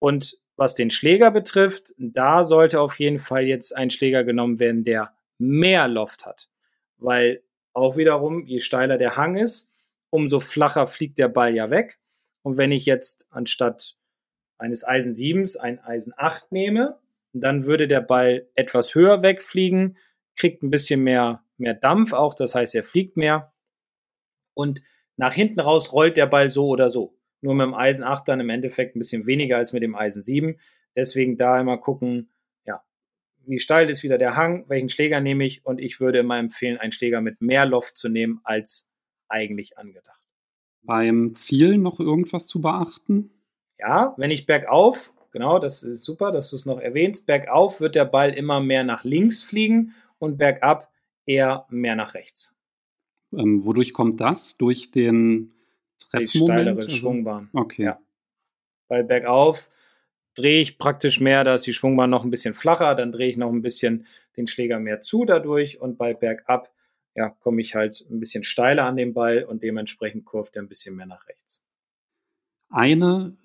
Und 0.00 0.40
was 0.56 0.74
den 0.74 0.90
Schläger 0.90 1.30
betrifft, 1.30 1.94
da 1.96 2.42
sollte 2.42 2.80
auf 2.80 2.98
jeden 2.98 3.18
Fall 3.18 3.44
jetzt 3.44 3.74
ein 3.76 3.90
Schläger 3.90 4.24
genommen 4.24 4.58
werden, 4.58 4.82
der 4.82 5.14
mehr 5.38 5.86
Loft 5.86 6.26
hat. 6.26 6.48
Weil 6.96 7.44
auch 7.72 7.96
wiederum, 7.96 8.44
je 8.46 8.58
steiler 8.58 8.98
der 8.98 9.16
Hang 9.16 9.36
ist, 9.36 9.70
umso 10.10 10.40
flacher 10.40 10.88
fliegt 10.88 11.20
der 11.20 11.28
Ball 11.28 11.54
ja 11.54 11.70
weg. 11.70 12.00
Und 12.42 12.56
wenn 12.56 12.72
ich 12.72 12.84
jetzt 12.84 13.28
anstatt 13.30 13.94
eines 14.58 14.86
Eisen 14.86 15.14
7 15.14 15.44
ein 15.60 15.78
Eisen 15.78 16.12
8 16.16 16.52
nehme, 16.52 16.98
dann 17.32 17.66
würde 17.66 17.88
der 17.88 18.00
Ball 18.00 18.48
etwas 18.54 18.94
höher 18.94 19.22
wegfliegen, 19.22 19.96
kriegt 20.36 20.62
ein 20.62 20.70
bisschen 20.70 21.02
mehr, 21.02 21.42
mehr 21.56 21.74
Dampf 21.74 22.12
auch, 22.12 22.34
das 22.34 22.54
heißt, 22.54 22.74
er 22.74 22.84
fliegt 22.84 23.16
mehr. 23.16 23.52
Und 24.54 24.82
nach 25.16 25.32
hinten 25.32 25.60
raus 25.60 25.92
rollt 25.92 26.16
der 26.16 26.26
Ball 26.26 26.50
so 26.50 26.68
oder 26.68 26.88
so. 26.88 27.16
Nur 27.40 27.54
mit 27.54 27.64
dem 27.64 27.74
Eisen 27.74 28.04
8 28.04 28.26
dann 28.26 28.40
im 28.40 28.50
Endeffekt 28.50 28.96
ein 28.96 28.98
bisschen 28.98 29.26
weniger 29.26 29.56
als 29.56 29.72
mit 29.72 29.82
dem 29.82 29.94
Eisen 29.94 30.22
7. 30.22 30.58
Deswegen 30.96 31.36
da 31.36 31.60
immer 31.60 31.78
gucken, 31.78 32.30
ja, 32.64 32.82
wie 33.46 33.58
steil 33.58 33.88
ist 33.88 34.02
wieder 34.02 34.18
der 34.18 34.36
Hang, 34.36 34.64
welchen 34.68 34.88
Schläger 34.88 35.20
nehme 35.20 35.44
ich 35.44 35.64
und 35.64 35.80
ich 35.80 36.00
würde 36.00 36.18
immer 36.20 36.38
empfehlen, 36.38 36.78
einen 36.78 36.92
Schläger 36.92 37.20
mit 37.20 37.40
mehr 37.40 37.66
Loft 37.66 37.96
zu 37.96 38.08
nehmen 38.08 38.40
als 38.42 38.90
eigentlich 39.28 39.78
angedacht. 39.78 40.20
Beim 40.82 41.34
Zielen 41.34 41.82
noch 41.82 42.00
irgendwas 42.00 42.46
zu 42.46 42.60
beachten? 42.60 43.30
Ja, 43.78 44.14
wenn 44.16 44.30
ich 44.30 44.46
bergauf, 44.46 45.12
genau, 45.30 45.58
das 45.58 45.82
ist 45.82 46.04
super, 46.04 46.32
dass 46.32 46.50
du 46.50 46.56
es 46.56 46.66
noch 46.66 46.80
erwähnst, 46.80 47.26
bergauf 47.26 47.80
wird 47.80 47.94
der 47.94 48.04
Ball 48.04 48.32
immer 48.32 48.60
mehr 48.60 48.84
nach 48.84 49.04
links 49.04 49.42
fliegen 49.42 49.94
und 50.18 50.38
bergab 50.38 50.90
eher 51.26 51.66
mehr 51.68 51.94
nach 51.94 52.14
rechts. 52.14 52.56
Ähm, 53.32 53.64
wodurch 53.64 53.92
kommt 53.92 54.20
das? 54.20 54.56
Durch 54.56 54.90
den 54.90 55.54
Treffmoment? 55.98 56.34
Die 56.34 56.38
steilere 56.38 56.76
also? 56.78 56.96
Schwungbahn. 56.96 57.50
Okay. 57.52 57.84
Ja. 57.84 58.00
Weil 58.88 59.04
bergauf 59.04 59.70
drehe 60.34 60.60
ich 60.60 60.78
praktisch 60.78 61.20
mehr, 61.20 61.44
da 61.44 61.54
ist 61.54 61.66
die 61.66 61.74
Schwungbahn 61.74 62.10
noch 62.10 62.24
ein 62.24 62.30
bisschen 62.30 62.54
flacher, 62.54 62.94
dann 62.94 63.12
drehe 63.12 63.28
ich 63.28 63.36
noch 63.36 63.52
ein 63.52 63.62
bisschen 63.62 64.06
den 64.36 64.46
Schläger 64.46 64.78
mehr 64.78 65.00
zu 65.00 65.24
dadurch 65.24 65.80
und 65.80 65.98
bei 65.98 66.14
bergab 66.14 66.72
ja, 67.18 67.30
komme 67.30 67.60
ich 67.60 67.74
halt 67.74 68.06
ein 68.10 68.20
bisschen 68.20 68.44
steiler 68.44 68.86
an 68.86 68.96
den 68.96 69.12
Ball 69.12 69.42
und 69.42 69.64
dementsprechend 69.64 70.24
kurft 70.24 70.54
er 70.54 70.62
ein 70.62 70.68
bisschen 70.68 70.94
mehr 70.94 71.06
nach 71.06 71.26
rechts. 71.26 71.64
Eine 72.70 73.36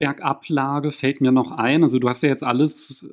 Bergablage 0.00 0.92
fällt 0.92 1.20
mir 1.20 1.30
noch 1.30 1.52
ein. 1.52 1.82
Also 1.82 1.98
du 1.98 2.08
hast 2.08 2.22
ja 2.22 2.30
jetzt 2.30 2.42
alles 2.42 3.06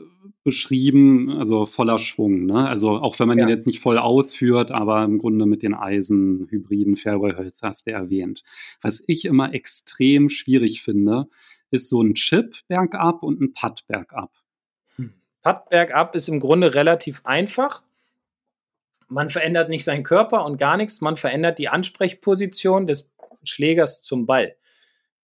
beschrieben, 0.43 1.29
also 1.29 1.65
voller 1.65 1.97
Schwung. 1.97 2.45
Ne? 2.45 2.65
Also 2.65 2.91
auch 2.91 3.19
wenn 3.19 3.27
man 3.27 3.37
ja. 3.37 3.45
den 3.45 3.49
jetzt 3.49 3.67
nicht 3.67 3.81
voll 3.81 3.97
ausführt, 3.97 4.71
aber 4.71 5.03
im 5.03 5.17
Grunde 5.17 5.45
mit 5.45 5.63
den 5.63 5.73
Eisen, 5.73 6.47
Hybriden, 6.49 6.95
Fairway-Hölzer 6.95 7.67
hast 7.67 7.87
du 7.87 7.91
erwähnt. 7.91 8.43
Was 8.81 9.03
ich 9.05 9.25
immer 9.25 9.53
extrem 9.53 10.29
schwierig 10.29 10.81
finde, 10.81 11.27
ist 11.71 11.89
so 11.89 12.01
ein 12.01 12.15
Chip 12.15 12.55
bergab 12.69 13.21
und 13.21 13.41
ein 13.41 13.53
Putt 13.53 13.85
bergab. 13.87 14.31
Hm. 14.95 15.13
Putt 15.43 15.69
bergab 15.69 16.15
ist 16.15 16.29
im 16.29 16.39
Grunde 16.39 16.73
relativ 16.73 17.25
einfach. 17.25 17.83
Man 19.09 19.29
verändert 19.29 19.67
nicht 19.67 19.83
seinen 19.83 20.05
Körper 20.05 20.45
und 20.45 20.57
gar 20.57 20.77
nichts. 20.77 21.01
Man 21.01 21.17
verändert 21.17 21.59
die 21.59 21.67
Ansprechposition 21.67 22.87
des 22.87 23.11
Schlägers 23.43 24.01
zum 24.01 24.25
Ball. 24.25 24.55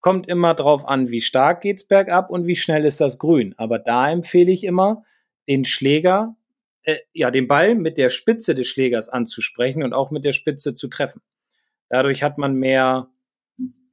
Kommt 0.03 0.27
immer 0.27 0.53
drauf 0.53 0.85
an, 0.85 1.11
wie 1.11 1.21
stark 1.21 1.61
geht's 1.61 1.87
bergab 1.87 2.29
und 2.29 2.45
wie 2.45 2.57
schnell 2.57 2.83
ist 2.83 2.99
das 2.99 3.19
Grün. 3.19 3.55
Aber 3.57 3.79
da 3.79 4.11
empfehle 4.11 4.51
ich 4.51 4.65
immer, 4.65 5.05
den 5.47 5.63
Schläger, 5.63 6.35
äh, 6.83 6.97
ja, 7.13 7.31
den 7.31 7.47
Ball 7.47 7.73
mit 7.73 7.97
der 7.97 8.09
Spitze 8.09 8.53
des 8.53 8.67
Schlägers 8.67 9.07
anzusprechen 9.07 9.81
und 9.81 9.93
auch 9.93 10.11
mit 10.11 10.25
der 10.25 10.33
Spitze 10.33 10.73
zu 10.73 10.89
treffen. 10.89 11.21
Dadurch 11.87 12.21
hat 12.21 12.37
man 12.37 12.55
mehr 12.55 13.07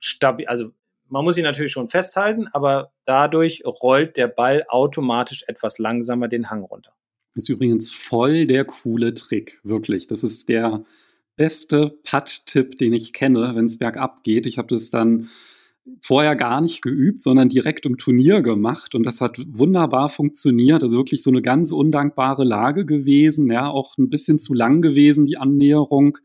stabil, 0.01 0.47
also 0.47 0.73
man 1.07 1.25
muss 1.25 1.39
ihn 1.39 1.45
natürlich 1.45 1.71
schon 1.71 1.89
festhalten, 1.89 2.49
aber 2.49 2.93
dadurch 3.05 3.63
rollt 3.65 4.17
der 4.17 4.27
Ball 4.27 4.65
automatisch 4.67 5.45
etwas 5.47 5.79
langsamer 5.79 6.27
den 6.27 6.51
Hang 6.51 6.65
runter. 6.65 6.93
Ist 7.37 7.49
übrigens 7.49 7.93
voll 7.93 8.49
der 8.49 8.65
coole 8.65 9.15
Trick, 9.15 9.61
wirklich. 9.63 10.09
Das 10.09 10.25
ist 10.25 10.49
der 10.49 10.85
beste 11.37 11.99
Putt-Tipp, 12.03 12.79
den 12.79 12.95
ich 12.95 13.13
kenne, 13.13 13.55
wenn 13.55 13.67
es 13.67 13.79
bergab 13.79 14.25
geht. 14.25 14.47
Ich 14.47 14.59
habe 14.59 14.75
das 14.75 14.91
dann 14.91 15.31
vorher 16.03 16.37
gar 16.37 16.61
nicht 16.61 16.83
geübt, 16.83 17.23
sondern 17.23 17.49
direkt 17.49 17.87
im 17.87 17.99
Turnier 17.99 18.43
gemacht 18.43 18.95
und 18.95 19.07
das 19.07 19.21
hat 19.21 19.39
wunderbar 19.47 20.09
funktioniert. 20.09 20.83
Also 20.83 20.99
wirklich 20.99 21.23
so 21.23 21.31
eine 21.31 21.43
ganz 21.43 21.73
undankbare 21.73 22.45
Lage 22.45 22.85
gewesen, 22.85 23.51
ja, 23.51 23.69
auch 23.69 23.97
ein 23.99 24.11
bisschen 24.11 24.39
zu 24.39 24.55
lang 24.55 24.83
gewesen, 24.83 25.27
die 25.27 25.39
Annäherung. 25.39 26.19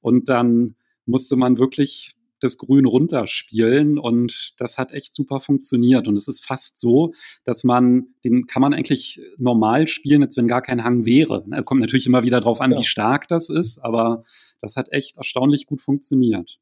Und 0.00 0.28
dann 0.28 0.76
musste 1.06 1.36
man 1.36 1.58
wirklich 1.58 2.16
das 2.40 2.58
Grün 2.58 2.86
runterspielen 2.86 3.98
und 3.98 4.54
das 4.58 4.78
hat 4.78 4.92
echt 4.92 5.14
super 5.14 5.40
funktioniert. 5.40 6.08
Und 6.08 6.16
es 6.16 6.26
ist 6.26 6.44
fast 6.44 6.78
so, 6.78 7.12
dass 7.44 7.64
man, 7.64 8.14
den 8.24 8.46
kann 8.46 8.62
man 8.62 8.72
eigentlich 8.72 9.20
normal 9.36 9.86
spielen, 9.86 10.22
als 10.22 10.36
wenn 10.36 10.48
gar 10.48 10.62
kein 10.62 10.82
Hang 10.82 11.04
wäre. 11.04 11.44
Kommt 11.64 11.80
natürlich 11.80 12.06
immer 12.06 12.22
wieder 12.22 12.40
drauf 12.40 12.60
an, 12.60 12.72
ja. 12.72 12.78
wie 12.78 12.84
stark 12.84 13.28
das 13.28 13.50
ist, 13.50 13.78
aber 13.78 14.24
das 14.60 14.76
hat 14.76 14.90
echt 14.92 15.18
erstaunlich 15.18 15.66
gut 15.66 15.82
funktioniert. 15.82 16.58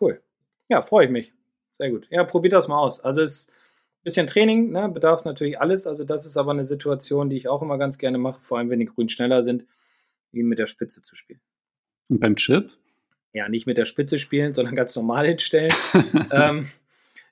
Cool. 0.00 0.20
Ja, 0.68 0.82
freue 0.82 1.06
ich 1.06 1.12
mich. 1.12 1.32
Sehr 1.82 1.90
gut. 1.90 2.06
Ja, 2.10 2.22
probiert 2.22 2.52
das 2.52 2.68
mal 2.68 2.78
aus. 2.78 3.00
Also 3.00 3.22
es 3.22 3.32
ist 3.32 3.50
ein 3.50 4.04
bisschen 4.04 4.26
Training, 4.28 4.70
ne, 4.70 4.88
bedarf 4.88 5.24
natürlich 5.24 5.60
alles. 5.60 5.88
Also 5.88 6.04
das 6.04 6.26
ist 6.26 6.36
aber 6.36 6.52
eine 6.52 6.62
Situation, 6.62 7.28
die 7.28 7.36
ich 7.36 7.48
auch 7.48 7.60
immer 7.60 7.76
ganz 7.76 7.98
gerne 7.98 8.18
mache, 8.18 8.40
vor 8.40 8.58
allem 8.58 8.70
wenn 8.70 8.78
die 8.78 8.86
Grün 8.86 9.08
schneller 9.08 9.42
sind, 9.42 9.66
wie 10.30 10.44
mit 10.44 10.60
der 10.60 10.66
Spitze 10.66 11.02
zu 11.02 11.16
spielen. 11.16 11.40
Und 12.08 12.20
beim 12.20 12.36
Chip? 12.36 12.70
Ja, 13.32 13.48
nicht 13.48 13.66
mit 13.66 13.78
der 13.78 13.84
Spitze 13.84 14.20
spielen, 14.20 14.52
sondern 14.52 14.76
ganz 14.76 14.94
normal 14.94 15.26
hinstellen. 15.26 15.72
ähm, 16.30 16.64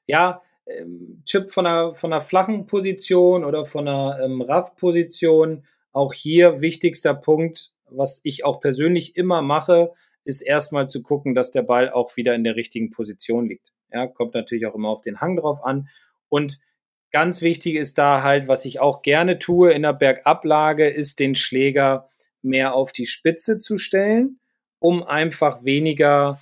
ja, 0.09 0.43
ähm, 0.67 1.23
Chip 1.27 1.49
von 1.49 1.65
einer, 1.65 1.95
von 1.95 2.13
einer 2.13 2.21
flachen 2.21 2.67
Position 2.67 3.45
oder 3.45 3.65
von 3.65 3.87
einer 3.87 4.19
ähm, 4.21 4.43
Raff-Position. 4.43 5.65
Auch 5.93 6.13
hier 6.13 6.61
wichtigster 6.61 7.15
Punkt, 7.15 7.73
was 7.89 8.21
ich 8.25 8.45
auch 8.45 8.59
persönlich 8.59 9.15
immer 9.15 9.43
mache, 9.43 9.93
ist 10.25 10.41
erstmal 10.41 10.89
zu 10.89 11.05
gucken, 11.05 11.37
dass 11.37 11.53
der 11.53 11.63
Ball 11.63 11.89
auch 11.89 12.17
wieder 12.17 12.35
in 12.35 12.43
der 12.43 12.57
richtigen 12.57 12.91
Position 12.91 13.47
liegt. 13.47 13.73
Ja, 13.93 14.07
kommt 14.07 14.35
natürlich 14.35 14.67
auch 14.67 14.75
immer 14.75 14.89
auf 14.89 15.01
den 15.01 15.21
Hang 15.21 15.37
drauf 15.37 15.65
an. 15.65 15.89
Und 16.29 16.61
ganz 17.11 17.43
wichtig 17.43 17.75
ist 17.75 17.99
da 17.99 18.23
halt, 18.23 18.49
was 18.49 18.65
ich 18.65 18.81
auch 18.81 19.03
gerne 19.03 19.39
tue 19.39 19.73
in 19.73 19.83
der 19.83 19.93
Bergablage, 19.93 20.89
ist 20.89 21.21
den 21.21 21.35
Schläger 21.35 22.09
mehr 22.43 22.75
auf 22.75 22.93
die 22.93 23.07
Spitze 23.07 23.59
zu 23.59 23.77
stellen, 23.77 24.41
um 24.79 25.03
einfach 25.03 25.65
weniger 25.65 26.41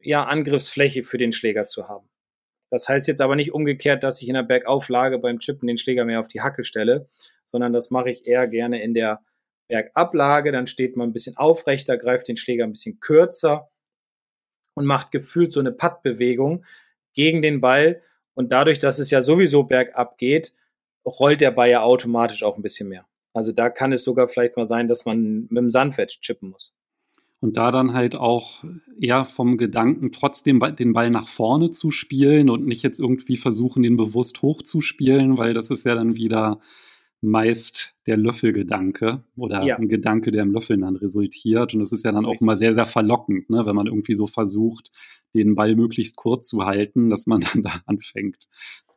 ja, 0.00 0.24
Angriffsfläche 0.24 1.02
für 1.02 1.18
den 1.18 1.32
Schläger 1.32 1.66
zu 1.66 1.88
haben. 1.88 2.08
Das 2.70 2.88
heißt 2.88 3.06
jetzt 3.08 3.20
aber 3.20 3.36
nicht 3.36 3.52
umgekehrt, 3.52 4.02
dass 4.02 4.22
ich 4.22 4.28
in 4.28 4.34
der 4.34 4.44
Bergauflage 4.44 5.18
beim 5.18 5.38
Chippen 5.38 5.66
den 5.66 5.76
Schläger 5.76 6.04
mehr 6.04 6.20
auf 6.20 6.28
die 6.28 6.40
Hacke 6.40 6.64
stelle, 6.64 7.08
sondern 7.44 7.72
das 7.72 7.90
mache 7.90 8.10
ich 8.10 8.26
eher 8.26 8.48
gerne 8.48 8.82
in 8.82 8.94
der 8.94 9.20
Bergablage. 9.68 10.52
Dann 10.52 10.66
steht 10.66 10.96
man 10.96 11.10
ein 11.10 11.12
bisschen 11.12 11.36
aufrechter, 11.36 11.98
greift 11.98 12.28
den 12.28 12.36
Schläger 12.36 12.64
ein 12.64 12.72
bisschen 12.72 12.98
kürzer 12.98 13.68
und 14.74 14.86
macht 14.86 15.10
gefühlt 15.10 15.52
so 15.52 15.60
eine 15.60 15.72
Puttbewegung 15.72 16.64
gegen 17.14 17.42
den 17.42 17.60
Ball. 17.60 18.02
Und 18.34 18.52
dadurch, 18.52 18.78
dass 18.78 18.98
es 18.98 19.10
ja 19.10 19.20
sowieso 19.20 19.64
bergab 19.64 20.18
geht, 20.18 20.54
rollt 21.04 21.40
der 21.40 21.50
Ball 21.50 21.70
ja 21.70 21.82
automatisch 21.82 22.42
auch 22.42 22.56
ein 22.56 22.62
bisschen 22.62 22.88
mehr. 22.88 23.06
Also 23.34 23.52
da 23.52 23.70
kann 23.70 23.92
es 23.92 24.04
sogar 24.04 24.28
vielleicht 24.28 24.56
mal 24.56 24.64
sein, 24.64 24.86
dass 24.86 25.04
man 25.04 25.46
mit 25.48 25.56
dem 25.56 25.70
Sandwedge 25.70 26.18
chippen 26.20 26.50
muss. 26.50 26.74
Und 27.40 27.56
da 27.56 27.72
dann 27.72 27.92
halt 27.92 28.14
auch 28.14 28.62
eher 29.00 29.24
vom 29.24 29.58
Gedanken, 29.58 30.12
trotzdem 30.12 30.60
den 30.78 30.92
Ball 30.92 31.10
nach 31.10 31.26
vorne 31.26 31.70
zu 31.70 31.90
spielen 31.90 32.48
und 32.48 32.66
nicht 32.66 32.84
jetzt 32.84 33.00
irgendwie 33.00 33.36
versuchen, 33.36 33.82
den 33.82 33.96
bewusst 33.96 34.42
hochzuspielen, 34.42 35.38
weil 35.38 35.52
das 35.52 35.70
ist 35.70 35.84
ja 35.84 35.96
dann 35.96 36.14
wieder 36.14 36.60
meist 37.22 37.94
der 38.06 38.16
Löffelgedanke 38.16 39.22
oder 39.36 39.62
ja. 39.62 39.76
ein 39.76 39.88
Gedanke, 39.88 40.32
der 40.32 40.42
im 40.42 40.52
Löffeln 40.52 40.80
dann 40.80 40.96
resultiert. 40.96 41.72
Und 41.72 41.80
das 41.80 41.92
ist 41.92 42.04
ja 42.04 42.10
dann 42.10 42.26
auch 42.26 42.40
immer 42.40 42.56
sehr, 42.56 42.74
sehr 42.74 42.84
verlockend, 42.84 43.48
ne? 43.48 43.64
wenn 43.64 43.76
man 43.76 43.86
irgendwie 43.86 44.16
so 44.16 44.26
versucht, 44.26 44.90
den 45.32 45.54
Ball 45.54 45.76
möglichst 45.76 46.16
kurz 46.16 46.48
zu 46.48 46.64
halten, 46.66 47.10
dass 47.10 47.26
man 47.26 47.40
dann 47.52 47.62
da 47.62 47.80
anfängt, 47.86 48.48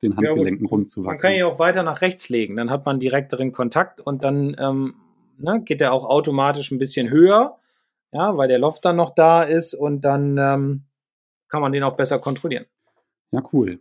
den 0.01 0.17
Handgelenken 0.17 0.65
ja, 0.65 0.69
rumzuwackeln. 0.69 1.15
Man 1.15 1.21
kann 1.21 1.35
ja 1.35 1.45
auch 1.45 1.59
weiter 1.59 1.83
nach 1.83 2.01
rechts 2.01 2.29
legen, 2.29 2.55
dann 2.55 2.71
hat 2.71 2.85
man 2.85 2.99
direkteren 2.99 3.51
Kontakt 3.51 4.01
und 4.01 4.23
dann 4.23 4.55
ähm, 4.59 4.95
ne, 5.37 5.61
geht 5.63 5.81
er 5.81 5.93
auch 5.93 6.05
automatisch 6.05 6.71
ein 6.71 6.79
bisschen 6.79 7.11
höher, 7.11 7.59
ja, 8.11 8.35
weil 8.37 8.47
der 8.47 8.59
Loft 8.59 8.85
dann 8.85 8.95
noch 8.95 9.13
da 9.13 9.43
ist 9.43 9.75
und 9.75 10.01
dann 10.01 10.37
ähm, 10.39 10.83
kann 11.47 11.61
man 11.61 11.71
den 11.71 11.83
auch 11.83 11.95
besser 11.95 12.17
kontrollieren. 12.17 12.65
Ja, 13.31 13.43
cool. 13.53 13.79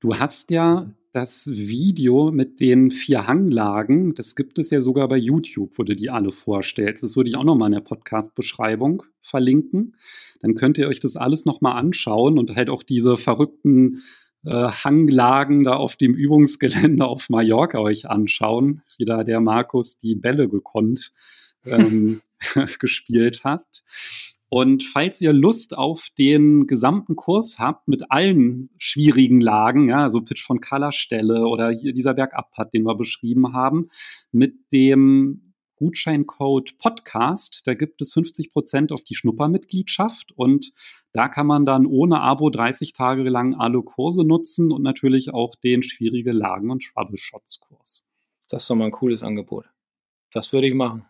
Du 0.00 0.16
hast 0.16 0.50
ja 0.52 0.86
das 1.12 1.50
Video 1.52 2.30
mit 2.32 2.60
den 2.60 2.90
vier 2.90 3.26
Hanglagen, 3.26 4.14
das 4.14 4.34
gibt 4.34 4.58
es 4.58 4.70
ja 4.70 4.80
sogar 4.80 5.08
bei 5.08 5.18
YouTube, 5.18 5.78
wo 5.78 5.82
du 5.82 5.94
die 5.94 6.08
alle 6.08 6.32
vorstellst. 6.32 7.02
Das 7.02 7.16
würde 7.16 7.28
ich 7.28 7.36
auch 7.36 7.44
nochmal 7.44 7.68
in 7.68 7.74
der 7.74 7.80
Podcast-Beschreibung 7.80 9.02
verlinken. 9.20 9.94
Dann 10.40 10.54
könnt 10.54 10.78
ihr 10.78 10.88
euch 10.88 11.00
das 11.00 11.16
alles 11.16 11.44
nochmal 11.44 11.76
anschauen 11.76 12.38
und 12.38 12.56
halt 12.56 12.70
auch 12.70 12.82
diese 12.82 13.18
verrückten 13.18 14.02
äh, 14.44 14.50
Hanglagen 14.50 15.64
da 15.64 15.74
auf 15.74 15.96
dem 15.96 16.14
Übungsgelände 16.14 17.04
auf 17.04 17.28
Mallorca 17.28 17.78
euch 17.78 18.08
anschauen, 18.08 18.82
wie 18.96 19.04
da 19.04 19.22
der 19.22 19.40
Markus 19.40 19.98
die 19.98 20.14
Bälle 20.14 20.48
gekonnt 20.48 21.12
ähm, 21.66 22.20
gespielt 22.78 23.44
hat. 23.44 23.66
Und 24.54 24.84
falls 24.84 25.22
ihr 25.22 25.32
Lust 25.32 25.78
auf 25.78 26.10
den 26.18 26.66
gesamten 26.66 27.16
Kurs 27.16 27.58
habt 27.58 27.88
mit 27.88 28.10
allen 28.10 28.68
schwierigen 28.76 29.40
Lagen, 29.40 29.88
ja, 29.88 30.02
also 30.02 30.20
Pitch 30.20 30.44
von 30.44 30.60
Colorstelle 30.60 31.46
oder 31.46 31.70
hier 31.70 31.94
dieser 31.94 32.12
Bergabpad, 32.12 32.74
den 32.74 32.82
wir 32.82 32.94
beschrieben 32.94 33.54
haben, 33.54 33.88
mit 34.30 34.70
dem 34.70 35.54
Gutscheincode 35.76 36.76
Podcast, 36.76 37.62
da 37.64 37.72
gibt 37.72 38.02
es 38.02 38.12
50 38.12 38.52
Prozent 38.52 38.92
auf 38.92 39.02
die 39.02 39.14
Schnuppermitgliedschaft 39.14 40.32
und 40.32 40.74
da 41.14 41.28
kann 41.28 41.46
man 41.46 41.64
dann 41.64 41.86
ohne 41.86 42.20
Abo 42.20 42.50
30 42.50 42.92
Tage 42.92 43.22
lang 43.22 43.54
alle 43.54 43.80
Kurse 43.82 44.22
nutzen 44.22 44.70
und 44.70 44.82
natürlich 44.82 45.32
auch 45.32 45.54
den 45.54 45.82
schwierige 45.82 46.32
Lagen- 46.32 46.70
und 46.70 46.82
Troubleshots-Kurs. 46.92 48.10
Das 48.50 48.64
ist 48.64 48.68
doch 48.68 48.76
mal 48.76 48.84
ein 48.84 48.90
cooles 48.90 49.22
Angebot. 49.22 49.64
Das 50.30 50.52
würde 50.52 50.66
ich 50.66 50.74
machen. 50.74 51.06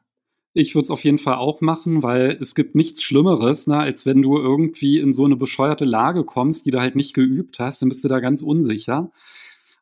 Ich 0.54 0.74
würde 0.74 0.84
es 0.84 0.90
auf 0.90 1.04
jeden 1.04 1.18
Fall 1.18 1.36
auch 1.36 1.62
machen, 1.62 2.02
weil 2.02 2.36
es 2.40 2.54
gibt 2.54 2.74
nichts 2.74 3.02
Schlimmeres, 3.02 3.66
ne, 3.66 3.78
als 3.78 4.04
wenn 4.04 4.20
du 4.20 4.36
irgendwie 4.36 4.98
in 4.98 5.14
so 5.14 5.24
eine 5.24 5.36
bescheuerte 5.36 5.86
Lage 5.86 6.24
kommst, 6.24 6.66
die 6.66 6.70
du 6.70 6.78
halt 6.78 6.94
nicht 6.94 7.14
geübt 7.14 7.58
hast, 7.58 7.80
dann 7.80 7.88
bist 7.88 8.04
du 8.04 8.08
da 8.08 8.20
ganz 8.20 8.42
unsicher. 8.42 9.10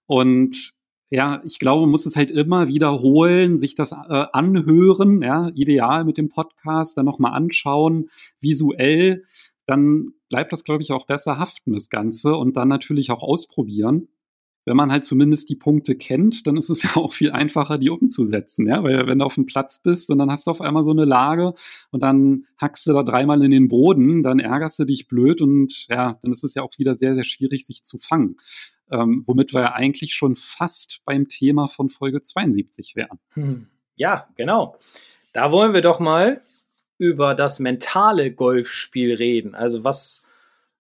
Und 0.07 0.75
ja, 1.11 1.43
ich 1.45 1.59
glaube, 1.59 1.83
man 1.83 1.91
muss 1.91 2.07
es 2.07 2.14
halt 2.14 2.31
immer 2.31 2.68
wiederholen, 2.68 3.59
sich 3.59 3.75
das 3.75 3.91
äh, 3.91 3.97
anhören, 4.33 5.23
ja, 5.23 5.51
ideal 5.55 6.05
mit 6.05 6.18
dem 6.18 6.29
Podcast, 6.29 6.97
dann 6.97 7.05
nochmal 7.05 7.33
anschauen, 7.33 8.09
visuell, 8.41 9.25
dann 9.66 10.12
bleibt 10.29 10.53
das, 10.53 10.62
glaube 10.62 10.83
ich, 10.83 10.93
auch 10.93 11.07
besser 11.07 11.39
haften, 11.39 11.73
das 11.73 11.91
Ganze, 11.91 12.37
und 12.37 12.57
dann 12.57 12.68
natürlich 12.68 13.11
auch 13.11 13.25
ausprobieren 13.25 14.09
wenn 14.64 14.76
man 14.76 14.90
halt 14.90 15.04
zumindest 15.04 15.48
die 15.48 15.56
Punkte 15.56 15.96
kennt, 15.96 16.46
dann 16.46 16.56
ist 16.56 16.70
es 16.70 16.82
ja 16.84 16.96
auch 16.96 17.12
viel 17.12 17.32
einfacher, 17.32 17.78
die 17.78 17.90
umzusetzen, 17.90 18.66
ja, 18.66 18.82
weil 18.82 19.06
wenn 19.06 19.18
du 19.18 19.24
auf 19.24 19.34
dem 19.34 19.46
Platz 19.46 19.80
bist 19.80 20.11
und 20.11 20.18
dann 20.18 20.30
hast 20.30 20.46
du 20.46 20.50
auf 20.50 20.61
einmal 20.61 20.82
so 20.82 20.90
eine 20.90 21.04
Lage 21.04 21.54
und 21.90 22.02
dann 22.02 22.46
hackst 22.56 22.86
du 22.86 22.92
da 22.92 23.02
dreimal 23.02 23.42
in 23.42 23.50
den 23.50 23.68
Boden, 23.68 24.22
dann 24.22 24.38
ärgerst 24.38 24.78
du 24.78 24.84
dich 24.84 25.08
blöd 25.08 25.40
und 25.40 25.86
ja, 25.88 26.18
dann 26.22 26.32
ist 26.32 26.44
es 26.44 26.54
ja 26.54 26.62
auch 26.62 26.78
wieder 26.78 26.94
sehr, 26.94 27.14
sehr 27.14 27.24
schwierig, 27.24 27.66
sich 27.66 27.82
zu 27.82 27.98
fangen. 27.98 28.36
Ähm, 28.90 29.22
womit 29.26 29.54
wir 29.54 29.61
ja 29.61 29.72
eigentlich 29.72 30.14
schon 30.14 30.34
fast 30.34 31.02
beim 31.04 31.28
Thema 31.28 31.68
von 31.68 31.90
Folge 31.90 32.22
72 32.22 32.96
wären. 32.96 33.20
Hm. 33.34 33.68
Ja, 33.94 34.28
genau. 34.34 34.76
Da 35.32 35.52
wollen 35.52 35.74
wir 35.74 35.82
doch 35.82 36.00
mal 36.00 36.40
über 36.98 37.34
das 37.34 37.61
mentale 37.61 38.32
Golfspiel 38.32 39.14
reden. 39.14 39.54
Also 39.54 39.84
was, 39.84 40.26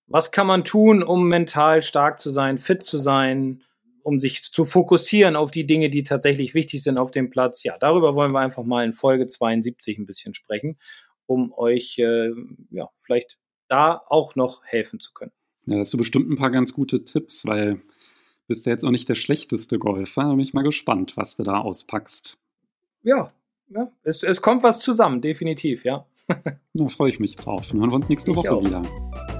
was 0.06 0.32
kann 0.32 0.46
man 0.46 0.64
tun, 0.64 1.02
um 1.02 1.28
mental 1.28 1.82
stark 1.82 2.18
zu 2.18 2.30
sein, 2.30 2.58
fit 2.58 2.82
zu 2.82 2.98
sein, 2.98 3.62
um 4.02 4.18
sich 4.18 4.42
zu 4.42 4.64
fokussieren 4.64 5.36
auf 5.36 5.50
die 5.50 5.66
Dinge, 5.66 5.90
die 5.90 6.02
tatsächlich 6.02 6.54
wichtig 6.54 6.82
sind 6.82 6.98
auf 6.98 7.10
dem 7.10 7.30
Platz. 7.30 7.62
Ja, 7.62 7.76
darüber 7.78 8.14
wollen 8.14 8.32
wir 8.32 8.40
einfach 8.40 8.64
mal 8.64 8.84
in 8.84 8.92
Folge 8.92 9.26
72 9.26 9.98
ein 9.98 10.06
bisschen 10.06 10.34
sprechen, 10.34 10.78
um 11.26 11.52
euch 11.52 11.98
äh, 11.98 12.30
ja, 12.70 12.88
vielleicht 12.94 13.38
da 13.68 14.02
auch 14.08 14.34
noch 14.36 14.64
helfen 14.64 15.00
zu 15.00 15.12
können. 15.12 15.32
Ja, 15.66 15.78
hast 15.78 15.92
du 15.92 15.98
bestimmt 15.98 16.28
ein 16.30 16.36
paar 16.36 16.50
ganz 16.50 16.72
gute 16.72 17.04
Tipps, 17.04 17.46
weil 17.46 17.80
bist 18.50 18.66
ja 18.66 18.72
jetzt 18.72 18.84
auch 18.84 18.90
nicht 18.90 19.08
der 19.08 19.14
schlechteste 19.14 19.78
Golfer. 19.78 20.22
Da 20.24 20.30
bin 20.30 20.40
ich 20.40 20.54
mal 20.54 20.62
gespannt, 20.62 21.16
was 21.16 21.36
du 21.36 21.44
da 21.44 21.60
auspackst. 21.60 22.38
Ja, 23.02 23.32
ja 23.68 23.92
es, 24.02 24.24
es 24.24 24.42
kommt 24.42 24.64
was 24.64 24.80
zusammen, 24.80 25.22
definitiv, 25.22 25.84
ja. 25.84 26.04
da 26.74 26.88
freue 26.88 27.10
ich 27.10 27.20
mich 27.20 27.36
drauf. 27.36 27.68
Dann 27.68 27.78
hören 27.78 27.90
wir 27.90 27.96
uns 27.96 28.08
nächste 28.08 28.32
ich 28.32 28.36
Woche 28.36 28.52
auch. 28.52 28.64
wieder. 28.64 28.82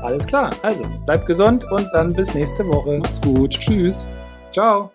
Alles 0.01 0.27
klar. 0.27 0.55
Also, 0.63 0.85
bleibt 1.07 1.27
gesund 1.27 1.65
und 1.73 1.89
dann 1.93 2.15
bis 2.15 2.35
nächste 2.35 2.65
Woche. 2.69 2.99
Macht's 2.99 3.21
gut. 3.21 3.51
Tschüss. 3.51 4.07
Ciao. 4.53 4.93